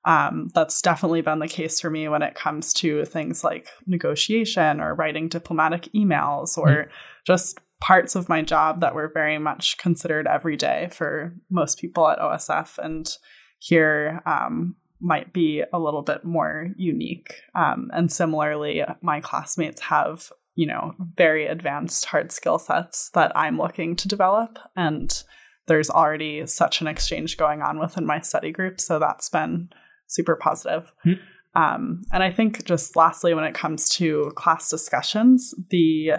Um, 0.03 0.49
that's 0.55 0.81
definitely 0.81 1.21
been 1.21 1.37
the 1.37 1.47
case 1.47 1.79
for 1.79 1.91
me 1.91 2.09
when 2.09 2.23
it 2.23 2.33
comes 2.33 2.73
to 2.73 3.05
things 3.05 3.43
like 3.43 3.67
negotiation 3.85 4.81
or 4.81 4.95
writing 4.95 5.27
diplomatic 5.27 5.89
emails 5.95 6.57
or 6.57 6.67
mm. 6.67 6.87
just 7.27 7.59
parts 7.79 8.15
of 8.15 8.27
my 8.27 8.41
job 8.41 8.79
that 8.81 8.95
were 8.95 9.11
very 9.13 9.37
much 9.37 9.77
considered 9.77 10.25
every 10.25 10.55
day 10.55 10.89
for 10.91 11.35
most 11.51 11.79
people 11.79 12.07
at 12.07 12.17
OSF. 12.17 12.79
And 12.79 13.15
here 13.61 14.21
um, 14.25 14.75
might 14.99 15.33
be 15.33 15.63
a 15.71 15.79
little 15.79 16.01
bit 16.01 16.25
more 16.25 16.69
unique. 16.75 17.41
Um, 17.53 17.91
and 17.93 18.11
similarly, 18.11 18.83
my 19.01 19.21
classmates 19.21 19.81
have, 19.81 20.31
you 20.55 20.65
know, 20.65 20.95
very 21.15 21.45
advanced 21.45 22.05
hard 22.05 22.31
skill 22.31 22.57
sets 22.57 23.11
that 23.11 23.31
I'm 23.37 23.59
looking 23.59 23.95
to 23.97 24.07
develop. 24.07 24.57
And 24.75 25.23
there's 25.67 25.91
already 25.91 26.47
such 26.47 26.81
an 26.81 26.87
exchange 26.87 27.37
going 27.37 27.61
on 27.61 27.79
within 27.79 28.05
my 28.05 28.19
study 28.19 28.51
group. 28.51 28.79
So 28.79 28.97
that's 28.97 29.29
been 29.29 29.69
super 30.07 30.35
positive. 30.35 30.91
Mm-hmm. 31.05 31.61
Um, 31.61 32.03
and 32.11 32.23
I 32.23 32.31
think 32.31 32.65
just 32.65 32.95
lastly, 32.95 33.35
when 33.35 33.43
it 33.43 33.53
comes 33.53 33.89
to 33.89 34.31
class 34.35 34.69
discussions, 34.69 35.53
the 35.69 36.13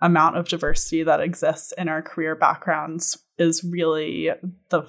amount 0.00 0.36
of 0.36 0.48
diversity 0.48 1.04
that 1.04 1.20
exists 1.20 1.72
in 1.78 1.88
our 1.88 2.02
career 2.02 2.34
backgrounds 2.34 3.18
is 3.38 3.62
really 3.62 4.30
the 4.70 4.82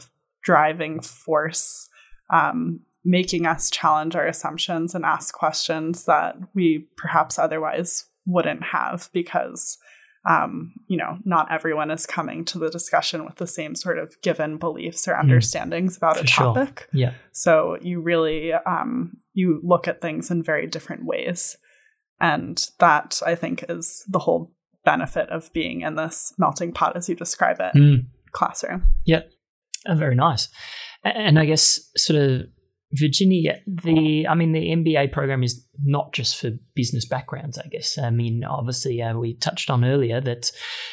driving 0.43 1.01
force, 1.01 1.89
um, 2.31 2.81
making 3.03 3.45
us 3.45 3.69
challenge 3.69 4.15
our 4.15 4.27
assumptions 4.27 4.93
and 4.93 5.05
ask 5.05 5.33
questions 5.33 6.05
that 6.05 6.35
we 6.53 6.87
perhaps 6.97 7.39
otherwise 7.39 8.05
wouldn't 8.25 8.63
have 8.63 9.09
because 9.13 9.77
um, 10.27 10.73
you 10.87 10.97
know, 10.97 11.17
not 11.23 11.51
everyone 11.51 11.91
is 11.91 12.05
coming 12.05 12.43
to 12.45 12.59
the 12.59 12.69
discussion 12.69 13.25
with 13.25 13.35
the 13.35 13.47
same 13.47 13.73
sort 13.73 13.97
of 13.97 14.19
given 14.21 14.57
beliefs 14.57 15.07
or 15.07 15.13
mm. 15.13 15.19
understandings 15.19 15.95
mm, 15.95 15.97
about 15.97 16.19
a 16.19 16.23
topic. 16.25 16.87
Sure. 16.91 16.99
Yeah. 16.99 17.13
So 17.31 17.77
you 17.81 18.01
really 18.01 18.53
um, 18.53 19.17
you 19.33 19.61
look 19.63 19.87
at 19.87 20.01
things 20.01 20.29
in 20.29 20.43
very 20.43 20.67
different 20.67 21.05
ways, 21.05 21.57
and 22.19 22.63
that 22.79 23.21
I 23.25 23.35
think 23.35 23.63
is 23.69 24.03
the 24.09 24.19
whole 24.19 24.53
benefit 24.83 25.29
of 25.29 25.51
being 25.53 25.81
in 25.81 25.95
this 25.95 26.33
melting 26.37 26.73
pot, 26.73 26.97
as 26.97 27.07
you 27.07 27.15
describe 27.15 27.57
it, 27.59 27.73
mm. 27.73 28.05
classroom. 28.31 28.83
Yeah, 29.05 29.21
oh, 29.87 29.95
very 29.95 30.15
nice. 30.15 30.49
And 31.03 31.39
I 31.39 31.45
guess 31.45 31.79
sort 31.95 32.21
of 32.21 32.41
Virginia, 32.91 33.59
the 33.67 34.27
I 34.27 34.35
mean, 34.35 34.51
the 34.51 34.69
MBA 34.69 35.12
program 35.12 35.43
is 35.43 35.65
not 35.83 36.12
just 36.12 36.39
for 36.39 36.51
business 36.75 37.05
backgrounds. 37.05 37.57
I 37.57 37.67
guess. 37.67 37.97
I 37.97 38.09
mean, 38.09 38.43
obviously, 38.43 39.01
uh, 39.01 39.17
we 39.17 39.35
touched 39.35 39.69
on 39.69 39.85
earlier 39.85 40.19
that, 40.21 40.51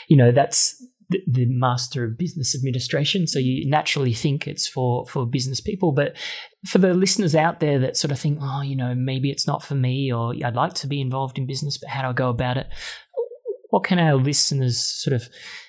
you 0.08 0.16
know, 0.16 0.30
that's 0.30 0.82
the, 1.08 1.22
the, 1.26 1.46
Master 1.46 2.04
of 2.04 2.18
Business 2.18 2.54
Administration. 2.54 3.26
So 3.26 3.38
you 3.38 3.68
naturally 3.68 4.12
think 4.12 4.46
it's 4.46 4.66
for 4.66 5.06
for 5.06 5.24
business 5.24 5.60
people, 5.60 5.92
but 5.92 6.16
for 6.66 6.78
the 6.78 6.94
listeners 6.94 7.34
out 7.34 7.60
there 7.60 7.78
that 7.78 7.96
sort 7.96 8.12
of 8.12 8.18
think, 8.18 8.40
oh, 8.42 8.62
you 8.62 8.76
know, 8.76 8.94
maybe 8.94 9.30
it's 9.30 9.46
not 9.46 9.62
for 9.62 9.74
me, 9.74 10.12
or 10.12 10.34
I'd 10.44 10.54
like 10.54 10.74
to 10.74 10.86
be 10.86 11.00
involved 11.00 11.38
in 11.38 11.46
business, 11.46 11.78
but 11.78 11.88
how 11.88 12.02
do 12.02 12.08
I 12.08 12.12
go 12.12 12.28
about 12.28 12.56
it? 12.56 12.66
What 13.70 13.84
can 13.84 13.98
our 13.98 14.14
listeners 14.14 14.78
sort 14.78 15.14
of 15.14 15.28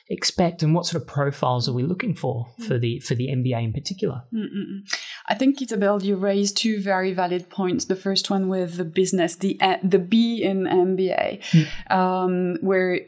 expect 0.10 0.64
and 0.64 0.74
what 0.74 0.86
sort 0.86 1.02
of 1.02 1.08
profiles 1.08 1.68
are 1.68 1.74
we 1.74 1.84
looking 1.84 2.14
for 2.14 2.48
for 2.60 2.78
mm. 2.78 2.82
the 2.82 3.00
for 3.00 3.16
the 3.16 3.28
MBA 3.28 3.64
in 3.64 3.74
particular? 3.74 4.24
Mm-mm. 4.34 4.82
I 5.28 5.36
think 5.36 5.62
Isabel, 5.62 6.02
you 6.02 6.16
raised 6.16 6.58
two 6.58 6.82
very 6.82 7.14
valid 7.14 7.50
points. 7.50 7.86
The 7.86 7.96
first 7.96 8.30
one 8.30 8.48
with 8.48 8.78
the 8.78 8.86
business, 8.86 9.36
the 9.36 9.60
uh, 9.62 9.78
the 9.84 10.00
B 10.00 10.44
in 10.44 10.64
MBA, 10.64 11.42
mm. 11.42 11.92
um, 11.92 12.58
where 12.62 13.02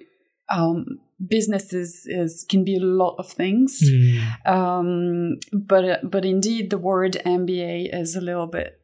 um, 0.50 1.00
businesses 1.26 2.06
is 2.06 2.46
can 2.50 2.64
be 2.64 2.76
a 2.76 2.82
lot 2.82 3.16
of 3.18 3.28
things, 3.28 3.82
mm. 3.84 4.48
um, 4.48 5.40
but 5.54 6.10
but 6.10 6.26
indeed 6.26 6.70
the 6.70 6.78
word 6.78 7.18
MBA 7.26 7.94
is 7.94 8.16
a 8.16 8.22
little 8.22 8.48
bit 8.48 8.79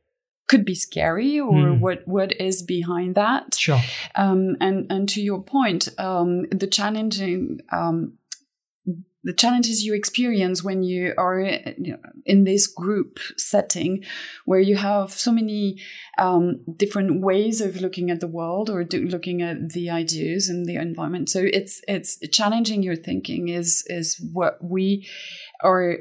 could 0.48 0.66
be 0.66 0.76
scary 0.76 1.40
or 1.40 1.54
mm. 1.54 1.80
what 1.80 2.08
what 2.08 2.40
is 2.40 2.62
behind 2.62 3.16
that. 3.16 3.56
Sure. 3.56 3.82
Um, 4.16 4.56
and 4.60 4.92
and 4.92 5.10
to 5.10 5.22
your 5.22 5.42
point 5.42 5.90
um, 5.98 6.46
the 6.50 6.68
challenging 6.68 7.62
um, 7.72 8.18
the 9.26 9.34
challenges 9.34 9.84
you 9.84 9.96
experience 9.96 10.64
when 10.64 10.84
you 10.84 11.14
are 11.18 11.40
you 11.40 11.94
know, 11.94 11.98
in 12.26 12.44
this 12.44 12.68
group 12.68 13.18
setting 13.38 14.04
where 14.46 14.60
you 14.60 14.76
have 14.76 15.12
so 15.12 15.32
many 15.32 15.82
um, 16.20 16.62
different 16.78 17.22
ways 17.22 17.60
of 17.60 17.82
looking 17.82 18.12
at 18.12 18.20
the 18.20 18.28
world 18.28 18.70
or 18.70 18.84
do, 18.84 19.04
looking 19.08 19.42
at 19.42 19.70
the 19.72 19.90
ideas 19.90 20.48
and 20.48 20.68
the 20.68 20.76
environment. 20.76 21.28
So 21.28 21.42
it's 21.44 21.82
it's 21.88 22.20
challenging 22.32 22.84
your 22.84 22.96
thinking 22.96 23.50
is 23.50 23.84
is 23.88 24.24
what 24.32 24.64
we 24.64 25.08
are 25.64 25.98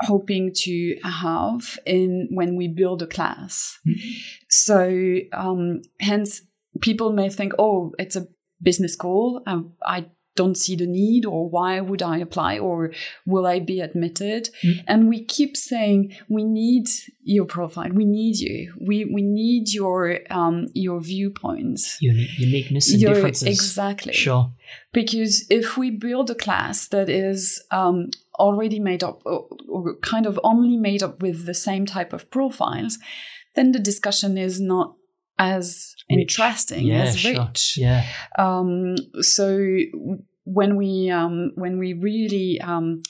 hoping 0.00 0.52
to 0.54 0.96
have 1.02 1.78
in 1.84 2.28
when 2.30 2.56
we 2.56 2.68
build 2.68 3.02
a 3.02 3.06
class. 3.06 3.78
Mm-hmm. 3.86 4.08
So 4.48 5.18
um, 5.32 5.80
hence 6.00 6.42
people 6.80 7.12
may 7.12 7.28
think, 7.28 7.52
oh, 7.58 7.92
it's 7.98 8.16
a 8.16 8.28
business 8.62 8.92
school. 8.92 9.42
Um, 9.46 9.74
I 9.84 10.06
don't 10.38 10.56
see 10.56 10.76
the 10.76 10.86
need 10.86 11.26
or 11.26 11.50
why 11.50 11.80
would 11.80 12.00
I 12.00 12.18
apply 12.18 12.58
or 12.58 12.92
will 13.26 13.44
I 13.44 13.58
be 13.58 13.80
admitted? 13.80 14.50
Mm. 14.62 14.84
And 14.86 15.08
we 15.08 15.24
keep 15.24 15.56
saying 15.56 16.14
we 16.28 16.44
need 16.44 16.86
your 17.24 17.44
profile, 17.44 17.90
we 17.92 18.04
need 18.04 18.36
you, 18.36 18.72
we 18.80 19.04
we 19.04 19.22
need 19.22 19.74
your 19.74 20.20
um, 20.30 20.68
your 20.74 21.00
viewpoints, 21.00 21.98
uniqueness 22.00 22.92
and 22.92 23.00
your, 23.00 23.14
differences. 23.14 23.48
Exactly. 23.48 24.12
Sure. 24.12 24.52
Because 24.92 25.44
if 25.50 25.76
we 25.76 25.90
build 25.90 26.30
a 26.30 26.36
class 26.36 26.86
that 26.88 27.08
is 27.08 27.60
um, 27.72 28.10
already 28.38 28.80
made 28.80 29.02
up 29.02 29.22
or, 29.24 29.48
or 29.68 29.96
kind 29.96 30.26
of 30.26 30.38
only 30.42 30.76
made 30.76 31.02
up 31.02 31.22
with 31.22 31.46
the 31.46 31.54
same 31.54 31.86
type 31.86 32.12
of 32.12 32.30
profiles, 32.30 32.98
then 33.54 33.72
the 33.72 33.78
discussion 33.78 34.38
is 34.38 34.60
not 34.60 34.94
as 35.38 35.94
rich. 36.10 36.20
interesting 36.20 36.86
yeah, 36.86 37.02
as 37.02 37.24
rich. 37.24 37.58
Sure. 37.58 37.84
Yeah. 37.84 38.06
Um, 38.38 38.96
so 39.20 39.76
when 40.44 40.76
we 40.76 41.10
um, 41.10 41.52
when 41.54 41.78
we 41.78 41.92
really 41.92 42.60
um, 42.60 43.02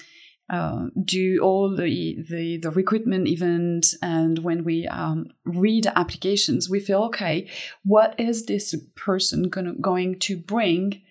uh, 0.50 0.86
do 1.04 1.40
all 1.42 1.74
the, 1.76 2.16
the, 2.30 2.56
the 2.56 2.70
recruitment 2.70 3.28
event 3.28 3.94
and 4.00 4.38
when 4.38 4.64
we 4.64 4.86
um, 4.88 5.26
read 5.44 5.86
applications, 5.94 6.70
we 6.70 6.80
feel 6.80 7.02
okay. 7.02 7.46
What 7.84 8.18
is 8.18 8.46
this 8.46 8.74
person 8.96 9.50
gonna, 9.50 9.74
going 9.74 10.18
to 10.20 10.38
bring 10.38 11.02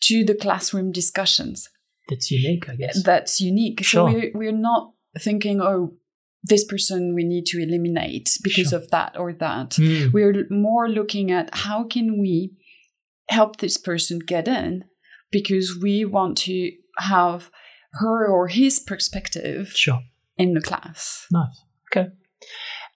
to 0.00 0.24
the 0.24 0.34
classroom 0.34 0.90
discussions? 0.90 1.68
That's 2.10 2.30
unique, 2.30 2.68
I 2.68 2.76
guess. 2.76 3.02
That's 3.02 3.40
unique. 3.40 3.84
Sure. 3.84 4.10
So 4.10 4.14
we're, 4.14 4.30
we're 4.34 4.52
not 4.52 4.92
thinking, 5.18 5.60
oh, 5.60 5.94
this 6.42 6.64
person 6.64 7.14
we 7.14 7.24
need 7.24 7.46
to 7.46 7.62
eliminate 7.62 8.30
because 8.42 8.70
sure. 8.70 8.78
of 8.78 8.90
that 8.90 9.16
or 9.18 9.32
that. 9.34 9.70
Mm. 9.70 10.12
We're 10.12 10.46
more 10.50 10.88
looking 10.88 11.30
at 11.30 11.54
how 11.54 11.84
can 11.84 12.20
we 12.20 12.52
help 13.28 13.56
this 13.58 13.76
person 13.76 14.18
get 14.18 14.48
in 14.48 14.84
because 15.30 15.78
we 15.80 16.04
want 16.04 16.36
to 16.38 16.72
have 16.98 17.50
her 17.92 18.26
or 18.26 18.48
his 18.48 18.80
perspective 18.80 19.70
sure. 19.74 20.00
in 20.36 20.54
the 20.54 20.60
class. 20.60 21.26
Nice. 21.30 21.62
Okay. 21.92 22.08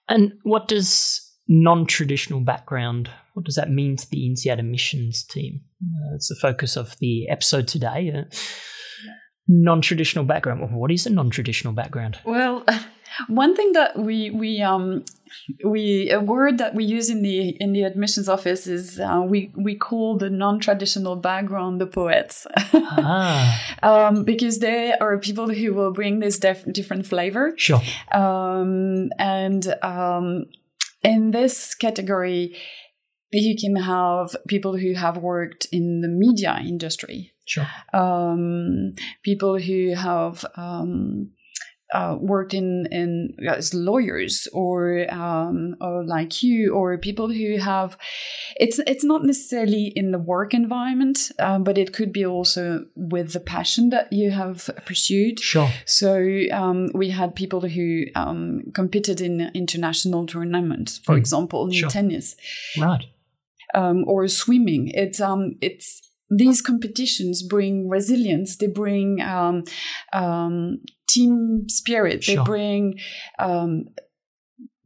And 0.09 0.33
what 0.43 0.67
does 0.67 1.21
non-traditional 1.47 2.41
background 2.41 3.09
what 3.35 3.45
does 3.45 3.55
that 3.55 3.69
mean 3.69 3.97
to 3.97 4.09
the 4.09 4.29
INSEAD 4.29 4.59
admissions 4.59 5.23
team? 5.23 5.59
Uh, 5.83 6.15
it's 6.15 6.29
the 6.29 6.37
focus 6.41 6.77
of 6.77 6.97
the 6.99 7.27
episode 7.29 7.67
today. 7.67 8.11
Uh, 8.15 8.33
non-traditional 9.47 10.25
background. 10.25 10.71
What 10.73 10.91
is 10.91 11.05
a 11.05 11.09
non-traditional 11.09 11.73
background? 11.73 12.19
Well, 12.25 12.65
one 13.27 13.55
thing 13.55 13.73
that 13.73 13.97
we 13.97 14.31
we 14.31 14.61
um 14.61 15.03
we 15.63 16.09
a 16.11 16.19
word 16.19 16.57
that 16.57 16.73
we 16.75 16.83
use 16.83 17.09
in 17.09 17.21
the 17.21 17.49
in 17.59 17.73
the 17.73 17.83
admissions 17.83 18.27
office 18.27 18.67
is 18.67 18.99
uh, 18.99 19.21
we 19.25 19.51
we 19.55 19.75
call 19.75 20.17
the 20.17 20.29
non-traditional 20.29 21.15
background 21.15 21.79
the 21.79 21.87
poets 21.87 22.47
ah. 22.73 23.75
um, 23.83 24.23
because 24.23 24.59
they 24.59 24.93
are 24.93 25.17
people 25.19 25.49
who 25.49 25.73
will 25.73 25.91
bring 25.91 26.19
this 26.19 26.39
def- 26.39 26.65
different 26.71 27.05
flavor 27.05 27.53
sure 27.57 27.81
um, 28.11 29.09
and 29.19 29.75
um, 29.81 30.45
in 31.03 31.31
this 31.31 31.75
category 31.75 32.55
you 33.31 33.55
can 33.59 33.75
have 33.75 34.35
people 34.47 34.77
who 34.77 34.93
have 34.93 35.17
worked 35.17 35.67
in 35.71 36.01
the 36.01 36.07
media 36.07 36.59
industry 36.61 37.33
sure. 37.45 37.67
Um, 37.93 38.93
people 39.23 39.59
who 39.59 39.93
have 39.95 40.45
um, 40.55 41.31
uh, 41.93 42.17
worked 42.19 42.53
in 42.53 42.87
in 42.91 43.35
as 43.47 43.73
lawyers 43.73 44.47
or 44.53 45.05
um, 45.13 45.75
or 45.79 46.03
like 46.03 46.41
you 46.41 46.73
or 46.73 46.97
people 46.97 47.29
who 47.29 47.57
have 47.57 47.97
it's 48.57 48.79
it's 48.79 49.03
not 49.03 49.23
necessarily 49.23 49.93
in 49.95 50.11
the 50.11 50.17
work 50.17 50.53
environment 50.53 51.31
um, 51.39 51.63
but 51.63 51.77
it 51.77 51.93
could 51.93 52.11
be 52.11 52.25
also 52.25 52.85
with 52.95 53.33
the 53.33 53.39
passion 53.39 53.91
that 53.91 54.11
you 54.11 54.31
have 54.31 54.69
pursued. 54.85 55.39
Sure. 55.39 55.69
So 55.85 56.41
um, 56.51 56.89
we 56.93 57.11
had 57.11 57.35
people 57.35 57.61
who 57.61 58.05
um, 58.15 58.63
competed 58.73 59.21
in 59.21 59.51
international 59.53 60.25
tournaments 60.25 60.97
for 60.97 61.15
mm. 61.15 61.19
example 61.19 61.67
in 61.67 61.73
sure. 61.73 61.89
tennis. 61.89 62.35
Right. 62.77 63.05
Um, 63.73 64.05
or 64.07 64.27
swimming. 64.27 64.89
It's 64.89 65.19
um 65.19 65.57
it's 65.61 66.04
these 66.29 66.61
competitions 66.61 67.43
bring 67.43 67.87
resilience 67.87 68.57
they 68.57 68.67
bring 68.67 69.21
um, 69.21 69.63
um, 70.13 70.79
team 71.07 71.65
spirit 71.67 72.23
sure. 72.23 72.37
they 72.37 72.43
bring 72.43 72.99
um, 73.39 73.85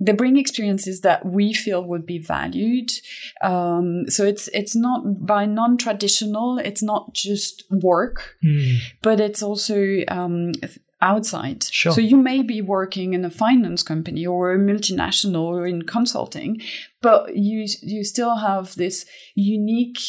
they 0.02 0.14
bring 0.14 0.38
experiences 0.38 1.02
that 1.02 1.26
we 1.26 1.54
feel 1.54 1.84
would 1.84 2.06
be 2.06 2.20
valued 2.20 2.92
um, 3.42 4.04
so 4.08 4.26
it's 4.26 4.48
it's 4.50 4.76
not 4.76 5.26
by 5.26 5.46
non-traditional 5.46 6.58
it's 6.60 6.84
not 6.84 7.14
just 7.14 7.64
work 7.72 8.36
mm. 8.44 8.78
but 9.02 9.20
it's 9.20 9.42
also 9.42 10.00
um, 10.08 10.52
outside. 11.02 11.64
Sure. 11.64 11.92
So 11.92 12.02
you 12.02 12.18
may 12.18 12.42
be 12.42 12.62
working 12.62 13.14
in 13.14 13.24
a 13.24 13.30
finance 13.30 13.84
company 13.84 14.26
or 14.26 14.54
a 14.54 14.60
multinational 14.60 15.44
or 15.44 15.66
in 15.66 15.84
consulting, 15.84 16.62
but 17.02 17.36
you 17.36 17.66
you 17.82 18.04
still 18.04 18.38
have 18.38 18.76
this 18.76 19.06
unique 19.36 20.00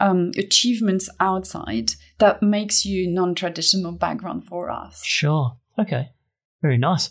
um, 0.00 0.32
achievements 0.36 1.08
outside 1.20 1.92
that 2.18 2.42
makes 2.42 2.84
you 2.84 3.08
non-traditional 3.10 3.92
background 3.92 4.46
for 4.46 4.70
us. 4.70 5.02
Sure. 5.04 5.56
Okay. 5.78 6.10
Very 6.62 6.78
nice. 6.78 7.10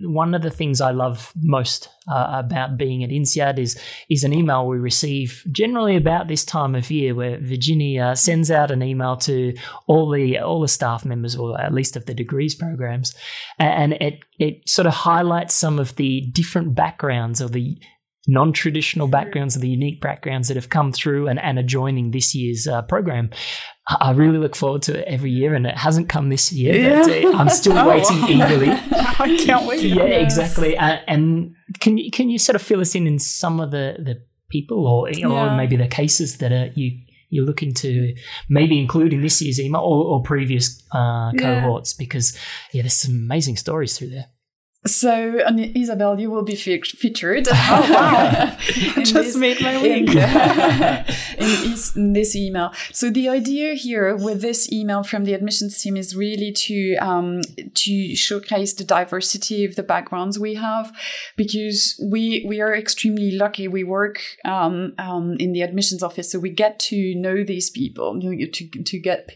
One 0.00 0.34
of 0.34 0.42
the 0.42 0.50
things 0.50 0.80
I 0.80 0.90
love 0.90 1.32
most 1.36 1.88
uh, 2.10 2.26
about 2.44 2.76
being 2.76 3.04
at 3.04 3.10
INSEAD 3.10 3.60
is 3.60 3.80
is 4.08 4.24
an 4.24 4.32
email 4.32 4.66
we 4.66 4.78
receive 4.78 5.44
generally 5.52 5.94
about 5.94 6.26
this 6.26 6.44
time 6.44 6.74
of 6.74 6.90
year, 6.90 7.14
where 7.14 7.38
Virginia 7.38 8.16
sends 8.16 8.50
out 8.50 8.72
an 8.72 8.82
email 8.82 9.16
to 9.18 9.54
all 9.86 10.10
the 10.10 10.38
all 10.40 10.60
the 10.60 10.66
staff 10.66 11.04
members, 11.04 11.36
or 11.36 11.60
at 11.60 11.72
least 11.72 11.96
of 11.96 12.06
the 12.06 12.14
degrees 12.14 12.56
programs, 12.56 13.14
and 13.60 13.92
it 13.92 14.24
it 14.40 14.68
sort 14.68 14.86
of 14.86 14.94
highlights 14.94 15.54
some 15.54 15.78
of 15.78 15.94
the 15.94 16.22
different 16.32 16.74
backgrounds 16.74 17.40
or 17.40 17.48
the 17.48 17.78
non-traditional 18.26 19.08
backgrounds 19.08 19.54
and 19.54 19.62
the 19.62 19.68
unique 19.68 20.00
backgrounds 20.00 20.48
that 20.48 20.56
have 20.56 20.68
come 20.68 20.92
through 20.92 21.28
and, 21.28 21.40
and 21.40 21.58
are 21.58 21.64
joining 21.64 22.10
this 22.10 22.34
year's 22.34 22.68
uh, 22.68 22.82
program. 22.82 23.30
I 23.88 24.12
really 24.12 24.38
look 24.38 24.54
forward 24.54 24.82
to 24.82 24.98
it 24.98 25.04
every 25.08 25.32
year, 25.32 25.54
and 25.54 25.66
it 25.66 25.76
hasn't 25.76 26.08
come 26.08 26.28
this 26.28 26.52
year. 26.52 26.76
Yeah. 26.76 27.02
But, 27.02 27.24
uh, 27.34 27.36
I'm 27.38 27.48
still 27.48 27.72
oh, 27.78 27.88
waiting 27.88 28.16
eagerly. 28.28 28.68
I 28.92 29.36
can't 29.44 29.66
wait. 29.66 29.82
Yeah, 29.82 30.04
yes. 30.04 30.22
exactly. 30.22 30.78
Uh, 30.78 30.98
and 31.08 31.54
can 31.80 31.98
you 31.98 32.10
can 32.10 32.30
you 32.30 32.38
sort 32.38 32.54
of 32.54 32.62
fill 32.62 32.80
us 32.80 32.94
in 32.94 33.06
in 33.06 33.18
some 33.18 33.58
of 33.58 33.72
the 33.72 33.96
the 33.98 34.22
people 34.50 34.86
or 34.86 35.10
yeah. 35.10 35.26
or 35.26 35.56
maybe 35.56 35.76
the 35.76 35.88
cases 35.88 36.38
that 36.38 36.52
are 36.52 36.70
you 36.74 36.92
you're 37.30 37.46
looking 37.46 37.72
to 37.72 38.14
maybe 38.50 38.78
include 38.78 39.12
in 39.12 39.22
this 39.22 39.40
year's 39.40 39.58
email 39.58 39.80
or, 39.80 40.04
or 40.04 40.22
previous 40.22 40.82
uh, 40.92 41.32
cohorts 41.32 41.94
yeah. 41.94 42.04
because 42.04 42.38
yeah, 42.72 42.82
there's 42.82 42.94
some 42.94 43.14
amazing 43.14 43.56
stories 43.56 43.98
through 43.98 44.10
there. 44.10 44.26
So, 44.84 45.38
and 45.46 45.60
Isabel, 45.76 46.18
you 46.18 46.28
will 46.28 46.42
be 46.42 46.56
fe- 46.56 46.80
featured. 46.80 47.48
Oh, 47.74 47.88
wow. 47.90 48.56
Just 48.98 49.12
this, 49.12 49.36
made 49.36 49.60
my 49.62 49.80
week. 49.80 50.10
In, 50.10 50.18
in, 51.38 51.74
in, 51.96 52.12
this 52.12 52.34
email. 52.34 52.72
So, 52.92 53.08
the 53.08 53.28
idea 53.28 53.74
here 53.74 54.16
with 54.16 54.42
this 54.42 54.70
email 54.72 55.04
from 55.04 55.24
the 55.24 55.32
admissions 55.32 55.80
team 55.80 55.96
is 55.96 56.16
really 56.16 56.50
to, 56.52 56.96
um, 56.96 57.42
to 57.74 58.16
showcase 58.16 58.74
the 58.74 58.84
diversity 58.84 59.64
of 59.64 59.76
the 59.76 59.82
backgrounds 59.82 60.38
we 60.38 60.54
have 60.54 60.92
because 61.36 61.98
we, 62.02 62.44
we 62.46 62.60
are 62.60 62.74
extremely 62.74 63.30
lucky. 63.30 63.68
We 63.68 63.84
work, 63.84 64.20
um, 64.44 64.94
um, 64.98 65.36
in 65.38 65.52
the 65.52 65.62
admissions 65.62 66.02
office, 66.02 66.32
so 66.32 66.38
we 66.40 66.50
get 66.50 66.78
to 66.80 67.14
know 67.14 67.44
these 67.44 67.70
people, 67.70 68.20
to, 68.20 68.82
to 68.82 68.98
get, 68.98 69.30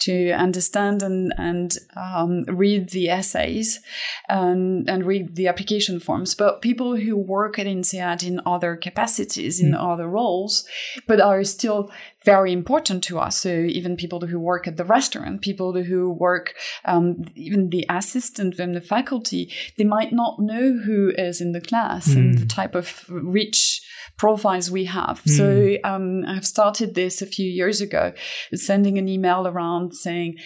to 0.00 0.30
understand 0.30 1.02
and, 1.02 1.34
and, 1.36 1.72
um, 1.96 2.44
read 2.44 2.90
the 2.90 3.10
essays. 3.10 3.80
And, 4.28 4.83
and, 4.88 5.04
read 5.04 5.36
the 5.36 5.48
application 5.48 6.00
forms, 6.00 6.34
but 6.34 6.62
people 6.62 6.96
who 6.96 7.16
work 7.16 7.58
at 7.58 7.66
INSEAD 7.66 8.22
in 8.22 8.40
other 8.46 8.76
capacities, 8.76 9.60
in 9.60 9.72
mm. 9.72 9.92
other 9.92 10.08
roles, 10.08 10.66
but 11.06 11.20
are 11.20 11.44
still 11.44 11.90
very 12.24 12.52
important 12.52 13.04
to 13.04 13.18
us. 13.18 13.38
So 13.38 13.50
even 13.50 13.96
people 13.96 14.20
who 14.26 14.38
work 14.40 14.66
at 14.66 14.76
the 14.76 14.84
restaurant, 14.84 15.42
people 15.42 15.82
who 15.82 16.10
work, 16.10 16.54
um, 16.84 17.24
even 17.34 17.70
the 17.70 17.84
assistant 17.90 18.58
and 18.58 18.74
the 18.74 18.80
faculty, 18.80 19.52
they 19.76 19.84
might 19.84 20.12
not 20.12 20.38
know 20.38 20.78
who 20.84 21.12
is 21.18 21.40
in 21.40 21.52
the 21.52 21.60
class 21.60 22.08
mm. 22.08 22.16
and 22.16 22.38
the 22.38 22.46
type 22.46 22.74
of 22.74 23.04
rich 23.08 23.82
profiles 24.16 24.70
we 24.70 24.84
have. 24.84 25.22
Mm. 25.24 25.36
So 25.36 25.88
um, 25.88 26.24
I've 26.26 26.46
started 26.46 26.94
this 26.94 27.20
a 27.20 27.26
few 27.26 27.50
years 27.50 27.80
ago, 27.80 28.12
sending 28.54 28.96
an 28.96 29.08
email 29.08 29.46
around 29.46 29.94
saying, 29.94 30.36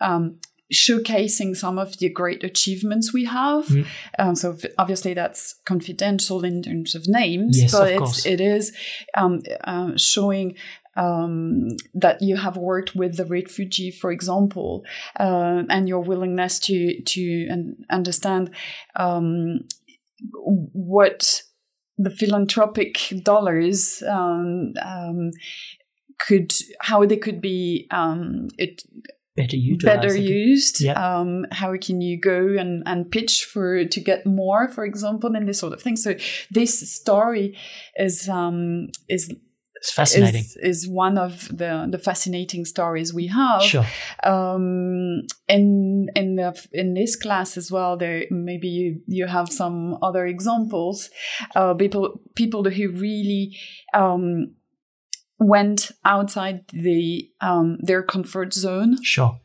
um, 0.00 0.38
showcasing 0.72 1.54
some 1.54 1.78
of 1.78 1.98
the 1.98 2.08
great 2.08 2.42
achievements 2.42 3.12
we 3.12 3.24
have. 3.24 3.66
Mm. 3.66 3.86
Um, 4.18 4.34
so 4.34 4.56
obviously 4.78 5.14
that's 5.14 5.56
confidential 5.64 6.44
in 6.44 6.62
terms 6.62 6.94
of 6.94 7.06
names, 7.06 7.60
yes, 7.60 7.72
but 7.72 7.92
of 7.92 8.02
it's, 8.02 8.26
it 8.26 8.40
is 8.40 8.74
um, 9.16 9.42
uh, 9.64 9.92
showing 9.96 10.56
um, 10.96 11.68
that 11.94 12.22
you 12.22 12.36
have 12.36 12.56
worked 12.56 12.94
with 12.94 13.16
the 13.16 13.24
refugee, 13.24 13.90
for 13.90 14.10
example, 14.10 14.84
uh, 15.18 15.62
and 15.68 15.88
your 15.88 16.00
willingness 16.00 16.58
to 16.60 17.02
to 17.02 17.74
understand 17.90 18.50
um, 18.96 19.60
what 20.32 21.42
the 21.98 22.10
philanthropic 22.10 23.12
dollars 23.22 24.02
um, 24.08 24.74
um, 24.82 25.30
could 26.18 26.52
how 26.80 27.04
they 27.04 27.16
could 27.16 27.40
be 27.40 27.86
um, 27.90 28.48
it 28.58 28.82
better 29.36 29.56
used. 29.56 29.84
Better 29.84 30.16
used. 30.16 30.80
Yep. 30.80 30.96
Um, 30.96 31.46
how 31.50 31.76
can 31.76 32.00
you 32.00 32.20
go 32.20 32.56
and, 32.58 32.82
and 32.86 33.10
pitch 33.10 33.44
for 33.44 33.84
to 33.84 34.00
get 34.00 34.26
more, 34.26 34.68
for 34.68 34.84
example, 34.84 35.34
and 35.34 35.48
this 35.48 35.58
sort 35.58 35.72
of 35.72 35.82
thing. 35.82 35.96
So 35.96 36.14
this 36.50 36.92
story 36.92 37.56
is 37.96 38.28
um, 38.28 38.88
is 39.08 39.34
it's 39.84 39.92
fascinating. 39.92 40.40
Is, 40.40 40.56
is, 40.56 40.88
one 40.88 41.18
of 41.18 41.46
the 41.48 41.86
the 41.90 41.98
fascinating 41.98 42.64
stories 42.64 43.12
we 43.12 43.26
have. 43.26 43.62
Sure. 43.62 43.84
Um, 44.22 45.26
in 45.46 46.08
in 46.16 46.36
the 46.36 46.66
in 46.72 46.94
this 46.94 47.16
class 47.16 47.58
as 47.58 47.70
well, 47.70 47.98
there 47.98 48.24
maybe 48.30 48.68
you 48.68 49.02
you 49.06 49.26
have 49.26 49.50
some 49.50 49.98
other 50.00 50.24
examples. 50.24 51.10
Uh, 51.54 51.74
people 51.74 52.20
people 52.34 52.64
who 52.64 52.92
really 52.92 53.58
um, 53.92 54.54
went 55.44 55.90
outside 56.04 56.64
the 56.72 57.28
um, 57.40 57.78
their 57.80 58.02
comfort 58.02 58.54
zone. 58.54 59.02
Sure. 59.02 59.38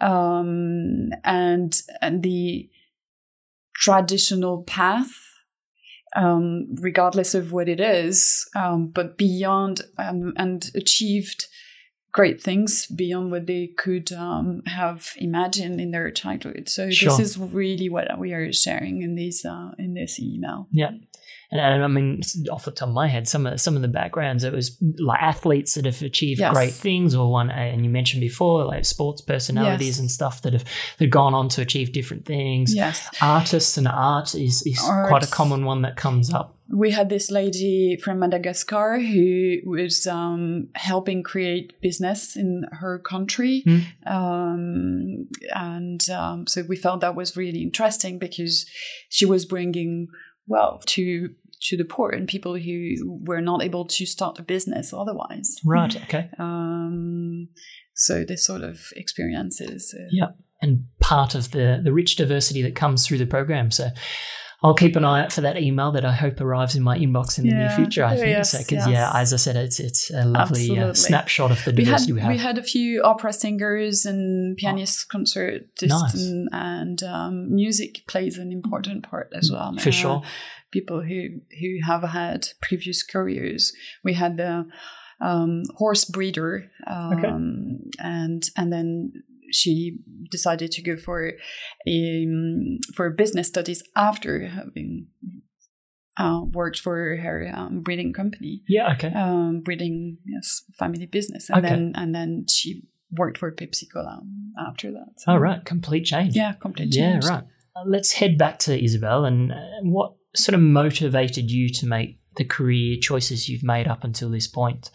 Um, 0.00 1.10
and 1.24 1.80
and 2.02 2.22
the 2.22 2.68
traditional 3.74 4.62
path, 4.64 5.14
um, 6.14 6.66
regardless 6.80 7.34
of 7.34 7.52
what 7.52 7.68
it 7.68 7.80
is, 7.80 8.48
um, 8.54 8.88
but 8.88 9.16
beyond 9.16 9.82
um, 9.98 10.32
and 10.36 10.70
achieved 10.74 11.46
great 12.12 12.42
things 12.42 12.86
beyond 12.86 13.30
what 13.30 13.46
they 13.46 13.66
could 13.66 14.10
um, 14.12 14.62
have 14.66 15.12
imagined 15.18 15.80
in 15.80 15.90
their 15.90 16.10
childhood. 16.10 16.66
So 16.68 16.90
sure. 16.90 17.10
this 17.10 17.20
is 17.20 17.38
really 17.38 17.88
what 17.90 18.18
we 18.18 18.32
are 18.32 18.50
sharing 18.52 19.02
in 19.02 19.16
this 19.16 19.44
uh, 19.44 19.72
in 19.78 19.94
this 19.94 20.18
email. 20.18 20.66
Yeah. 20.72 20.92
And, 21.50 21.84
I 21.84 21.86
mean, 21.86 22.20
off 22.50 22.64
the 22.64 22.70
top 22.72 22.88
of 22.88 22.94
my 22.94 23.06
head, 23.08 23.28
some 23.28 23.46
of 23.46 23.60
some 23.60 23.76
of 23.76 23.82
the 23.82 23.88
backgrounds 23.88 24.44
it 24.44 24.52
was 24.52 24.76
like 24.98 25.20
athletes 25.22 25.74
that 25.74 25.84
have 25.84 26.02
achieved 26.02 26.40
Yes. 26.40 26.52
great 26.54 26.72
things, 26.72 27.14
or 27.14 27.30
one, 27.30 27.50
and 27.50 27.84
you 27.84 27.90
mentioned 27.90 28.20
before, 28.20 28.64
like 28.64 28.84
sports 28.84 29.20
personalities 29.20 29.86
Yes. 29.88 29.98
and 30.00 30.10
stuff 30.10 30.42
that 30.42 30.52
have 30.52 30.64
that 30.98 31.08
gone 31.10 31.34
on 31.34 31.48
to 31.50 31.60
achieve 31.62 31.92
different 31.92 32.24
things. 32.26 32.74
Yes. 32.74 33.08
Artists 33.20 33.78
and 33.78 33.86
art 33.88 34.34
is 34.34 34.62
is 34.66 34.78
quite 34.80 35.24
a 35.24 35.30
common 35.30 35.64
one 35.64 35.82
that 35.82 35.96
comes 35.96 36.32
up. 36.32 36.52
we 36.68 36.90
had 36.90 37.08
this 37.08 37.30
lady 37.30 37.96
from 38.02 38.18
Madagascar 38.18 38.98
who 38.98 39.58
was 39.64 40.04
um, 40.08 40.66
helping 40.74 41.22
create 41.22 41.80
business 41.80 42.34
in 42.36 42.64
her 42.80 42.98
country. 42.98 43.62
Mm. 43.64 43.82
Um, 44.04 45.28
and 45.54 46.10
um, 46.10 46.46
so 46.46 46.62
we 46.68 46.76
felt 46.76 47.00
that 47.02 47.14
was 47.14 47.36
really 47.36 47.62
interesting 47.62 48.18
because 48.18 48.66
she 49.08 49.24
was 49.24 49.44
bringing 49.44 50.08
wealth 50.46 50.84
to 50.86 51.30
to 51.62 51.76
the 51.76 51.84
poor 51.84 52.10
and 52.10 52.28
people 52.28 52.54
who 52.56 53.20
were 53.24 53.40
not 53.40 53.62
able 53.62 53.86
to 53.86 54.06
start 54.06 54.38
a 54.38 54.42
business 54.42 54.92
otherwise. 54.92 55.56
Right. 55.64 55.96
Okay. 56.04 56.28
Um, 56.38 57.48
so 57.94 58.24
this 58.24 58.44
sort 58.44 58.62
of 58.62 58.78
experiences. 58.94 59.94
Uh, 59.98 60.04
Yeah. 60.10 60.28
And 60.62 60.86
part 61.00 61.34
of 61.34 61.50
the 61.50 61.80
the 61.82 61.92
rich 61.92 62.16
diversity 62.16 62.62
that 62.62 62.74
comes 62.74 63.06
through 63.06 63.18
the 63.18 63.26
program. 63.26 63.70
So. 63.70 63.88
I'll 64.62 64.74
keep 64.74 64.96
an 64.96 65.04
eye 65.04 65.22
out 65.24 65.32
for 65.32 65.42
that 65.42 65.58
email 65.60 65.92
that 65.92 66.04
I 66.04 66.12
hope 66.12 66.40
arrives 66.40 66.74
in 66.76 66.82
my 66.82 66.98
inbox 66.98 67.38
in 67.38 67.46
the 67.46 67.52
near 67.54 67.70
future. 67.70 68.04
I 68.04 68.14
Oh, 68.14 68.16
think 68.16 68.28
yes, 68.28 68.52
because 68.52 68.86
yes. 68.86 68.88
yeah, 68.88 69.10
as 69.14 69.32
I 69.32 69.36
said, 69.36 69.56
it's 69.56 69.78
it's 69.78 70.10
a 70.10 70.24
lovely 70.24 70.78
uh, 70.78 70.94
snapshot 70.94 71.50
of 71.50 71.62
the 71.64 71.72
we 71.72 71.84
had 71.84 71.90
diversity 71.90 72.12
we 72.14 72.20
have. 72.20 72.30
we 72.32 72.38
had 72.38 72.58
a 72.58 72.62
few 72.62 73.02
opera 73.02 73.32
singers 73.32 74.06
and 74.06 74.56
pianists, 74.56 75.04
concertists, 75.06 75.82
Nice. 75.88 76.14
and, 76.14 76.48
and 76.52 77.02
um, 77.02 77.54
music 77.54 78.04
plays 78.08 78.38
an 78.38 78.50
important 78.50 79.08
part 79.08 79.30
as 79.34 79.50
well. 79.52 79.76
For 79.78 79.90
Uh, 79.90 79.92
sure. 79.92 80.22
people 80.70 81.02
who 81.02 81.40
who 81.60 81.78
have 81.86 82.02
had 82.02 82.48
previous 82.62 83.02
careers. 83.02 83.72
We 84.02 84.14
had 84.14 84.36
the 84.38 84.66
um, 85.20 85.62
horse 85.76 86.04
breeder, 86.04 86.70
um, 86.86 87.90
and 87.98 88.42
and 88.56 88.72
then 88.72 89.22
she 89.50 89.98
decided 90.30 90.70
to 90.72 90.82
go 90.82 90.96
for 90.96 91.32
um, 91.88 92.78
for 92.94 93.10
business 93.10 93.48
studies 93.48 93.82
after 93.94 94.46
having 94.46 95.06
uh, 96.18 96.40
worked 96.52 96.80
for 96.80 97.16
her 97.16 97.52
um, 97.54 97.82
breeding 97.82 98.12
company 98.12 98.62
Yeah. 98.68 98.92
Okay. 98.94 99.12
um, 99.14 99.60
breeding 99.62 100.18
yes 100.24 100.62
family 100.78 101.06
business 101.06 101.50
and 101.50 101.58
Okay. 101.64 101.74
then 101.74 101.92
and 101.94 102.14
then 102.14 102.46
she 102.48 102.82
worked 103.10 103.38
for 103.38 103.52
Pepsi 103.52 103.84
Cola 103.92 104.20
after 104.68 104.90
that. 104.90 105.06
So, 105.18 105.32
All 105.32 105.38
right. 105.38 105.64
Complete 105.64 106.04
change. 106.04 106.34
Yeah, 106.34 106.54
complete 106.54 106.92
change. 106.92 107.24
Yeah. 107.24 107.30
Right. 107.30 107.44
Uh, 107.76 107.84
let's 107.86 108.12
head 108.12 108.36
back 108.36 108.58
to 108.60 108.82
Isabel 108.82 109.24
and 109.24 109.52
uh, 109.52 109.56
what 109.82 110.14
sort 110.34 110.54
of 110.54 110.60
motivated 110.60 111.50
you 111.50 111.68
to 111.74 111.86
make 111.86 112.18
the 112.36 112.44
career 112.44 112.96
choices 113.00 113.48
you've 113.48 113.62
made 113.62 113.88
up 113.88 114.04
until 114.04 114.30
this 114.30 114.46
point? 114.48 114.90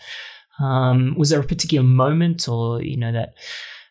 Um, 0.60 1.16
was 1.18 1.30
there 1.30 1.40
a 1.40 1.44
particular 1.44 1.84
moment, 1.88 2.48
or 2.48 2.82
you 2.84 2.98
know 2.98 3.12
that 3.12 3.34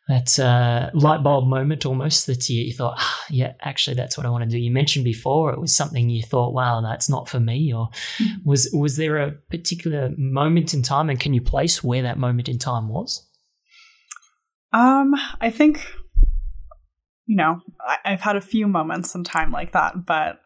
that 0.09 0.39
uh, 0.39 0.91
light 0.93 1.23
bulb 1.23 1.47
moment 1.47 1.87
almost 1.87 2.27
that 2.27 2.49
you, 2.49 2.65
you 2.65 2.73
thought, 2.73 2.95
ah, 2.99 3.25
yeah, 3.31 3.53
actually 3.61 3.95
that's 3.95 4.17
what 4.17 4.27
I 4.27 4.31
want 4.31 4.43
to 4.43 4.51
do. 4.51 4.59
You 4.59 4.73
mentioned 4.73 5.05
before 5.05 5.53
it 5.53 5.61
was 5.61 5.75
something 5.75 6.11
you 6.11 6.23
thought, 6.23 6.53
wow, 6.53 6.81
that's 6.81 7.09
not 7.09 7.29
for 7.29 7.39
me, 7.39 7.73
or 7.73 7.91
was 8.45 8.69
was 8.73 8.97
there 8.97 9.19
a 9.19 9.33
particular 9.33 10.11
moment 10.17 10.75
in 10.75 10.83
time, 10.83 11.11
and 11.11 11.21
can 11.21 11.33
you 11.33 11.41
place 11.41 11.85
where 11.85 12.03
that 12.03 12.19
moment 12.19 12.49
in 12.49 12.59
time 12.59 12.89
was? 12.89 13.27
Um, 14.73 15.15
I 15.41 15.51
think, 15.51 15.87
you 17.27 17.37
know, 17.37 17.61
I, 17.81 17.97
I've 18.05 18.21
had 18.21 18.37
a 18.37 18.41
few 18.41 18.67
moments 18.69 19.15
in 19.15 19.25
time 19.25 19.51
like 19.51 19.73
that, 19.73 20.07
but 20.07 20.41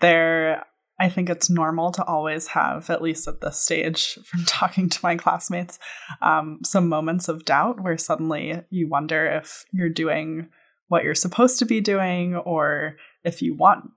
there, 0.00 0.64
I 1.00 1.08
think 1.08 1.28
it's 1.28 1.50
normal 1.50 1.90
to 1.92 2.04
always 2.04 2.48
have, 2.48 2.88
at 2.88 3.02
least 3.02 3.26
at 3.26 3.40
this 3.40 3.58
stage, 3.58 4.18
from 4.24 4.44
talking 4.44 4.88
to 4.88 4.98
my 5.02 5.16
classmates, 5.16 5.78
um, 6.22 6.60
some 6.64 6.88
moments 6.88 7.28
of 7.28 7.44
doubt 7.44 7.82
where 7.82 7.98
suddenly 7.98 8.62
you 8.70 8.88
wonder 8.88 9.26
if 9.26 9.64
you're 9.72 9.88
doing 9.88 10.48
what 10.88 11.04
you're 11.04 11.14
supposed 11.14 11.58
to 11.58 11.64
be 11.64 11.80
doing 11.80 12.36
or 12.36 12.96
if 13.24 13.42
you 13.42 13.54
want 13.54 13.90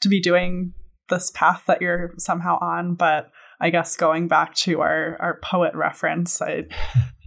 to 0.00 0.08
be 0.08 0.20
doing 0.20 0.74
this 1.08 1.30
path 1.30 1.62
that 1.66 1.80
you're 1.80 2.12
somehow 2.18 2.58
on. 2.60 2.94
But 2.94 3.30
I 3.60 3.70
guess 3.70 3.96
going 3.96 4.28
back 4.28 4.54
to 4.56 4.80
our, 4.80 5.16
our 5.20 5.38
poet 5.42 5.74
reference, 5.74 6.42
I 6.42 6.64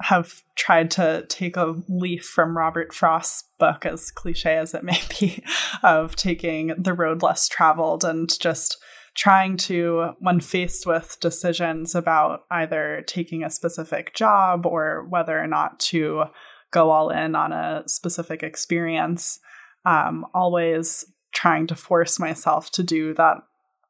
have 0.00 0.42
tried 0.56 0.90
to 0.92 1.26
take 1.28 1.56
a 1.56 1.74
leaf 1.88 2.24
from 2.24 2.56
Robert 2.56 2.94
Frost's 2.94 3.44
book, 3.58 3.84
as 3.84 4.10
cliche 4.10 4.56
as 4.56 4.74
it 4.74 4.84
may 4.84 5.00
be, 5.18 5.42
of 5.82 6.14
taking 6.16 6.68
the 6.78 6.94
road 6.94 7.22
less 7.22 7.48
traveled 7.48 8.04
and 8.04 8.38
just 8.40 8.78
trying 9.16 9.56
to, 9.56 10.10
when 10.20 10.38
faced 10.38 10.86
with 10.86 11.18
decisions 11.20 11.94
about 11.94 12.44
either 12.50 13.02
taking 13.06 13.42
a 13.42 13.50
specific 13.50 14.14
job 14.14 14.64
or 14.64 15.04
whether 15.08 15.38
or 15.38 15.48
not 15.48 15.80
to 15.80 16.24
go 16.70 16.90
all 16.90 17.10
in 17.10 17.34
on 17.34 17.52
a 17.52 17.82
specific 17.86 18.44
experience, 18.44 19.40
um, 19.84 20.24
always 20.34 21.04
trying 21.34 21.66
to 21.66 21.74
force 21.74 22.20
myself 22.20 22.70
to 22.70 22.82
do 22.82 23.12
that 23.14 23.38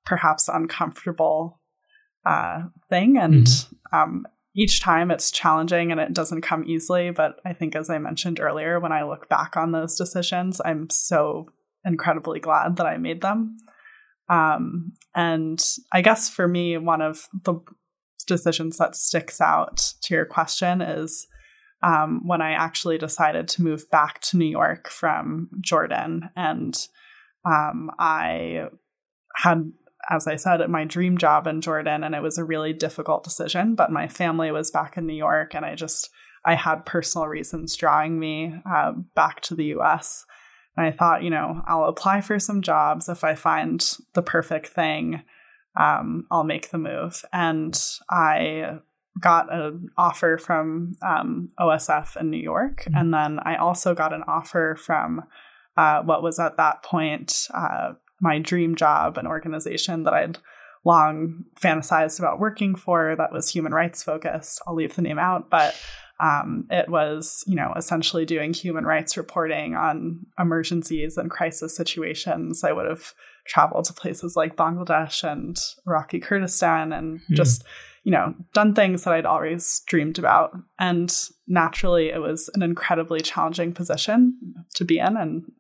perhaps 0.07 0.49
uncomfortable 0.49 1.61
uh, 2.25 2.63
thing. 2.89 3.19
And 3.19 3.47
um, 3.93 4.27
each 4.59 4.81
time 4.81 5.13
it's 5.13 5.31
challenging 5.31 5.93
and 5.93 6.01
it 6.01 6.13
doesn't 6.13 6.43
come 6.43 6.65
easily. 6.67 7.13
But 7.13 7.41
I 7.47 7.53
think, 7.53 7.77
as 7.77 7.89
I 7.89 7.99
mentioned 7.99 8.41
earlier, 8.41 8.81
when 8.81 8.91
I 8.91 9.05
look 9.05 9.29
back 9.29 9.57
on 9.57 9.71
those 9.71 9.97
decisions, 9.97 10.61
I'm 10.65 10.91
so 10.91 11.47
incredibly 11.85 12.41
glad 12.41 12.77
that 12.77 12.87
I 12.87 12.97
made 12.97 13.21
them. 13.21 13.57
Um, 14.29 14.95
and 15.15 15.65
I 15.93 16.03
guess 16.03 16.29
for 16.29 16.49
me, 16.49 16.77
one 16.77 17.01
of 17.01 17.29
the 17.45 17.61
decisions 18.27 18.79
that 18.79 18.97
sticks 18.97 19.41
out 19.41 19.93
to 20.03 20.15
your 20.15 20.27
question 20.27 20.83
is 20.83 21.29
um, 21.85 22.27
when 22.27 22.43
I 22.43 22.51
actually 22.51 22.99
decided 22.99 23.47
to 23.49 23.63
move 23.63 23.89
back 23.93 24.21
to 24.23 24.37
New 24.37 24.45
York 24.45 24.89
from 24.89 25.51
Jordan. 25.61 26.31
And 26.35 26.77
um, 27.45 27.93
I 28.01 28.71
had 29.37 29.73
as 30.11 30.27
I 30.27 30.37
said, 30.37 30.67
my 30.69 30.85
dream 30.85 31.19
job 31.19 31.47
in 31.47 31.61
Jordan, 31.61 32.03
and 32.05 32.15
it 32.15 32.23
was 32.23 32.39
a 32.39 32.45
really 32.45 32.73
difficult 32.73 33.25
decision. 33.25 33.75
But 33.75 33.93
my 33.93 34.09
family 34.09 34.51
was 34.51 34.71
back 34.71 34.97
in 34.97 35.07
New 35.07 35.15
York, 35.15 35.55
and 35.55 35.65
I 35.65 35.75
just 35.75 36.11
I 36.45 36.55
had 36.55 36.87
personal 36.87 37.27
reasons 37.27 37.77
drawing 37.77 38.19
me 38.19 38.55
uh, 38.69 38.93
back 39.15 39.41
to 39.43 39.55
the 39.55 39.67
U.S. 39.67 40.25
And 40.77 40.87
I 40.87 40.93
thought, 40.93 41.23
you 41.25 41.31
know, 41.31 41.63
I'll 41.67 41.85
apply 41.85 42.21
for 42.21 42.39
some 42.39 42.63
jobs 42.63 43.09
if 43.09 43.25
I 43.25 43.35
find 43.35 43.85
the 44.15 44.23
perfect 44.23 44.69
thing. 44.69 45.23
Um, 45.79 46.27
I'll 46.31 46.45
make 46.45 46.71
the 46.71 46.79
move, 46.79 47.25
and 47.33 47.79
I 48.11 48.79
got 49.21 49.53
an 49.53 49.91
offer 49.99 50.39
from 50.39 50.95
um, 51.03 51.49
OSF 51.59 52.17
in 52.17 52.31
New 52.31 52.39
York, 52.41 52.85
Mhm. 52.89 53.01
and 53.01 53.15
then 53.15 53.41
I 53.41 53.57
also 53.57 53.95
got 53.95 54.13
an 54.13 54.23
offer 54.27 54.77
from 54.77 55.25
uh, 55.77 56.03
what 56.03 56.23
was 56.23 56.41
at 56.41 56.57
that 56.57 56.83
point 56.83 57.47
uh, 57.55 57.93
my 58.21 58.39
dream 58.39 58.75
job, 58.75 59.19
an 59.19 59.27
organization 59.27 60.05
that 60.05 60.15
I'd 60.15 60.39
long 60.85 61.45
fantasized 61.61 62.19
about 62.19 62.41
working 62.41 62.75
for 62.75 63.15
that 63.17 63.33
was 63.33 63.51
human 63.51 63.73
rights 63.73 64.03
focused. 64.03 64.61
I'll 64.67 64.75
leave 64.75 64.95
the 64.97 65.03
name 65.03 65.19
out, 65.19 65.51
but 65.51 65.75
um, 66.21 66.67
it 66.71 66.89
was, 66.89 67.45
you 67.47 67.55
know, 67.55 67.73
essentially 67.77 68.25
doing 68.25 68.53
human 68.53 68.85
rights 68.85 69.17
reporting 69.17 69.75
on 69.75 70.27
emergencies 70.39 71.17
and 71.17 71.31
crisis 71.31 71.77
situations. 71.77 72.65
I 72.65 72.73
would 72.73 72.87
have 72.87 73.15
traveled 73.47 73.85
to 73.87 73.93
places 73.93 74.35
like 74.37 74.57
Bangladesh 74.57 75.23
and 75.23 75.57
Iraqi 75.87 76.19
Kurdistan 76.21 76.93
and 76.93 77.21
Hmm. 77.29 77.35
just, 77.35 77.65
you 78.03 78.13
know, 78.13 78.35
done 78.53 78.75
things 78.75 79.05
that 79.05 79.15
I'd 79.15 79.27
always 79.27 79.83
dreamed 79.87 80.19
about. 80.19 80.57
And 80.79 81.15
naturally, 81.47 82.09
it 82.09 82.21
was 82.21 82.51
an 82.55 82.63
incredibly 82.63 83.21
challenging 83.21 83.73
position 83.73 84.39
to 84.75 84.85
be 84.85 84.99
in 84.99 85.17
and 85.17 85.51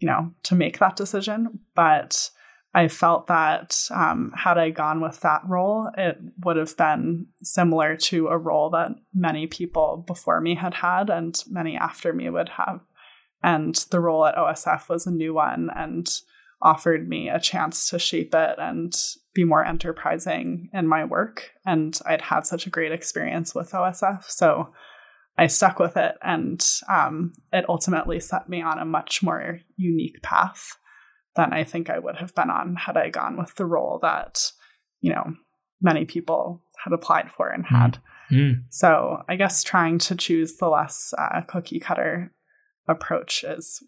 you 0.00 0.06
know, 0.06 0.32
to 0.44 0.54
make 0.54 0.78
that 0.78 0.96
decision. 0.96 1.60
But 1.74 2.30
I 2.74 2.88
felt 2.88 3.26
that 3.28 3.88
um, 3.90 4.32
had 4.36 4.58
I 4.58 4.70
gone 4.70 5.00
with 5.00 5.20
that 5.20 5.42
role, 5.46 5.90
it 5.96 6.18
would 6.44 6.56
have 6.56 6.76
been 6.76 7.26
similar 7.42 7.96
to 7.96 8.28
a 8.28 8.38
role 8.38 8.70
that 8.70 8.92
many 9.14 9.46
people 9.46 10.04
before 10.06 10.40
me 10.40 10.54
had 10.54 10.74
had 10.74 11.10
and 11.10 11.42
many 11.48 11.76
after 11.76 12.12
me 12.12 12.28
would 12.28 12.50
have. 12.50 12.84
And 13.42 13.74
the 13.90 14.00
role 14.00 14.26
at 14.26 14.36
OSF 14.36 14.88
was 14.88 15.06
a 15.06 15.10
new 15.10 15.32
one 15.32 15.70
and 15.74 16.08
offered 16.60 17.08
me 17.08 17.28
a 17.28 17.40
chance 17.40 17.88
to 17.88 17.98
shape 17.98 18.34
it 18.34 18.56
and 18.58 18.94
be 19.32 19.44
more 19.44 19.64
enterprising 19.64 20.68
in 20.72 20.88
my 20.88 21.04
work. 21.04 21.52
And 21.64 21.98
I'd 22.04 22.22
had 22.22 22.46
such 22.46 22.66
a 22.66 22.70
great 22.70 22.92
experience 22.92 23.54
with 23.54 23.70
OSF. 23.70 24.24
So 24.24 24.72
I 25.38 25.46
stuck 25.46 25.78
with 25.78 25.96
it, 25.96 26.16
and 26.20 26.64
um, 26.88 27.32
it 27.52 27.64
ultimately 27.68 28.18
set 28.18 28.48
me 28.48 28.60
on 28.60 28.78
a 28.78 28.84
much 28.84 29.22
more 29.22 29.60
unique 29.76 30.20
path 30.20 30.76
than 31.36 31.52
I 31.52 31.62
think 31.62 31.88
I 31.88 32.00
would 32.00 32.16
have 32.16 32.34
been 32.34 32.50
on 32.50 32.74
had 32.74 32.96
I 32.96 33.08
gone 33.10 33.38
with 33.38 33.54
the 33.54 33.64
role 33.64 34.00
that 34.02 34.50
you 35.00 35.12
know 35.12 35.34
many 35.80 36.04
people 36.04 36.62
had 36.82 36.92
applied 36.92 37.30
for 37.30 37.48
and 37.48 37.64
had. 37.64 37.98
Mm. 38.32 38.64
So 38.68 39.22
I 39.28 39.36
guess 39.36 39.62
trying 39.62 39.98
to 40.00 40.16
choose 40.16 40.56
the 40.56 40.68
less 40.68 41.14
uh, 41.16 41.42
cookie 41.42 41.80
cutter 41.80 42.32
approach 42.88 43.44
is 43.44 43.82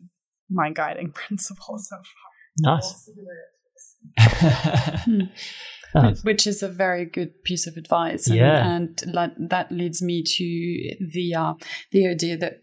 my 0.48 0.70
guiding 0.70 1.10
principle 1.14 1.78
so 1.78 1.96
far. 1.96 2.74
Nice. 2.76 3.10
Hmm. 4.18 5.22
Which 6.22 6.46
is 6.46 6.62
a 6.62 6.68
very 6.68 7.04
good 7.04 7.42
piece 7.42 7.66
of 7.66 7.76
advice 7.76 8.28
and, 8.28 8.36
Yeah. 8.36 8.76
and 8.76 8.98
that 9.50 9.72
leads 9.72 10.00
me 10.00 10.22
to 10.22 10.96
the 11.12 11.34
uh, 11.34 11.54
the 11.90 12.06
idea 12.06 12.36
that 12.36 12.62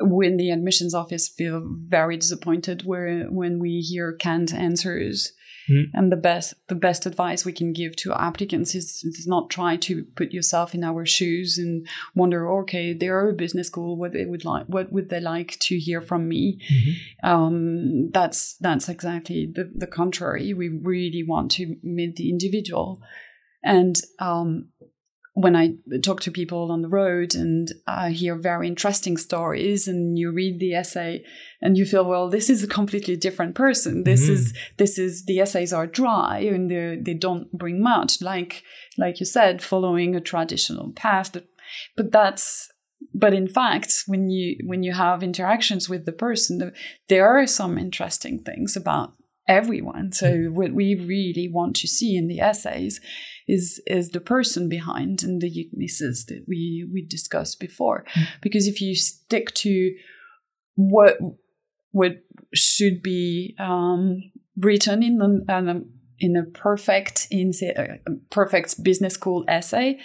when 0.00 0.36
the 0.36 0.50
admissions 0.50 0.94
office 0.94 1.28
feel 1.28 1.62
very 1.88 2.16
disappointed 2.16 2.82
where 2.84 3.24
when 3.24 3.58
we 3.58 3.80
hear 3.80 4.12
canned 4.12 4.52
answers 4.52 5.32
Mm. 5.70 5.84
and 5.94 6.12
the 6.12 6.16
best 6.16 6.54
the 6.68 6.74
best 6.74 7.06
advice 7.06 7.44
we 7.44 7.52
can 7.52 7.72
give 7.72 7.96
to 7.96 8.12
applicants 8.12 8.74
is, 8.74 9.02
is 9.04 9.26
not 9.26 9.50
try 9.50 9.76
to 9.76 10.04
put 10.16 10.32
yourself 10.32 10.74
in 10.74 10.84
our 10.84 11.06
shoes 11.06 11.58
and 11.58 11.86
wonder 12.14 12.50
okay 12.60 12.92
they're 12.92 13.28
a 13.28 13.32
business 13.32 13.68
school 13.68 13.96
what 13.96 14.12
they 14.12 14.26
would 14.26 14.44
like 14.44 14.66
what 14.66 14.92
would 14.92 15.08
they 15.08 15.20
like 15.20 15.58
to 15.60 15.78
hear 15.78 16.00
from 16.00 16.28
me 16.28 16.58
mhm. 16.70 17.28
um, 17.28 18.10
that's 18.10 18.56
that's 18.56 18.88
exactly 18.88 19.50
the, 19.54 19.70
the 19.74 19.86
contrary. 19.86 20.54
We 20.54 20.68
really 20.68 21.22
want 21.26 21.50
to 21.52 21.76
meet 21.82 22.16
the 22.16 22.30
individual, 22.30 23.00
and 23.62 24.00
um, 24.18 24.68
when 25.34 25.56
I 25.56 25.74
talk 26.02 26.20
to 26.22 26.30
people 26.30 26.70
on 26.70 26.82
the 26.82 26.88
road 26.88 27.34
and 27.34 27.68
I 27.88 28.10
hear 28.10 28.36
very 28.36 28.68
interesting 28.68 29.16
stories, 29.16 29.88
and 29.88 30.16
you 30.16 30.30
read 30.32 30.60
the 30.60 30.74
essay, 30.74 31.24
and 31.60 31.76
you 31.76 31.84
feel, 31.84 32.04
well, 32.04 32.30
this 32.30 32.48
is 32.48 32.62
a 32.62 32.68
completely 32.68 33.16
different 33.16 33.54
person. 33.54 34.04
This 34.04 34.26
Mhm. 34.28 34.30
is 34.34 34.52
this 34.76 34.98
is 34.98 35.24
the 35.24 35.40
essays 35.40 35.72
are 35.72 35.88
dry 35.88 36.38
and 36.38 36.70
they 36.70 36.98
they 37.06 37.14
don't 37.14 37.50
bring 37.52 37.80
much, 37.80 38.22
like 38.22 38.62
like 38.96 39.18
you 39.20 39.26
said, 39.26 39.60
following 39.60 40.14
a 40.14 40.20
traditional 40.20 40.92
path. 40.92 41.32
But 41.96 42.12
that's 42.12 42.70
but 43.12 43.34
in 43.34 43.48
fact 43.48 44.04
when 44.06 44.30
you 44.30 44.56
when 44.64 44.82
you 44.82 44.92
have 44.92 45.22
interactions 45.22 45.88
with 45.88 46.04
the 46.06 46.12
person 46.12 46.72
there 47.08 47.26
are 47.26 47.46
some 47.46 47.76
interesting 47.76 48.38
things 48.42 48.76
about 48.76 49.12
everyone 49.46 50.10
so 50.12 50.44
what 50.44 50.72
we 50.72 50.94
really 50.94 51.50
want 51.52 51.76
to 51.76 51.86
see 51.86 52.16
in 52.16 52.28
the 52.28 52.40
essays 52.40 53.00
is 53.46 53.82
is 53.86 54.10
the 54.10 54.20
person 54.20 54.68
behind 54.68 55.22
and 55.22 55.42
the 55.42 55.50
uniquenesses 55.50 56.26
that 56.26 56.44
we 56.48 56.88
we 56.92 57.04
discussed 57.04 57.60
before 57.60 58.04
because 58.40 58.66
if 58.66 58.80
you 58.80 58.94
stick 58.94 59.52
to 59.54 59.94
what 60.76 61.18
what 61.92 62.22
should 62.52 63.02
be 63.02 63.54
um, 63.60 64.32
written 64.56 65.02
in 65.02 65.18
the, 65.18 65.86
in 66.18 66.36
a 66.36 66.42
perfect 66.42 67.28
in 67.30 67.52
a 67.62 67.98
perfect 68.30 68.82
business 68.82 69.14
school 69.14 69.44
essay 69.46 69.98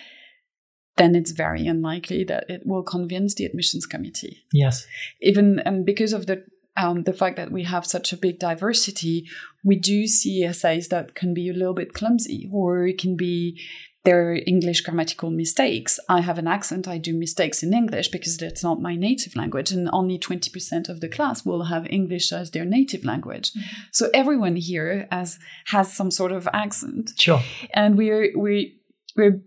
then 1.00 1.16
it's 1.16 1.32
very 1.32 1.66
unlikely 1.66 2.26
that 2.26 2.44
it 2.50 2.62
will 2.66 2.84
convince 2.84 3.34
the 3.34 3.46
admissions 3.46 3.86
committee. 3.86 4.44
Yes. 4.52 4.86
Even 5.22 5.60
and 5.60 5.86
because 5.86 6.12
of 6.12 6.26
the 6.26 6.44
um, 6.82 7.04
the 7.04 7.14
fact 7.14 7.36
that 7.38 7.52
we 7.52 7.64
have 7.64 7.86
such 7.86 8.14
a 8.14 8.18
big 8.18 8.40
diversity, 8.40 9.28
we 9.64 9.76
do 9.76 10.08
see 10.08 10.44
essays 10.44 10.88
that 10.90 11.16
can 11.16 11.34
be 11.34 11.50
a 11.50 11.54
little 11.54 11.74
bit 11.74 11.94
clumsy, 11.94 12.50
or 12.52 12.88
it 12.88 12.98
can 12.98 13.16
be 13.16 13.60
there 14.06 14.32
are 14.32 14.40
English 14.48 14.82
grammatical 14.82 15.30
mistakes. 15.30 16.00
I 16.08 16.22
have 16.22 16.38
an 16.38 16.48
accent, 16.48 16.88
I 16.88 16.98
do 16.98 17.14
mistakes 17.14 17.62
in 17.64 17.74
English 17.74 18.08
because 18.08 18.38
that's 18.38 18.64
not 18.64 18.82
my 18.82 18.96
native 18.96 19.36
language, 19.36 19.72
and 19.72 19.90
only 19.92 20.18
20% 20.18 20.88
of 20.90 21.02
the 21.02 21.10
class 21.10 21.46
will 21.46 21.66
have 21.66 21.86
English 21.90 22.32
as 22.32 22.52
their 22.52 22.66
native 22.66 23.04
language. 23.04 23.52
So 23.92 24.10
everyone 24.14 24.56
here 24.56 25.08
has 25.12 25.38
has 25.66 25.92
some 25.94 26.12
sort 26.12 26.32
of 26.32 26.48
accent 26.54 27.12
Sure. 27.18 27.42
and 27.74 27.98
we're 27.98 28.32
we 28.38 28.80
we're 29.18 29.42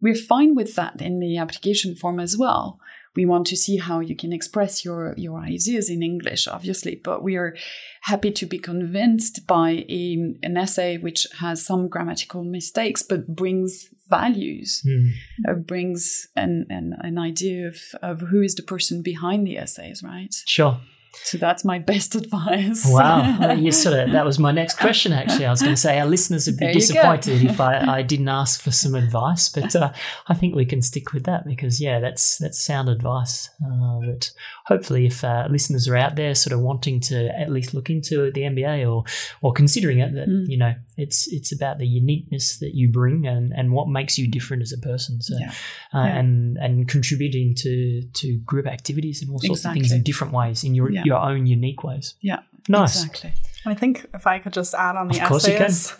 we're 0.00 0.14
fine 0.14 0.54
with 0.54 0.74
that 0.76 1.00
in 1.02 1.20
the 1.20 1.36
application 1.38 1.94
form 1.94 2.20
as 2.20 2.36
well. 2.36 2.78
We 3.16 3.26
want 3.26 3.46
to 3.48 3.56
see 3.56 3.78
how 3.78 3.98
you 4.00 4.14
can 4.14 4.32
express 4.32 4.84
your 4.84 5.14
your 5.16 5.40
ideas 5.40 5.90
in 5.90 6.02
English, 6.02 6.46
obviously, 6.46 7.00
but 7.02 7.22
we 7.22 7.36
are 7.36 7.56
happy 8.02 8.30
to 8.30 8.46
be 8.46 8.58
convinced 8.58 9.46
by 9.46 9.84
a, 9.88 10.34
an 10.42 10.56
essay 10.56 10.98
which 10.98 11.26
has 11.40 11.64
some 11.66 11.88
grammatical 11.88 12.44
mistakes 12.44 13.02
but 13.02 13.26
brings 13.34 13.88
values, 14.08 14.82
Mm. 14.86 15.10
uh, 15.48 15.54
brings 15.54 16.28
an, 16.36 16.66
an 16.70 16.94
an 17.02 17.18
idea 17.18 17.66
of 17.66 17.76
of 18.02 18.20
who 18.30 18.40
is 18.42 18.54
the 18.54 18.62
person 18.62 19.02
behind 19.02 19.46
the 19.46 19.58
essays, 19.58 20.02
right? 20.02 20.34
Sure. 20.46 20.80
So 21.12 21.38
that's 21.38 21.64
my 21.64 21.78
best 21.78 22.14
advice. 22.22 22.84
Wow. 22.86 23.54
You 23.58 23.72
sort 23.72 23.98
of, 23.98 24.12
that 24.12 24.24
was 24.24 24.38
my 24.38 24.52
next 24.52 24.78
question, 24.78 25.12
actually. 25.12 25.46
I 25.46 25.50
was 25.50 25.60
going 25.60 25.74
to 25.74 25.80
say 25.80 25.98
our 25.98 26.06
listeners 26.06 26.46
would 26.46 26.58
be 26.58 26.66
There 26.66 26.74
disappointed 26.74 27.42
if 27.42 27.60
I, 27.60 27.78
I 27.98 28.02
didn't 28.02 28.28
ask 28.28 28.60
for 28.60 28.70
some 28.70 28.94
advice, 28.94 29.48
but 29.48 29.74
uh, 29.74 29.92
I 30.28 30.34
think 30.34 30.54
we 30.54 30.64
can 30.64 30.80
stick 30.82 31.12
with 31.12 31.24
that 31.24 31.44
because, 31.46 31.80
yeah, 31.80 31.98
that's 31.98 32.38
that's 32.38 32.58
sound 32.58 32.88
advice. 32.88 33.50
Uh, 33.64 34.00
that 34.00 34.30
hopefully, 34.68 35.06
if 35.06 35.24
uh, 35.24 35.46
listeners 35.50 35.88
are 35.88 35.96
out 35.96 36.14
there 36.16 36.34
sort 36.34 36.52
of 36.52 36.60
wanting 36.60 37.00
to 37.00 37.28
at 37.42 37.50
least 37.50 37.72
look 37.74 37.88
into 37.90 38.30
the 38.32 38.42
MBA 38.42 38.76
or 38.90 39.04
or 39.42 39.52
considering 39.52 39.98
it, 39.98 40.14
that 40.14 40.28
Mm. 40.28 40.44
you 40.48 40.58
know 40.58 40.74
it's 40.96 41.26
it's 41.32 41.50
about 41.52 41.78
the 41.78 41.86
uniqueness 41.86 42.58
that 42.58 42.72
you 42.74 42.90
bring 42.92 43.26
and, 43.26 43.52
and 43.58 43.72
what 43.72 43.88
makes 43.88 44.18
you 44.18 44.28
different 44.30 44.62
as 44.62 44.72
a 44.72 44.78
person. 44.78 45.20
So 45.22 45.34
Yeah. 45.40 45.52
uh, 45.94 46.04
Yeah. 46.04 46.18
and 46.18 46.58
and 46.58 46.88
contributing 46.88 47.54
to 47.62 48.02
to 48.20 48.38
group 48.50 48.66
activities 48.66 49.22
and 49.22 49.30
all 49.30 49.38
sorts 49.40 49.64
of 49.64 49.72
things 49.72 49.90
in 49.92 50.02
different 50.02 50.32
ways 50.32 50.62
in 50.64 50.74
your 50.74 50.90
Yeah. 50.90 51.02
your 51.04 51.18
own 51.18 51.46
unique 51.46 51.82
ways. 51.82 52.14
Yeah, 52.20 52.40
Nice. 52.68 52.96
exactly. 53.04 53.32
I 53.66 53.74
think 53.74 54.06
if 54.14 54.26
I 54.26 54.38
could 54.38 54.52
just 54.52 54.74
add 54.74 54.96
on 54.96 55.08
the 55.08 55.20
Of 55.20 55.28
course 55.28 55.46
you 55.48 55.54
can. 55.54 55.66
essays, 55.66 55.96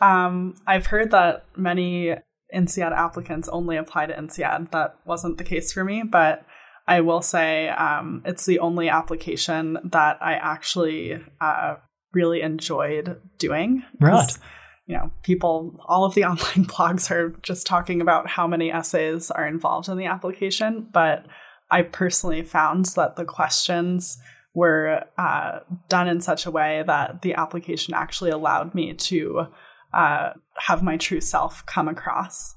um, 0.00 0.54
I've 0.66 0.86
heard 0.86 1.10
that 1.12 1.44
many 1.56 2.14
INSEAD 2.54 2.92
applicants 2.92 3.48
only 3.48 3.76
apply 3.76 4.06
to 4.06 4.14
INSEAD. 4.18 4.70
That 4.70 4.96
wasn't 5.04 5.36
the 5.38 5.44
case 5.44 5.72
for 5.72 5.84
me, 5.84 6.02
but 6.02 6.44
I 6.88 7.02
will 7.02 7.20
say 7.20 7.68
um, 7.68 8.22
it's 8.24 8.46
the 8.46 8.60
only 8.60 8.88
application 8.88 9.78
that 9.84 10.16
I 10.22 10.32
actually 10.34 11.22
uh, 11.38 11.76
really 12.14 12.40
enjoyed 12.40 13.20
doing. 13.38 13.84
Right. 14.00 14.38
You 14.86 14.96
know, 14.96 15.10
people, 15.22 15.78
all 15.86 16.06
of 16.06 16.14
the 16.14 16.24
online 16.24 16.64
blogs 16.64 17.10
are 17.10 17.36
just 17.42 17.66
talking 17.66 18.00
about 18.00 18.26
how 18.26 18.46
many 18.46 18.72
essays 18.72 19.30
are 19.30 19.46
involved 19.46 19.90
in 19.90 19.98
the 19.98 20.06
application, 20.06 20.88
but 20.90 21.26
I 21.70 21.82
personally 21.82 22.42
found 22.42 22.86
that 22.96 23.16
the 23.16 23.26
questions 23.26 24.16
were 24.54 25.04
uh, 25.18 25.58
done 25.90 26.08
in 26.08 26.22
such 26.22 26.46
a 26.46 26.50
way 26.50 26.82
that 26.86 27.20
the 27.20 27.34
application 27.34 27.92
actually 27.92 28.30
allowed 28.30 28.74
me 28.74 28.94
to 28.94 29.46
uh, 29.92 30.30
have 30.56 30.82
my 30.82 30.96
true 30.96 31.20
self 31.20 31.66
come 31.66 31.86
across. 31.86 32.54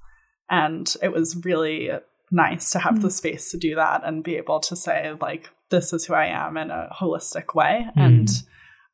And 0.49 0.93
it 1.03 1.11
was 1.11 1.35
really 1.43 1.91
nice 2.31 2.71
to 2.71 2.79
have 2.79 3.01
the 3.01 3.11
space 3.11 3.51
to 3.51 3.57
do 3.57 3.75
that 3.75 4.01
and 4.05 4.23
be 4.23 4.35
able 4.37 4.59
to 4.61 4.75
say, 4.75 5.13
like, 5.19 5.49
this 5.69 5.93
is 5.93 6.05
who 6.05 6.13
I 6.13 6.25
am 6.27 6.57
in 6.57 6.71
a 6.71 6.89
holistic 6.99 7.53
way. 7.55 7.87
And 7.95 8.29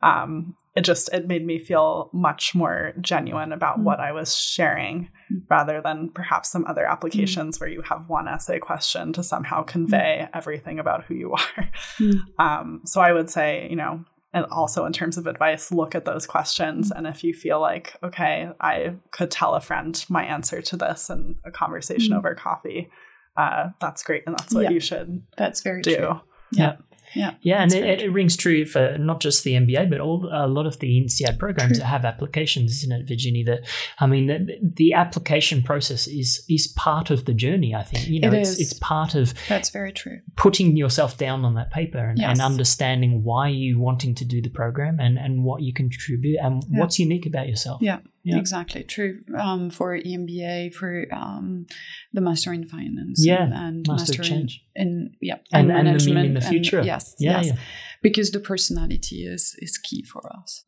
um, 0.03 0.55
it 0.75 0.81
just 0.81 1.11
it 1.11 1.27
made 1.27 1.43
me 1.45 1.57
feel 1.57 2.09
much 2.13 2.53
more 2.53 2.93
genuine 3.01 3.51
about 3.51 3.79
Mm. 3.79 3.83
what 3.83 3.99
I 3.99 4.11
was 4.11 4.35
sharing 4.35 5.09
Mm. 5.31 5.41
rather 5.49 5.81
than 5.81 6.09
perhaps 6.13 6.49
some 6.51 6.65
other 6.67 6.85
applications 6.85 7.59
where 7.59 7.67
you 7.69 7.81
have 7.81 8.07
one 8.07 8.27
essay 8.27 8.59
question 8.59 9.11
to 9.13 9.23
somehow 9.23 9.63
convey 9.63 10.27
everything 10.35 10.77
about 10.79 11.05
who 11.05 11.15
you 11.15 11.31
are. 11.39 11.69
Mm. 11.99 12.19
Um, 12.39 12.81
so 12.85 13.01
I 13.01 13.11
would 13.11 13.29
say, 13.29 13.67
you 13.69 13.75
know, 13.75 14.05
and 14.33 14.45
also 14.51 14.85
in 14.85 14.93
terms 14.93 15.17
of 15.17 15.25
advice, 15.25 15.71
look 15.71 15.95
at 15.95 16.05
those 16.05 16.27
questions. 16.27 16.91
And 16.91 17.07
if 17.07 17.23
you 17.23 17.33
feel 17.33 17.59
like, 17.59 17.95
okay, 18.03 18.51
I 18.61 18.93
could 19.11 19.31
tell 19.31 19.55
a 19.55 19.61
friend 19.61 20.05
my 20.09 20.23
answer 20.23 20.61
to 20.61 20.77
this 20.77 21.09
in 21.09 21.37
a 21.43 21.49
conversation 21.49 22.13
Mm. 22.13 22.17
over 22.19 22.35
coffee, 22.35 22.89
uh, 23.37 23.69
that's 23.79 24.03
great. 24.03 24.23
And 24.25 24.35
that's 24.37 24.53
what 24.53 24.63
Yeah. 24.63 24.69
you 24.71 24.79
should 24.79 25.21
That's 25.37 25.61
very 25.61 25.81
do. 25.81 25.95
true. 25.95 26.21
Yeah. 26.51 26.75
Yeah. 27.15 27.35
Yeah, 27.41 27.61
and 27.63 27.73
it, 27.73 27.85
it, 27.85 28.01
it 28.01 28.09
rings 28.11 28.35
true 28.35 28.65
for 28.65 28.97
not 28.99 29.21
just 29.21 29.45
the 29.45 29.53
MBA, 29.53 29.89
but 29.89 30.01
all 30.01 30.29
a 30.29 30.45
lot 30.45 30.65
of 30.67 30.77
the 30.79 31.01
INSEAD 31.01 31.39
programs 31.39 31.71
True. 31.71 31.79
that 31.79 31.85
have 31.85 32.03
applications, 32.03 32.71
isn't 32.79 32.91
it, 32.91 33.07
Virginia? 33.07 33.45
That 33.45 33.61
I 33.99 34.07
mean, 34.07 34.27
the, 34.27 34.59
the 34.61 34.91
application 34.93 35.63
process 35.63 36.05
is 36.07 36.43
is 36.49 36.67
part 36.75 37.09
of 37.09 37.23
the 37.23 37.33
journey. 37.33 37.73
I 37.73 37.83
think 37.83 38.07
you 38.09 38.19
know, 38.19 38.27
It 38.27 38.33
it's 38.41 38.49
is. 38.49 38.59
it's 38.59 38.73
part 38.81 39.15
of 39.15 39.33
That's 39.47 39.69
very 39.69 39.93
true. 39.93 40.19
putting 40.35 40.75
yourself 40.75 41.17
down 41.17 41.45
on 41.45 41.55
that 41.55 41.71
paper 41.71 41.97
and, 42.09 42.21
and 42.21 42.41
understanding 42.41 43.23
why 43.23 43.47
you 43.47 43.79
wanting 43.79 44.13
to 44.15 44.25
do 44.25 44.41
the 44.41 44.49
program 44.49 44.99
and 44.99 45.17
and 45.17 45.45
what 45.45 45.61
you 45.61 45.71
contribute 45.73 46.37
and 46.43 46.61
Yeah. 46.69 46.79
what's 46.81 46.99
unique 46.99 47.25
about 47.25 47.47
yourself. 47.47 47.81
Yeah, 47.81 47.99
Yeah. 48.27 48.37
exactly. 48.39 48.83
True. 48.83 49.21
Um, 49.37 49.69
for 49.69 49.97
EMBA, 49.97 50.73
for 50.73 51.05
um, 51.13 51.65
the 52.13 52.21
Master 52.21 52.51
in 52.53 52.65
Finance. 52.67 53.23
Yeah, 53.25 53.43
And, 53.43 53.53
and 53.53 53.85
Master 53.87 54.21
in, 54.21 54.27
Change. 54.29 54.51
in 54.75 55.11
yeah, 55.21 55.37
And- 55.53 55.71
and 55.71 55.87
the 55.87 55.91
meme 56.05 56.17
in 56.17 56.23
management 56.23 56.33
the 56.39 56.39
and- 56.45 56.49
future. 56.53 56.81
yes. 56.83 57.15
Yeah, 57.19 57.37
yes. 57.37 57.45
yeah. 57.47 57.55
Because 58.01 58.31
the 58.31 58.39
personality 58.39 59.25
is 59.25 59.55
is 59.65 59.77
key 59.77 60.03
for 60.03 60.21
us. 60.39 60.63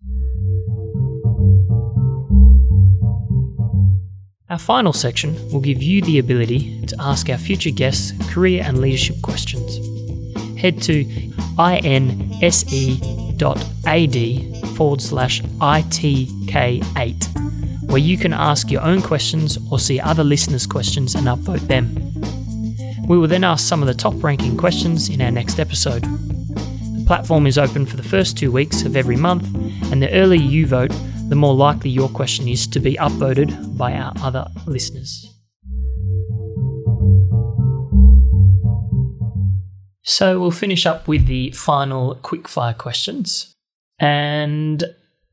Our 4.50 4.58
final 4.58 4.94
section 4.94 5.36
will 5.52 5.60
give 5.62 5.84
you 5.84 6.02
the 6.02 6.18
ability 6.18 6.82
to 6.88 6.96
ask 7.00 7.30
our 7.30 7.38
future 7.38 7.70
guests 7.70 8.14
career 8.34 8.64
and 8.66 8.80
leadership 8.82 9.22
questions. 9.22 9.78
Head 10.60 10.82
to 10.84 11.06
inse.ad 13.20 14.68
forward 14.76 15.02
slash 15.02 15.42
ITK8, 15.42 17.20
where 17.90 17.98
you 17.98 18.18
can 18.18 18.34
ask 18.34 18.70
your 18.70 18.82
own 18.84 19.02
questions 19.02 19.58
or 19.72 19.80
see 19.80 20.00
other 20.00 20.24
listeners' 20.24 20.68
questions 20.68 21.16
and 21.16 21.26
upvote 21.26 21.68
them. 21.68 21.96
We 23.08 23.18
will 23.18 23.28
then 23.28 23.44
ask 23.44 23.68
some 23.68 23.82
of 23.82 23.88
the 23.88 23.96
top 23.96 24.14
ranking 24.24 24.56
questions 24.56 25.10
in 25.10 25.22
our 25.22 25.32
next 25.32 25.60
episode. 25.60 26.04
The 26.04 27.04
platform 27.08 27.48
is 27.48 27.58
open 27.58 27.88
for 27.88 27.98
the 27.98 28.04
first 28.04 28.38
two 28.38 28.52
weeks 28.52 28.84
of 28.84 28.96
every 28.96 29.16
month, 29.16 29.48
and 29.92 30.02
the 30.02 30.12
earlier 30.12 30.40
you 30.40 30.68
vote, 30.68 30.94
the 31.30 31.36
more 31.36 31.56
likely 31.56 31.90
your 31.90 32.10
question 32.10 32.48
is 32.48 32.68
to 32.68 32.80
be 32.80 32.94
upvoted 32.98 33.76
by 33.76 33.94
our 33.94 34.14
other 34.22 34.48
listeners. 34.68 35.26
So 40.04 40.40
we'll 40.40 40.52
finish 40.52 40.86
up 40.86 41.08
with 41.08 41.26
the 41.26 41.52
final 41.52 42.16
quickfire 42.16 42.78
questions. 42.78 43.56
And 44.00 44.84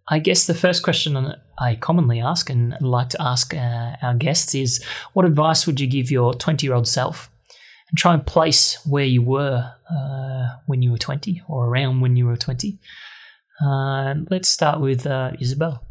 I 0.08 0.20
guess 0.20 0.46
the 0.46 0.54
first 0.54 0.82
question 0.82 1.34
I 1.58 1.74
commonly 1.76 2.20
ask 2.20 2.48
and 2.48 2.76
like 2.80 3.08
to 3.10 3.22
ask 3.22 3.54
uh, 3.54 3.96
our 4.02 4.14
guests 4.14 4.54
is 4.54 4.84
what 5.14 5.26
advice 5.26 5.66
would 5.66 5.80
you 5.80 5.88
give 5.88 6.10
your 6.10 6.32
20 6.32 6.66
year 6.66 6.74
old 6.74 6.86
self? 6.86 7.30
And 7.88 7.98
try 7.98 8.14
and 8.14 8.26
place 8.26 8.78
where 8.84 9.04
you 9.04 9.22
were 9.22 9.72
uh, 9.90 10.46
when 10.66 10.82
you 10.82 10.90
were 10.90 10.98
20 10.98 11.42
or 11.48 11.68
around 11.68 12.00
when 12.00 12.16
you 12.16 12.26
were 12.26 12.36
20. 12.36 12.78
Uh, 13.64 14.14
let's 14.30 14.48
start 14.48 14.80
with 14.80 15.06
uh, 15.06 15.32
Isabel. 15.40 15.84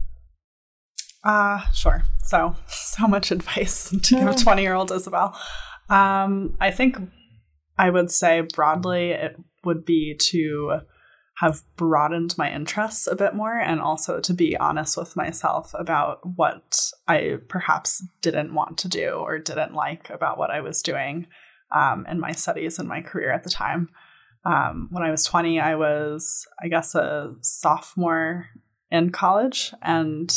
Uh, 1.23 1.59
sure. 1.73 2.03
So, 2.23 2.55
so 2.67 3.07
much 3.07 3.31
advice 3.31 3.89
to 4.03 4.15
give 4.15 4.35
20 4.35 4.61
year 4.61 4.75
old 4.75 4.91
Isabel. 4.91 5.37
Um, 5.89 6.55
I 6.59 6.71
think 6.71 6.97
I 7.77 7.89
would 7.89 8.11
say 8.11 8.41
broadly 8.41 9.11
it 9.11 9.35
would 9.63 9.83
be 9.83 10.15
to 10.15 10.79
have 11.39 11.61
broadened 11.75 12.37
my 12.37 12.51
interests 12.51 13.07
a 13.07 13.15
bit 13.15 13.35
more 13.35 13.57
and 13.57 13.81
also 13.81 14.21
to 14.21 14.33
be 14.33 14.55
honest 14.57 14.95
with 14.95 15.15
myself 15.17 15.73
about 15.77 16.25
what 16.37 16.91
I 17.07 17.39
perhaps 17.49 18.03
didn't 18.21 18.53
want 18.53 18.77
to 18.79 18.87
do 18.87 19.09
or 19.09 19.37
didn't 19.39 19.73
like 19.73 20.09
about 20.09 20.37
what 20.37 20.49
I 20.49 20.61
was 20.61 20.81
doing 20.81 21.27
um, 21.75 22.05
in 22.09 22.19
my 22.19 22.31
studies 22.31 22.79
and 22.79 22.87
my 22.87 23.01
career 23.01 23.31
at 23.31 23.43
the 23.43 23.49
time. 23.49 23.89
Um, 24.45 24.87
when 24.91 25.03
I 25.03 25.11
was 25.11 25.25
20, 25.25 25.59
I 25.59 25.75
was, 25.75 26.47
I 26.61 26.67
guess, 26.67 26.95
a 26.95 27.33
sophomore 27.41 28.47
in 28.91 29.09
college. 29.09 29.73
And 29.81 30.31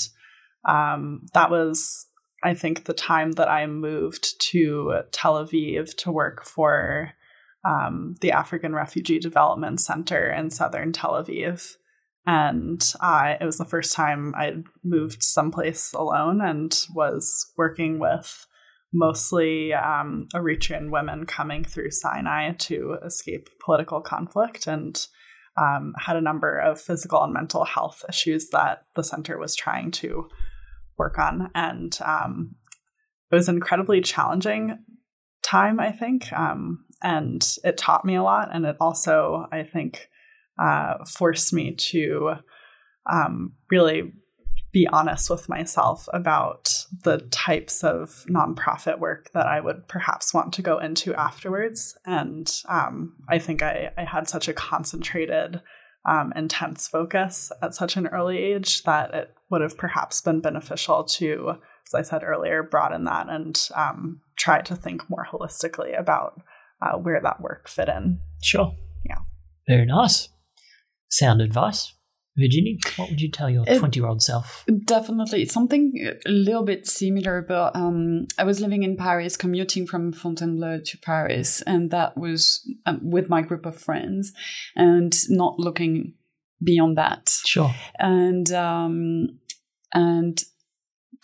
um, 0.66 1.26
that 1.34 1.51
was, 1.51 2.07
I 2.42 2.55
think, 2.55 2.84
the 2.84 2.94
time 2.94 3.32
that 3.32 3.49
I 3.49 3.66
moved 3.66 4.40
to 4.51 5.03
Tel 5.12 5.34
Aviv 5.34 5.94
to 5.99 6.11
work 6.11 6.44
for 6.44 7.12
um, 7.68 8.16
the 8.20 8.32
African 8.32 8.74
Refugee 8.74 9.18
Development 9.18 9.78
Center 9.78 10.30
in 10.30 10.50
southern 10.50 10.92
Tel 10.92 11.12
Aviv. 11.12 11.74
And 12.26 12.82
uh, 13.00 13.34
it 13.40 13.44
was 13.44 13.58
the 13.58 13.64
first 13.64 13.92
time 13.92 14.34
I'd 14.36 14.64
moved 14.82 15.22
someplace 15.22 15.92
alone 15.92 16.40
and 16.40 16.86
was 16.94 17.52
working 17.56 17.98
with 17.98 18.46
mostly 18.92 19.74
um, 19.74 20.28
Eritrean 20.34 20.90
women 20.90 21.26
coming 21.26 21.64
through 21.64 21.90
Sinai 21.90 22.52
to 22.52 22.96
escape 23.04 23.48
political 23.62 24.00
conflict 24.00 24.66
and 24.66 25.06
um, 25.58 25.92
had 25.98 26.16
a 26.16 26.22
number 26.22 26.58
of 26.58 26.80
physical 26.80 27.22
and 27.22 27.32
mental 27.32 27.64
health 27.64 28.02
issues 28.08 28.48
that 28.50 28.84
the 28.94 29.04
center 29.04 29.38
was 29.38 29.54
trying 29.54 29.90
to 29.90 30.28
work 30.96 31.18
on. 31.18 31.50
And 31.54 31.98
um, 32.04 32.56
it 33.30 33.34
was 33.34 33.48
incredibly 33.48 34.00
challenging 34.00 34.78
time, 35.49 35.80
I 35.80 35.92
think. 35.92 36.32
Um, 36.32 36.84
and 37.03 37.46
it 37.64 37.78
taught 37.78 38.05
me 38.05 38.16
a 38.16 38.22
lot. 38.22 38.51
And 38.53 38.64
it 38.66 38.76
also, 38.80 39.46
I 39.53 39.62
think, 39.62 40.09
uh, 40.61 41.05
forced 41.05 41.53
me 41.53 41.74
to 41.90 42.34
um, 43.11 43.53
really 43.70 44.12
be 44.72 44.86
honest 44.88 45.30
with 45.30 45.49
myself 45.49 46.09
about 46.12 46.84
the 47.05 47.18
types 47.30 47.82
of 47.82 48.24
nonprofit 48.28 48.99
work 48.99 49.30
that 49.32 49.46
I 49.46 49.61
would 49.61 49.88
perhaps 49.88 50.34
want 50.34 50.53
to 50.55 50.62
go 50.62 50.78
into 50.78 51.14
afterwards. 51.14 51.96
And 52.05 52.53
um, 52.68 53.14
I 53.28 53.38
think 53.38 53.62
I, 53.62 53.90
I, 53.96 54.05
had 54.05 54.28
such 54.28 54.46
a 54.46 54.53
concentrated, 54.53 55.62
um, 56.07 56.32
intense 56.36 56.86
focus 56.86 57.51
at 57.62 57.74
such 57.74 57.96
an 57.96 58.09
early 58.09 58.38
age 58.38 58.82
that 58.82 59.14
it 59.14 59.34
would 59.51 59.62
have 59.62 59.78
perhaps 59.78 60.20
been 60.20 60.40
beneficial 60.40 61.05
to, 61.05 61.55
as 61.89 61.95
I 61.95 62.03
said 62.03 62.22
earlier, 62.24 62.62
broaden 62.62 63.05
that 63.05 63.28
and 63.28 63.68
um, 63.74 64.20
try 64.36 64.61
to 64.62 64.76
think 64.76 65.09
more 65.09 65.26
holistically 65.30 65.99
about 65.99 66.41
uh, 66.82 66.97
where 66.97 67.20
that 67.20 67.41
work 67.41 67.68
fit 67.68 67.89
in. 67.89 68.20
Sure. 68.43 68.74
Yeah. 69.05 69.18
Very 69.66 69.86
nice. 69.86 70.28
Sound 71.09 71.41
advice. 71.41 71.95
Virginie, 72.36 72.78
what 72.97 73.11
would 73.11 73.20
you 73.20 73.30
tell 73.30 73.51
your 73.51 73.64
20 73.64 73.99
year 73.99 74.09
old 74.09 74.22
self? 74.22 74.64
Definitely. 74.84 75.45
Something 75.47 75.93
a 76.24 76.30
little 76.30 76.62
bit 76.62 76.86
similar, 76.86 77.43
but 77.43 77.74
um, 77.74 78.28
I 78.39 78.45
was 78.45 78.61
living 78.61 78.84
in 78.84 78.97
Paris, 78.97 79.36
commuting 79.36 79.89
from 79.89 80.12
Fontainebleau 80.12 80.80
to 80.84 80.99
Paris, 80.99 81.62
and 81.62 81.91
that 81.91 82.16
was 82.16 82.64
um, 82.86 83.01
with 83.03 83.28
my 83.28 83.43
group 83.43 83.66
of 83.66 83.76
friends 83.76 84.32
and 84.76 85.12
not 85.28 85.59
looking 85.59 86.14
beyond 86.62 86.97
that. 86.97 87.28
Sure. 87.45 87.74
And, 87.99 88.53
um, 88.53 89.41
and 89.93 90.41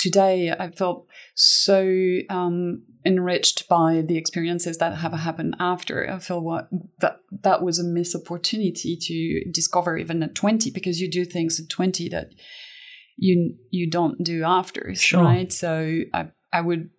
today 0.05 0.51
I 0.51 0.71
felt 0.71 1.07
so 1.35 1.81
um, 2.29 2.83
enriched 3.07 3.67
by 3.71 4.03
the 4.07 4.19
experiences 4.19 4.77
that 4.77 4.99
have 4.99 5.15
happened 5.15 5.57
after. 5.59 6.11
I 6.11 6.19
feel 6.19 6.43
what 6.43 6.69
that 7.01 7.21
that 7.43 7.63
was 7.63 7.79
a 7.79 7.85
missed 7.85 8.15
opportunity 8.15 8.99
to 9.01 9.51
discover 9.51 9.97
even 9.97 10.23
at 10.23 10.35
20 10.35 10.71
because 10.73 11.01
you 11.01 11.11
do 11.11 11.25
things 11.25 11.59
at 11.59 11.71
20 11.71 12.11
that 12.11 12.29
you 13.17 13.57
you 13.71 13.91
don't 13.91 14.23
do 14.23 14.45
after, 14.45 14.95
sure. 14.95 15.23
right? 15.23 15.51
So 15.51 16.01
I 16.13 16.27
I 16.53 16.61
would 16.61 16.91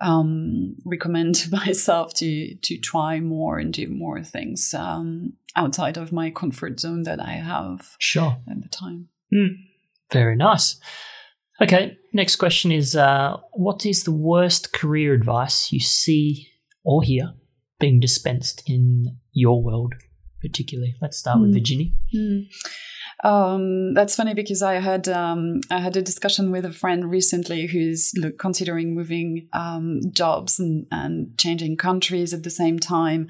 um, 0.00 0.76
recommend 0.84 1.48
myself 1.50 2.14
to 2.14 2.54
to 2.54 2.78
try 2.78 3.18
more 3.18 3.58
and 3.58 3.72
do 3.72 3.88
more 3.88 4.22
things 4.22 4.72
um, 4.74 5.32
outside 5.56 5.96
of 5.96 6.12
my 6.12 6.30
comfort 6.30 6.78
zone 6.78 7.02
that 7.02 7.18
I 7.20 7.32
have 7.32 7.96
sure 7.98 8.36
at 8.48 8.62
the 8.62 8.68
time. 8.68 9.08
Mm. 9.34 9.56
Very 10.12 10.36
nice. 10.36 10.78
Okay, 11.64 11.96
next 12.12 12.36
question 12.36 12.70
is 12.70 12.94
uh, 12.94 13.38
What 13.54 13.86
is 13.86 14.04
the 14.04 14.12
worst 14.12 14.74
career 14.74 15.14
advice 15.14 15.72
you 15.72 15.80
see 15.80 16.48
or 16.84 17.02
hear 17.02 17.32
being 17.80 18.00
dispensed 18.00 18.62
in 18.66 19.16
your 19.32 19.62
world, 19.62 19.94
particularly? 20.42 20.94
Let's 21.00 21.16
start 21.16 21.38
mm. 21.38 21.42
with 21.42 21.50
hmm. 21.50 21.56
Virginie. 21.56 21.94
Mm. 22.14 22.46
Um, 23.24 23.94
that's 23.94 24.14
funny 24.14 24.34
because 24.34 24.60
I 24.60 24.74
had 24.74 25.08
um, 25.08 25.60
I 25.70 25.78
had 25.78 25.96
a 25.96 26.02
discussion 26.02 26.50
with 26.50 26.66
a 26.66 26.72
friend 26.72 27.10
recently 27.10 27.66
who's 27.66 28.12
look, 28.14 28.36
considering 28.38 28.94
moving 28.94 29.48
um, 29.54 30.00
jobs 30.10 30.60
and, 30.60 30.86
and 30.90 31.38
changing 31.38 31.78
countries 31.78 32.34
at 32.34 32.42
the 32.42 32.50
same 32.50 32.78
time, 32.78 33.28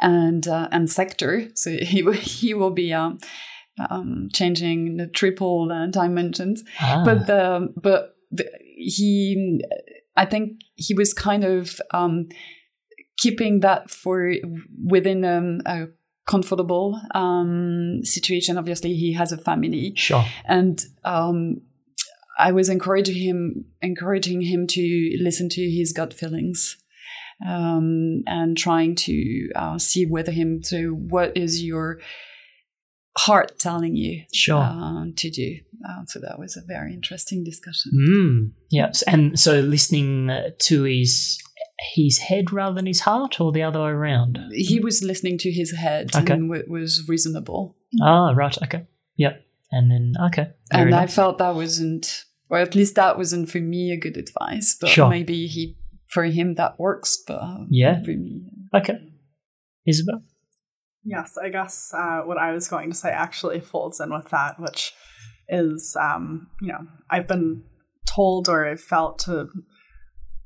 and 0.00 0.48
uh, 0.48 0.68
and 0.72 0.90
sector. 0.90 1.48
So 1.54 1.70
he 1.82 2.02
he 2.14 2.52
will 2.52 2.72
be 2.72 2.92
um, 2.92 3.20
um, 3.88 4.28
changing 4.32 4.96
the 4.96 5.06
triple 5.06 5.70
uh, 5.72 5.86
dimensions. 5.86 6.62
Ah. 6.80 7.02
But 7.04 7.26
the 7.26 7.72
but 7.76 8.16
the, 8.30 8.50
he, 8.76 9.60
I 10.16 10.24
think 10.24 10.60
he 10.76 10.94
was 10.94 11.14
kind 11.14 11.44
of 11.44 11.80
um, 11.92 12.26
keeping 13.16 13.60
that 13.60 13.90
for 13.90 14.34
within 14.84 15.24
um, 15.24 15.60
a 15.66 15.88
comfortable 16.26 17.00
um, 17.14 18.00
situation. 18.04 18.58
Obviously, 18.58 18.94
he 18.94 19.12
has 19.14 19.32
a 19.32 19.38
family, 19.38 19.92
sure, 19.96 20.24
and 20.44 20.84
um, 21.04 21.60
I 22.38 22.52
was 22.52 22.68
encouraging 22.68 23.16
him 23.16 23.64
encouraging 23.82 24.42
him 24.42 24.66
to 24.68 25.16
listen 25.20 25.48
to 25.50 25.70
his 25.70 25.92
gut 25.92 26.12
feelings. 26.12 26.76
Um, 27.48 28.22
and 28.26 28.54
trying 28.54 28.94
to 28.96 29.48
uh, 29.56 29.78
see 29.78 30.04
whether 30.04 30.30
him 30.30 30.62
so 30.62 30.88
what 30.88 31.34
is 31.34 31.64
your 31.64 31.98
heart 33.18 33.58
telling 33.58 33.96
you 33.96 34.22
sure. 34.32 34.56
Uh, 34.56 35.06
to 35.16 35.30
do. 35.30 35.56
Uh, 35.88 36.04
so 36.06 36.20
that 36.20 36.38
was 36.38 36.56
a 36.56 36.62
very 36.66 36.92
interesting 36.92 37.42
discussion. 37.44 37.92
Mm, 37.94 38.52
yes, 38.70 39.02
and 39.02 39.38
so 39.38 39.60
listening 39.60 40.30
to 40.58 40.82
his 40.84 41.38
his 41.94 42.18
head 42.18 42.52
rather 42.52 42.74
than 42.74 42.86
his 42.86 43.00
heart, 43.00 43.40
or 43.40 43.52
the 43.52 43.62
other 43.62 43.80
way 43.80 43.90
around. 43.90 44.38
He 44.52 44.80
was 44.80 45.02
listening 45.02 45.38
to 45.38 45.50
his 45.50 45.72
head 45.72 46.14
okay. 46.14 46.34
and 46.34 46.54
it 46.54 46.68
was 46.68 47.06
reasonable. 47.08 47.76
Ah, 48.02 48.32
right. 48.32 48.56
Okay. 48.62 48.86
Yep. 49.16 49.44
And 49.72 49.90
then 49.90 50.14
okay. 50.26 50.50
and 50.72 50.94
I 50.94 51.06
felt 51.06 51.38
that 51.38 51.54
wasn't, 51.54 52.24
or 52.48 52.58
at 52.58 52.74
least 52.74 52.96
that 52.96 53.16
wasn't 53.16 53.50
for 53.50 53.58
me 53.58 53.92
a 53.92 53.96
good 53.96 54.16
advice. 54.16 54.76
But 54.80 54.90
sure. 54.90 55.08
maybe 55.08 55.46
he 55.46 55.76
for 56.08 56.24
him 56.24 56.54
that 56.54 56.78
works, 56.78 57.22
but 57.26 57.40
yeah, 57.70 58.02
for 58.02 58.10
me. 58.10 58.42
Okay. 58.74 58.98
Isabel. 59.86 60.22
Yes, 61.04 61.38
I 61.42 61.48
guess 61.48 61.92
uh, 61.94 62.20
what 62.20 62.38
I 62.38 62.52
was 62.52 62.68
going 62.68 62.90
to 62.90 62.96
say 62.96 63.10
actually 63.10 63.60
folds 63.60 64.00
in 64.00 64.12
with 64.12 64.28
that, 64.30 64.60
which 64.60 64.94
is, 65.48 65.96
um, 66.00 66.48
you 66.60 66.68
know, 66.68 66.86
I've 67.10 67.26
been 67.26 67.64
told 68.06 68.48
or 68.48 68.66
I've 68.66 68.80
felt 68.80 69.18
to 69.20 69.48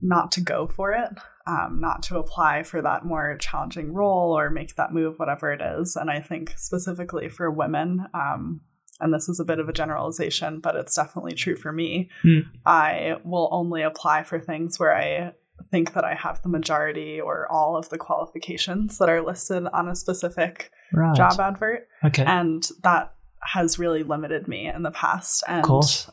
not 0.01 0.31
to 0.33 0.41
go 0.41 0.67
for 0.67 0.93
it, 0.93 1.11
um, 1.47 1.79
not 1.81 2.03
to 2.05 2.19
apply 2.19 2.63
for 2.63 2.83
that 2.83 3.05
more 3.05 3.37
challenging 3.39 3.93
role 3.93 4.39
or 4.39 4.51
make 4.51 4.77
that 4.77 4.93
move, 4.93 5.19
whatever 5.19 5.53
it 5.53 5.63
is. 5.63 5.97
And 5.97 6.11
I 6.11 6.21
think 6.21 6.55
specifically 6.57 7.29
for 7.29 7.51
women, 7.51 8.07
um, 8.15 8.61
and 9.01 9.13
this 9.13 9.29
is 9.29 9.41
a 9.41 9.45
bit 9.45 9.59
of 9.59 9.69
a 9.69 9.73
generalization, 9.73 10.61
but 10.61 10.77
it's 10.77 10.95
definitely 10.95 11.35
true 11.35 11.57
for 11.57 11.73
me. 11.73 12.11
Mm. 12.25 12.43
I 12.65 13.17
will 13.25 13.49
only 13.51 13.83
apply 13.83 14.23
for 14.23 14.39
things 14.39 14.79
where 14.79 14.95
I 14.95 15.33
think 15.71 15.95
that 15.95 16.05
I 16.05 16.15
have 16.15 16.43
the 16.43 16.49
majority 16.49 17.21
or 17.21 17.51
all 17.51 17.77
of 17.77 17.89
the 17.89 17.99
qualifications 17.99 18.99
that 18.99 19.09
are 19.09 19.23
listed 19.23 19.67
on 19.73 19.89
a 19.89 19.95
specific 19.97 20.71
Right. 20.93 21.15
job 21.17 21.39
advert. 21.41 21.89
Okay. 22.05 22.25
And 22.25 22.69
that 22.83 23.15
has 23.43 23.79
really 23.79 24.03
limited 24.03 24.49
me 24.49 24.69
in 24.69 24.83
the 24.83 24.91
past. 24.91 25.43
And. 25.47 25.65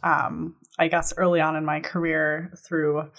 Um, 0.03 0.55
I 0.79 0.87
guess 0.87 1.13
early 1.17 1.39
on 1.39 1.55
in 1.55 1.65
my 1.65 1.79
career, 1.79 2.51
through 2.67 3.09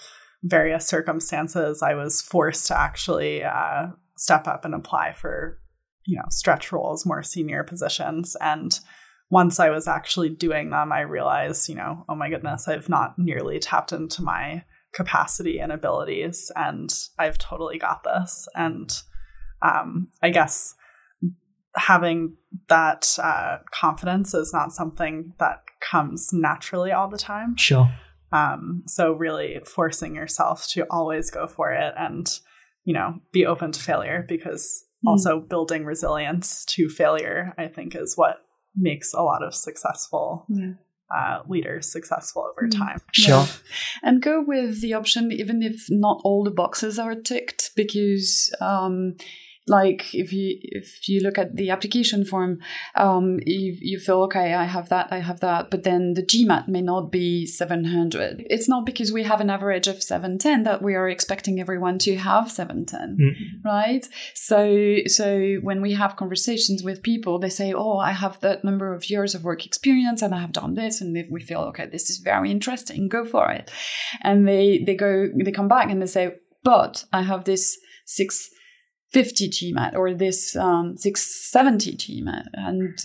various 0.43 0.85
circumstances, 0.85 1.81
I 1.81 1.93
was 1.93 2.21
forced 2.21 2.67
to 2.67 2.77
actually 2.77 3.43
uh, 3.43 3.87
step 4.17 4.47
up 4.47 4.65
and 4.65 4.75
apply 4.75 5.13
for, 5.13 5.59
you 6.05 6.17
know, 6.17 6.25
stretch 6.29 6.71
roles, 6.71 7.05
more 7.05 7.23
senior 7.23 7.63
positions. 7.63 8.35
And 8.41 8.77
once 9.29 9.59
I 9.59 9.69
was 9.69 9.87
actually 9.87 10.29
doing 10.29 10.71
them, 10.71 10.91
I 10.91 11.01
realized, 11.01 11.69
you 11.69 11.75
know, 11.75 12.03
oh 12.09 12.15
my 12.15 12.29
goodness, 12.29 12.67
I've 12.67 12.89
not 12.89 13.17
nearly 13.17 13.59
tapped 13.59 13.93
into 13.93 14.21
my 14.21 14.63
capacity 14.93 15.59
and 15.59 15.71
abilities, 15.71 16.51
and 16.55 16.93
I've 17.17 17.37
totally 17.37 17.77
got 17.77 18.03
this. 18.03 18.47
And 18.55 18.91
um, 19.61 20.07
I 20.21 20.29
guess 20.29 20.75
having 21.75 22.35
that 22.69 23.17
uh, 23.21 23.57
confidence 23.71 24.33
is 24.33 24.53
not 24.53 24.71
something 24.71 25.33
that 25.39 25.63
comes 25.81 26.29
naturally 26.31 26.91
all 26.91 27.07
the 27.09 27.17
time. 27.17 27.57
Sure. 27.57 27.91
Um, 28.31 28.83
so 28.87 29.13
really 29.13 29.59
forcing 29.65 30.15
yourself 30.15 30.67
to 30.69 30.85
always 30.89 31.29
go 31.31 31.47
for 31.47 31.71
it 31.71 31.93
and, 31.97 32.27
you 32.83 32.93
know, 32.93 33.19
be 33.31 33.45
open 33.45 33.71
to 33.71 33.79
failure 33.79 34.25
because 34.27 34.85
Mm. 35.05 35.09
also 35.09 35.39
building 35.41 35.83
resilience 35.83 36.63
to 36.65 36.87
failure, 36.87 37.53
I 37.57 37.67
think, 37.67 37.93
is 37.93 38.13
what 38.15 38.37
makes 38.73 39.13
a 39.13 39.21
lot 39.21 39.43
of 39.43 39.53
successful 39.53 40.45
Yeah. 40.47 40.75
Uh, 41.15 41.41
leaders 41.47 41.91
successful 41.91 42.43
over 42.49 42.67
Mm. 42.67 42.77
time. 42.77 43.01
Sure. 43.11 43.35
Yeah. 43.35 43.47
And 44.03 44.21
go 44.21 44.41
with 44.41 44.81
the 44.81 44.93
option, 44.93 45.31
even 45.31 45.61
if 45.61 45.87
not 45.89 46.21
all 46.23 46.43
the 46.43 46.51
boxes 46.51 46.97
are 46.99 47.15
ticked, 47.15 47.71
because 47.75 48.53
um, 48.61 49.15
like 49.67 50.13
if 50.13 50.33
you 50.33 50.57
if 50.61 51.07
you 51.07 51.21
look 51.21 51.37
at 51.37 51.55
the 51.55 51.69
application 51.69 52.25
form, 52.25 52.59
um, 52.95 53.39
you 53.45 53.77
you 53.79 53.99
feel 53.99 54.23
okay, 54.23 54.53
I 54.53 54.65
have 54.65 54.89
that, 54.89 55.07
I 55.11 55.19
have 55.19 55.39
that, 55.39 55.71
but 55.71 55.83
then 55.83 56.15
the 56.15 56.21
GMAT 56.23 56.67
may 56.67 56.81
not 56.81 57.11
be 57.11 57.45
seven 57.45 57.85
hundred. 57.85 58.45
It's 58.49 58.67
not 58.67 58.85
because 58.85 59.13
we 59.13 59.23
have 59.23 59.39
an 59.39 59.49
average 59.49 59.87
of 59.87 60.03
seven 60.03 60.37
ten 60.37 60.63
that 60.63 60.81
we 60.81 60.95
are 60.95 61.07
expecting 61.07 61.61
everyone 61.61 61.97
to 61.99 62.17
have 62.17 62.51
seven 62.51 62.85
ten, 62.85 63.17
Mm. 63.19 63.63
right? 63.63 64.05
So 64.35 64.97
so 65.07 65.55
when 65.61 65.81
we 65.81 65.93
have 65.93 66.17
conversations 66.17 66.83
with 66.83 67.01
people, 67.01 67.39
they 67.39 67.49
say, 67.49 67.73
oh, 67.73 67.97
I 67.97 68.11
have 68.11 68.39
that 68.41 68.63
number 68.65 68.93
of 68.93 69.09
years 69.09 69.33
of 69.33 69.43
work 69.45 69.65
experience, 69.65 70.21
and 70.21 70.35
I 70.35 70.41
have 70.41 70.51
done 70.51 70.73
this, 70.73 70.99
and 70.99 71.15
we 71.31 71.41
feel 71.41 71.61
okay, 71.69 71.85
this 71.85 72.09
is 72.09 72.17
very 72.17 72.51
interesting, 72.51 73.07
go 73.07 73.23
for 73.23 73.49
it, 73.49 73.71
and 74.21 74.45
they 74.45 74.83
they 74.85 74.95
go 74.95 75.29
they 75.43 75.51
come 75.51 75.69
back 75.69 75.89
and 75.89 76.01
they 76.01 76.07
say, 76.07 76.35
but 76.63 77.05
I 77.13 77.21
have 77.21 77.45
this 77.45 77.77
six 78.05 78.49
50 79.13 79.49
GMAT 79.49 79.95
or 79.95 80.13
this 80.13 80.55
um, 80.55 80.97
670 80.97 81.95
GMAT 81.97 82.47
and 82.53 82.99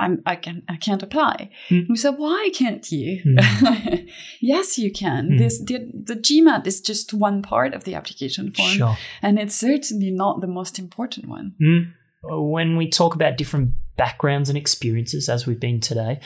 I'm, 0.00 0.22
I 0.24 0.36
can 0.36 0.62
I 0.68 0.76
can't 0.76 1.02
apply. 1.02 1.50
Mm. 1.68 1.90
We 1.90 1.96
said, 1.96 2.14
why 2.16 2.50
can't 2.54 2.90
you? 2.90 3.22
Mm. 3.22 4.08
yes, 4.40 4.78
you 4.78 4.90
can. 4.90 5.32
Mm. 5.32 5.38
This 5.38 5.58
the, 5.62 5.90
the 5.92 6.16
GMAT 6.16 6.66
is 6.66 6.80
just 6.80 7.12
one 7.12 7.42
part 7.42 7.74
of 7.74 7.84
the 7.84 7.94
application 7.94 8.50
form, 8.52 8.70
Sure. 8.70 8.96
and 9.20 9.38
it's 9.38 9.54
certainly 9.54 10.10
not 10.10 10.40
the 10.40 10.46
most 10.46 10.78
important 10.78 11.28
one. 11.28 11.54
Mm. 11.62 11.92
When 12.22 12.76
we 12.78 12.88
talk 12.88 13.14
about 13.14 13.36
different 13.36 13.74
backgrounds 13.96 14.48
and 14.48 14.56
experiences, 14.56 15.28
as 15.28 15.46
we've 15.46 15.60
been 15.60 15.80
today, 15.80 16.20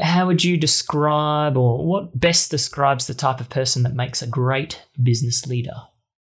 how 0.00 0.26
would 0.26 0.44
you 0.44 0.56
describe, 0.56 1.56
or 1.56 1.86
what 1.86 2.18
best 2.18 2.50
describes 2.50 3.06
the 3.06 3.14
type 3.14 3.40
of 3.40 3.48
person 3.48 3.82
that 3.84 3.94
makes 3.94 4.20
a 4.20 4.26
great 4.26 4.82
business 5.02 5.46
leader? 5.46 5.74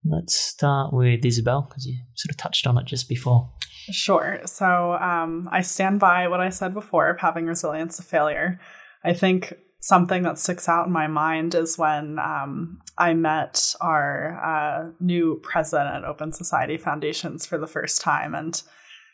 Let's 0.09 0.35
start 0.35 0.93
with 0.93 1.25
Isabel, 1.25 1.67
because 1.69 1.87
you 1.87 1.99
sort 2.15 2.31
of 2.31 2.37
touched 2.37 2.67
on 2.67 2.79
it 2.79 2.87
just 2.87 3.09
before. 3.09 3.51
Sure. 3.91 4.41
So 4.45 4.93
um, 4.95 5.49
I 5.53 5.61
stand 5.61 6.01
by 6.01 6.29
what 6.29 6.41
I 6.41 6.51
said 6.51 6.75
before 6.75 7.09
of 7.09 7.21
having 7.21 7.47
resilience 7.47 7.97
to 7.97 8.03
failure. 8.03 8.59
I 9.05 9.13
think 9.13 9.55
something 9.81 10.23
that 10.25 10.39
sticks 10.39 10.69
out 10.69 10.87
in 10.87 10.93
my 10.93 11.07
mind 11.07 11.55
is 11.55 11.79
when 11.79 12.19
um, 12.19 12.79
I 12.99 13.15
met 13.15 13.75
our 13.81 14.41
uh, 14.43 14.91
new 14.99 15.41
president 15.43 15.95
at 15.95 16.05
Open 16.05 16.33
Society 16.33 16.77
Foundations 16.77 17.47
for 17.47 17.59
the 17.59 17.69
first 17.69 18.01
time. 18.01 18.35
And 18.35 18.61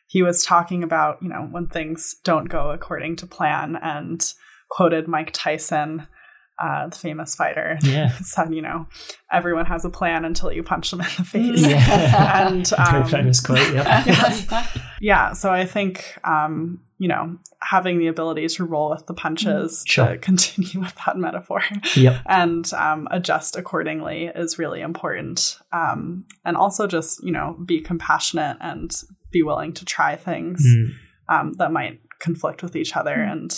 he 0.07 0.23
was 0.23 0.45
talking 0.45 0.83
about, 0.83 1.19
you 1.21 1.29
know, 1.29 1.49
when 1.51 1.67
things 1.67 2.17
don't 2.25 2.49
go 2.49 2.71
according 2.71 3.17
to 3.17 3.27
plan 3.27 3.77
and 3.83 4.33
quoted 4.71 5.09
Mike 5.09 5.33
Tyson. 5.33 6.07
Uh, 6.63 6.87
the 6.89 6.97
famous 6.97 7.35
fighter 7.35 7.77
Yeah. 7.83 8.13
said, 8.23 8.55
you 8.55 8.63
know, 8.63 8.87
everyone 9.33 9.67
has 9.67 9.85
a 9.85 9.91
plan 9.91 10.25
until 10.25 10.53
you 10.53 10.63
punch 10.63 10.91
them 10.93 11.01
in 11.01 11.07
the 11.19 11.25
face. 11.25 11.67
Yeah. 11.67 12.41
and 12.47 12.65
Very 12.91 13.03
um, 13.03 13.09
famous 13.09 13.41
quote, 13.41 13.75
yeah. 13.75 14.05
yes. 14.07 14.47
yeah 15.01 15.33
so 15.33 15.51
i 15.51 15.65
think 15.67 16.17
um, 16.25 16.81
you 16.99 17.09
know 17.09 17.37
having 17.75 17.99
the 17.99 18.07
ability 18.07 18.47
to 18.47 18.65
roll 18.65 18.91
with 18.91 19.07
the 19.07 19.15
punches 19.15 19.83
Sure. 19.87 20.07
to 20.13 20.19
continue 20.19 20.79
with 20.81 20.95
that 21.05 21.17
metaphor 21.17 21.61
Yep. 21.97 22.17
and 22.27 22.73
um, 22.75 23.09
adjust 23.11 23.57
accordingly 23.57 24.27
is 24.43 24.59
really 24.59 24.81
important 24.81 25.59
um, 25.73 26.23
and 26.45 26.57
also 26.57 26.87
just 26.87 27.23
you 27.25 27.33
know 27.33 27.57
be 27.67 27.81
compassionate 27.81 28.57
and 28.61 28.91
be 29.33 29.43
willing 29.43 29.73
to 29.75 29.85
try 29.85 30.15
things 30.15 30.63
Mm. 30.65 30.87
um, 31.29 31.53
that 31.59 31.73
might 31.73 32.01
conflict 32.21 32.63
with 32.63 32.77
each 32.77 32.97
other 32.97 33.15
and 33.33 33.51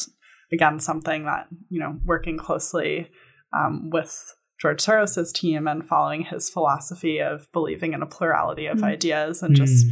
again 0.54 0.78
something 0.80 1.24
that 1.24 1.46
you 1.68 1.80
know 1.80 1.98
working 2.04 2.38
closely 2.38 3.10
um, 3.58 3.90
with 3.90 4.34
george 4.60 4.80
soros's 4.80 5.32
team 5.32 5.66
and 5.68 5.86
following 5.86 6.22
his 6.22 6.48
philosophy 6.48 7.20
of 7.20 7.50
believing 7.52 7.92
in 7.92 8.02
a 8.02 8.06
plurality 8.06 8.66
of 8.66 8.78
Mm. 8.78 8.84
ideas 8.84 9.42
and 9.42 9.54
just 9.56 9.86
Mm. 9.86 9.90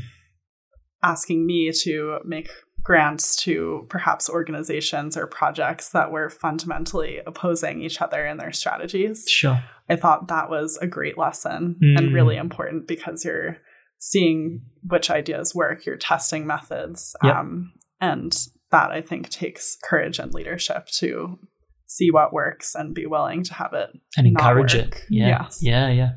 asking 1.03 1.47
me 1.47 1.71
to 1.83 2.19
make 2.25 2.49
grants 2.83 3.37
to 3.45 3.87
perhaps 3.89 4.29
organizations 4.29 5.17
or 5.17 5.27
projects 5.27 5.91
that 5.91 6.11
were 6.11 6.29
fundamentally 6.29 7.21
opposing 7.27 7.81
each 7.83 8.01
other 8.03 8.27
in 8.27 8.39
their 8.39 8.53
strategies. 8.53 9.29
Sure. 9.29 9.63
I 9.89 9.95
thought 9.97 10.27
that 10.29 10.51
was 10.51 10.79
a 10.83 10.87
great 10.89 11.17
lesson 11.17 11.77
Mm. 11.81 11.99
and 11.99 12.15
really 12.15 12.37
important 12.37 12.89
because 12.89 13.25
you're 13.25 13.59
seeing 13.99 14.63
which 14.83 15.11
ideas 15.11 15.55
work, 15.55 15.87
you're 15.87 15.97
testing 15.97 16.45
methods. 16.45 17.15
Yep. 17.23 17.37
Um, 17.37 17.73
and 18.01 18.37
that 18.73 18.91
I 18.91 19.01
think 19.01 19.29
takes 19.29 19.77
courage 19.85 20.19
and 20.19 20.35
leadership 20.35 20.87
to 20.99 21.39
see 21.87 22.11
what 22.11 22.33
works 22.33 22.75
and 22.75 22.95
be 22.95 23.07
willing 23.07 23.45
to 23.45 23.55
have 23.55 23.73
it 23.75 23.91
And 24.17 24.33
not 24.33 24.41
encourage 24.41 24.75
work. 24.75 24.97
it. 24.97 25.05
Yeah. 25.11 25.43
Yes. 25.45 25.59
Yeah, 25.63 25.89
yeah. 25.89 26.13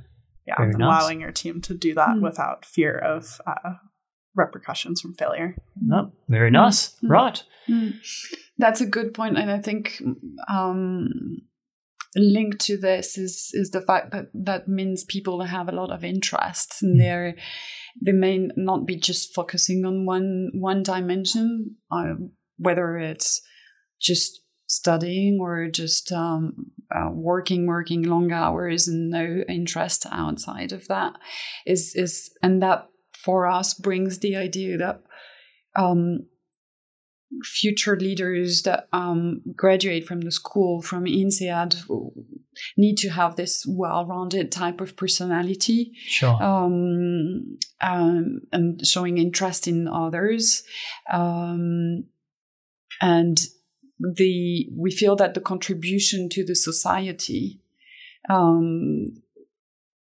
Yeah, 0.47 0.55
Very 0.57 0.69
and 0.71 0.79
nice. 0.79 1.01
allowing 1.01 1.21
your 1.21 1.31
team 1.31 1.61
to 1.61 1.73
do 1.73 1.93
that 1.95 2.15
Mm. 2.17 2.21
without 2.21 2.65
fear 2.65 2.97
of 2.97 3.39
uh, 3.47 3.73
repercussions 4.35 5.01
from 5.01 5.13
failure. 5.13 5.55
Oh, 5.91 6.11
very 6.29 6.51
nice. 6.51 6.95
Mm. 7.03 7.09
Right. 7.09 7.43
Mm. 7.67 7.93
That's 8.57 8.79
a 8.81 8.85
good 8.85 9.13
point, 9.13 9.37
and 9.37 9.49
I 9.51 9.59
think 9.59 10.01
um, 10.49 11.09
linked 12.15 12.61
to 12.67 12.77
this 12.77 13.17
is 13.17 13.49
is 13.53 13.71
the 13.71 13.81
fact 13.81 14.11
that 14.11 14.27
that 14.33 14.67
means 14.67 15.03
people 15.03 15.41
have 15.43 15.67
a 15.67 15.71
lot 15.75 15.91
of 15.91 16.03
interest, 16.03 16.75
and 16.81 16.95
Mm. 16.95 16.99
they're 16.99 17.35
they 18.05 18.11
may 18.11 18.47
not 18.55 18.85
be 18.85 18.97
just 18.97 19.33
focusing 19.33 19.83
on 19.85 20.05
one 20.05 20.51
one 20.53 20.83
dimension, 20.83 21.75
uh, 21.91 22.13
whether 22.57 22.97
it's 22.97 23.41
just 24.01 24.41
studying 24.67 25.37
or 25.39 25.67
just 25.67 26.11
um, 26.11 26.71
uh, 26.93 27.09
working 27.11 27.67
working 27.67 28.01
long 28.03 28.31
hours 28.31 28.87
and 28.87 29.09
no 29.09 29.43
interest 29.47 30.05
outside 30.11 30.71
of 30.71 30.87
that 30.87 31.13
is 31.65 31.93
is 31.95 32.31
and 32.41 32.61
that 32.61 32.87
for 33.23 33.47
us 33.47 33.73
brings 33.73 34.19
the 34.19 34.35
idea 34.35 34.77
that 34.77 35.01
um, 35.75 36.19
future 37.43 37.97
leaders 37.97 38.61
that 38.63 38.87
um, 38.93 39.41
graduate 39.55 40.05
from 40.05 40.21
the 40.21 40.31
school 40.31 40.81
from 40.81 41.05
INSEAD 41.05 41.75
need 42.77 42.95
to 42.97 43.09
have 43.09 43.35
this 43.35 43.65
well-rounded 43.67 44.51
type 44.51 44.79
of 44.79 44.95
personality 44.95 45.91
Sure. 46.05 46.41
um, 46.41 47.57
um, 47.81 48.41
and 48.51 48.85
showing 48.85 49.17
interest 49.17 49.67
in 49.67 49.87
others 49.87 50.63
um, 51.11 52.05
and 53.01 53.39
the 53.99 54.69
we 54.75 54.91
feel 54.91 55.15
that 55.15 55.33
the 55.33 55.41
contribution 55.41 56.29
to 56.29 56.45
the 56.45 56.55
society 56.55 57.61
um, 58.29 59.05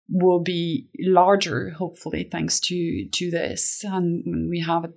will 0.08 0.40
be 0.40 0.88
larger 1.00 1.70
hopefully 1.70 2.28
thanks 2.30 2.60
to 2.60 3.06
to 3.12 3.30
this 3.30 3.84
and 3.84 4.48
we 4.48 4.60
have 4.60 4.90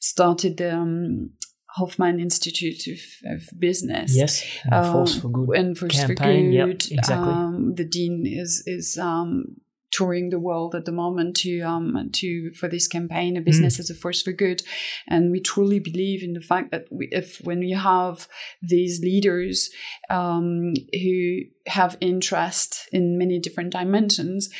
started 0.00 0.56
the 0.56 0.74
um, 0.74 1.30
Hoffmann 1.76 2.20
Institute 2.20 2.86
of, 2.86 3.32
of 3.32 3.48
Business 3.58 4.16
yes. 4.16 4.42
And 4.64 4.74
a 4.74 4.78
um, 4.78 4.92
force 4.92 5.20
for 5.20 5.28
good. 5.28 5.56
and 5.58 5.78
Force 5.78 5.94
campaign, 5.94 6.46
for 6.46 6.52
yep, 6.52 6.66
Good. 6.68 6.92
exactly. 6.92 7.32
Um, 7.32 7.74
the 7.74 7.84
dean 7.84 8.24
is 8.26 8.62
is 8.66 8.96
um, 8.98 9.56
touring 9.96 10.30
the 10.30 10.38
world 10.38 10.74
at 10.74 10.84
the 10.84 10.92
moment 10.92 11.36
to 11.36 11.60
um 11.60 12.10
to 12.12 12.52
for 12.52 12.68
this 12.68 12.86
campaign, 12.86 13.36
a 13.36 13.40
business 13.40 13.76
mm. 13.76 13.80
as 13.80 13.90
a 13.90 13.94
force 13.94 14.22
for 14.22 14.32
good, 14.32 14.62
and 15.08 15.30
we 15.30 15.40
truly 15.40 15.78
believe 15.78 16.22
in 16.22 16.34
the 16.34 16.40
fact 16.40 16.70
that 16.70 16.86
we, 16.90 17.08
if 17.12 17.38
when 17.44 17.60
we 17.60 17.70
have 17.72 18.28
these 18.62 19.00
leaders 19.00 19.70
um, 20.10 20.74
who 20.92 21.40
have 21.66 21.96
interest 22.00 22.88
in 22.92 23.18
many 23.18 23.38
different 23.38 23.72
dimensions. 23.72 24.50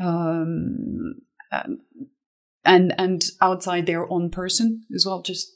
Um, 0.00 1.14
and 2.64 2.94
and 2.96 3.24
outside 3.40 3.86
their 3.86 4.10
own 4.10 4.30
person 4.30 4.84
as 4.94 5.04
well, 5.04 5.20
just 5.20 5.52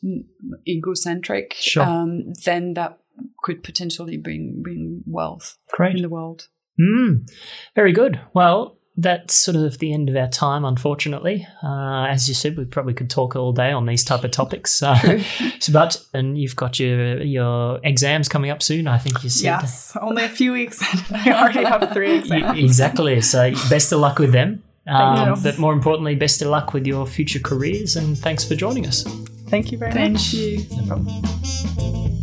egocentric, 0.69 1.55
sure. 1.55 1.85
um, 1.85 2.33
then 2.45 2.75
that 2.75 2.99
could 3.43 3.63
potentially 3.63 4.17
bring 4.17 4.61
bring 4.63 5.03
wealth 5.07 5.57
Great. 5.73 5.97
in 5.97 6.03
the 6.03 6.09
world. 6.09 6.49
Mm, 6.79 7.31
very 7.75 7.93
good. 7.93 8.21
Well, 8.35 8.79
that's 8.97 9.35
sort 9.35 9.57
of 9.57 9.79
the 9.79 9.93
end 9.93 10.09
of 10.09 10.17
our 10.17 10.29
time, 10.29 10.65
unfortunately. 10.65 11.47
Uh, 11.63 12.07
as 12.09 12.29
you 12.29 12.35
said, 12.35 12.57
we 12.57 12.65
probably 12.65 12.95
could 12.95 13.11
talk 13.11 13.37
all 13.37 13.53
day 13.53 13.71
on 13.71 13.87
these 13.87 14.03
type 14.03 14.25
of 14.25 14.31
topics. 14.31 14.83
Uh, 14.83 15.23
so, 15.59 15.73
but 15.73 16.03
and 16.15 16.39
you've 16.39 16.57
got 16.57 16.81
your 16.81 17.21
your 17.23 17.81
exams 17.85 18.29
coming 18.29 18.51
up 18.51 18.63
soon. 18.63 18.87
I 18.87 18.99
think 18.99 19.23
you 19.23 19.31
said. 19.31 19.45
Yes, 19.45 19.97
only 20.01 20.25
a 20.25 20.29
few 20.29 20.53
weeks. 20.53 20.83
I 21.13 21.33
already 21.33 21.65
have 21.65 21.93
three 21.93 22.15
exams. 22.19 22.59
exactly. 22.59 23.21
So, 23.21 23.51
best 23.69 23.93
of 23.93 24.01
luck 24.01 24.19
with 24.19 24.33
them. 24.33 24.63
Um, 24.89 25.43
but 25.43 25.59
more 25.59 25.73
importantly, 25.73 26.15
best 26.15 26.41
of 26.43 26.49
luck 26.49 26.73
with 26.73 26.87
your 26.87 27.07
future 27.07 27.41
careers 27.41 27.97
and 27.97 28.17
thanks 28.17 28.45
for 28.45 28.55
joining 28.55 28.87
us. 28.87 29.03
Thank 29.49 29.73
you 29.73 29.79
very 29.79 29.93
Thank 29.93 30.13
much. 30.13 30.33
Thank 30.33 30.71
you. 30.71 30.87
No 30.87 31.05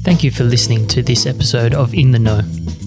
Thank 0.03 0.23
you 0.23 0.31
for 0.31 0.43
listening 0.43 0.87
to 0.87 1.01
this 1.01 1.25
episode 1.25 1.73
of 1.73 1.93
In 1.93 2.11
the 2.11 2.19
Know. 2.19 2.82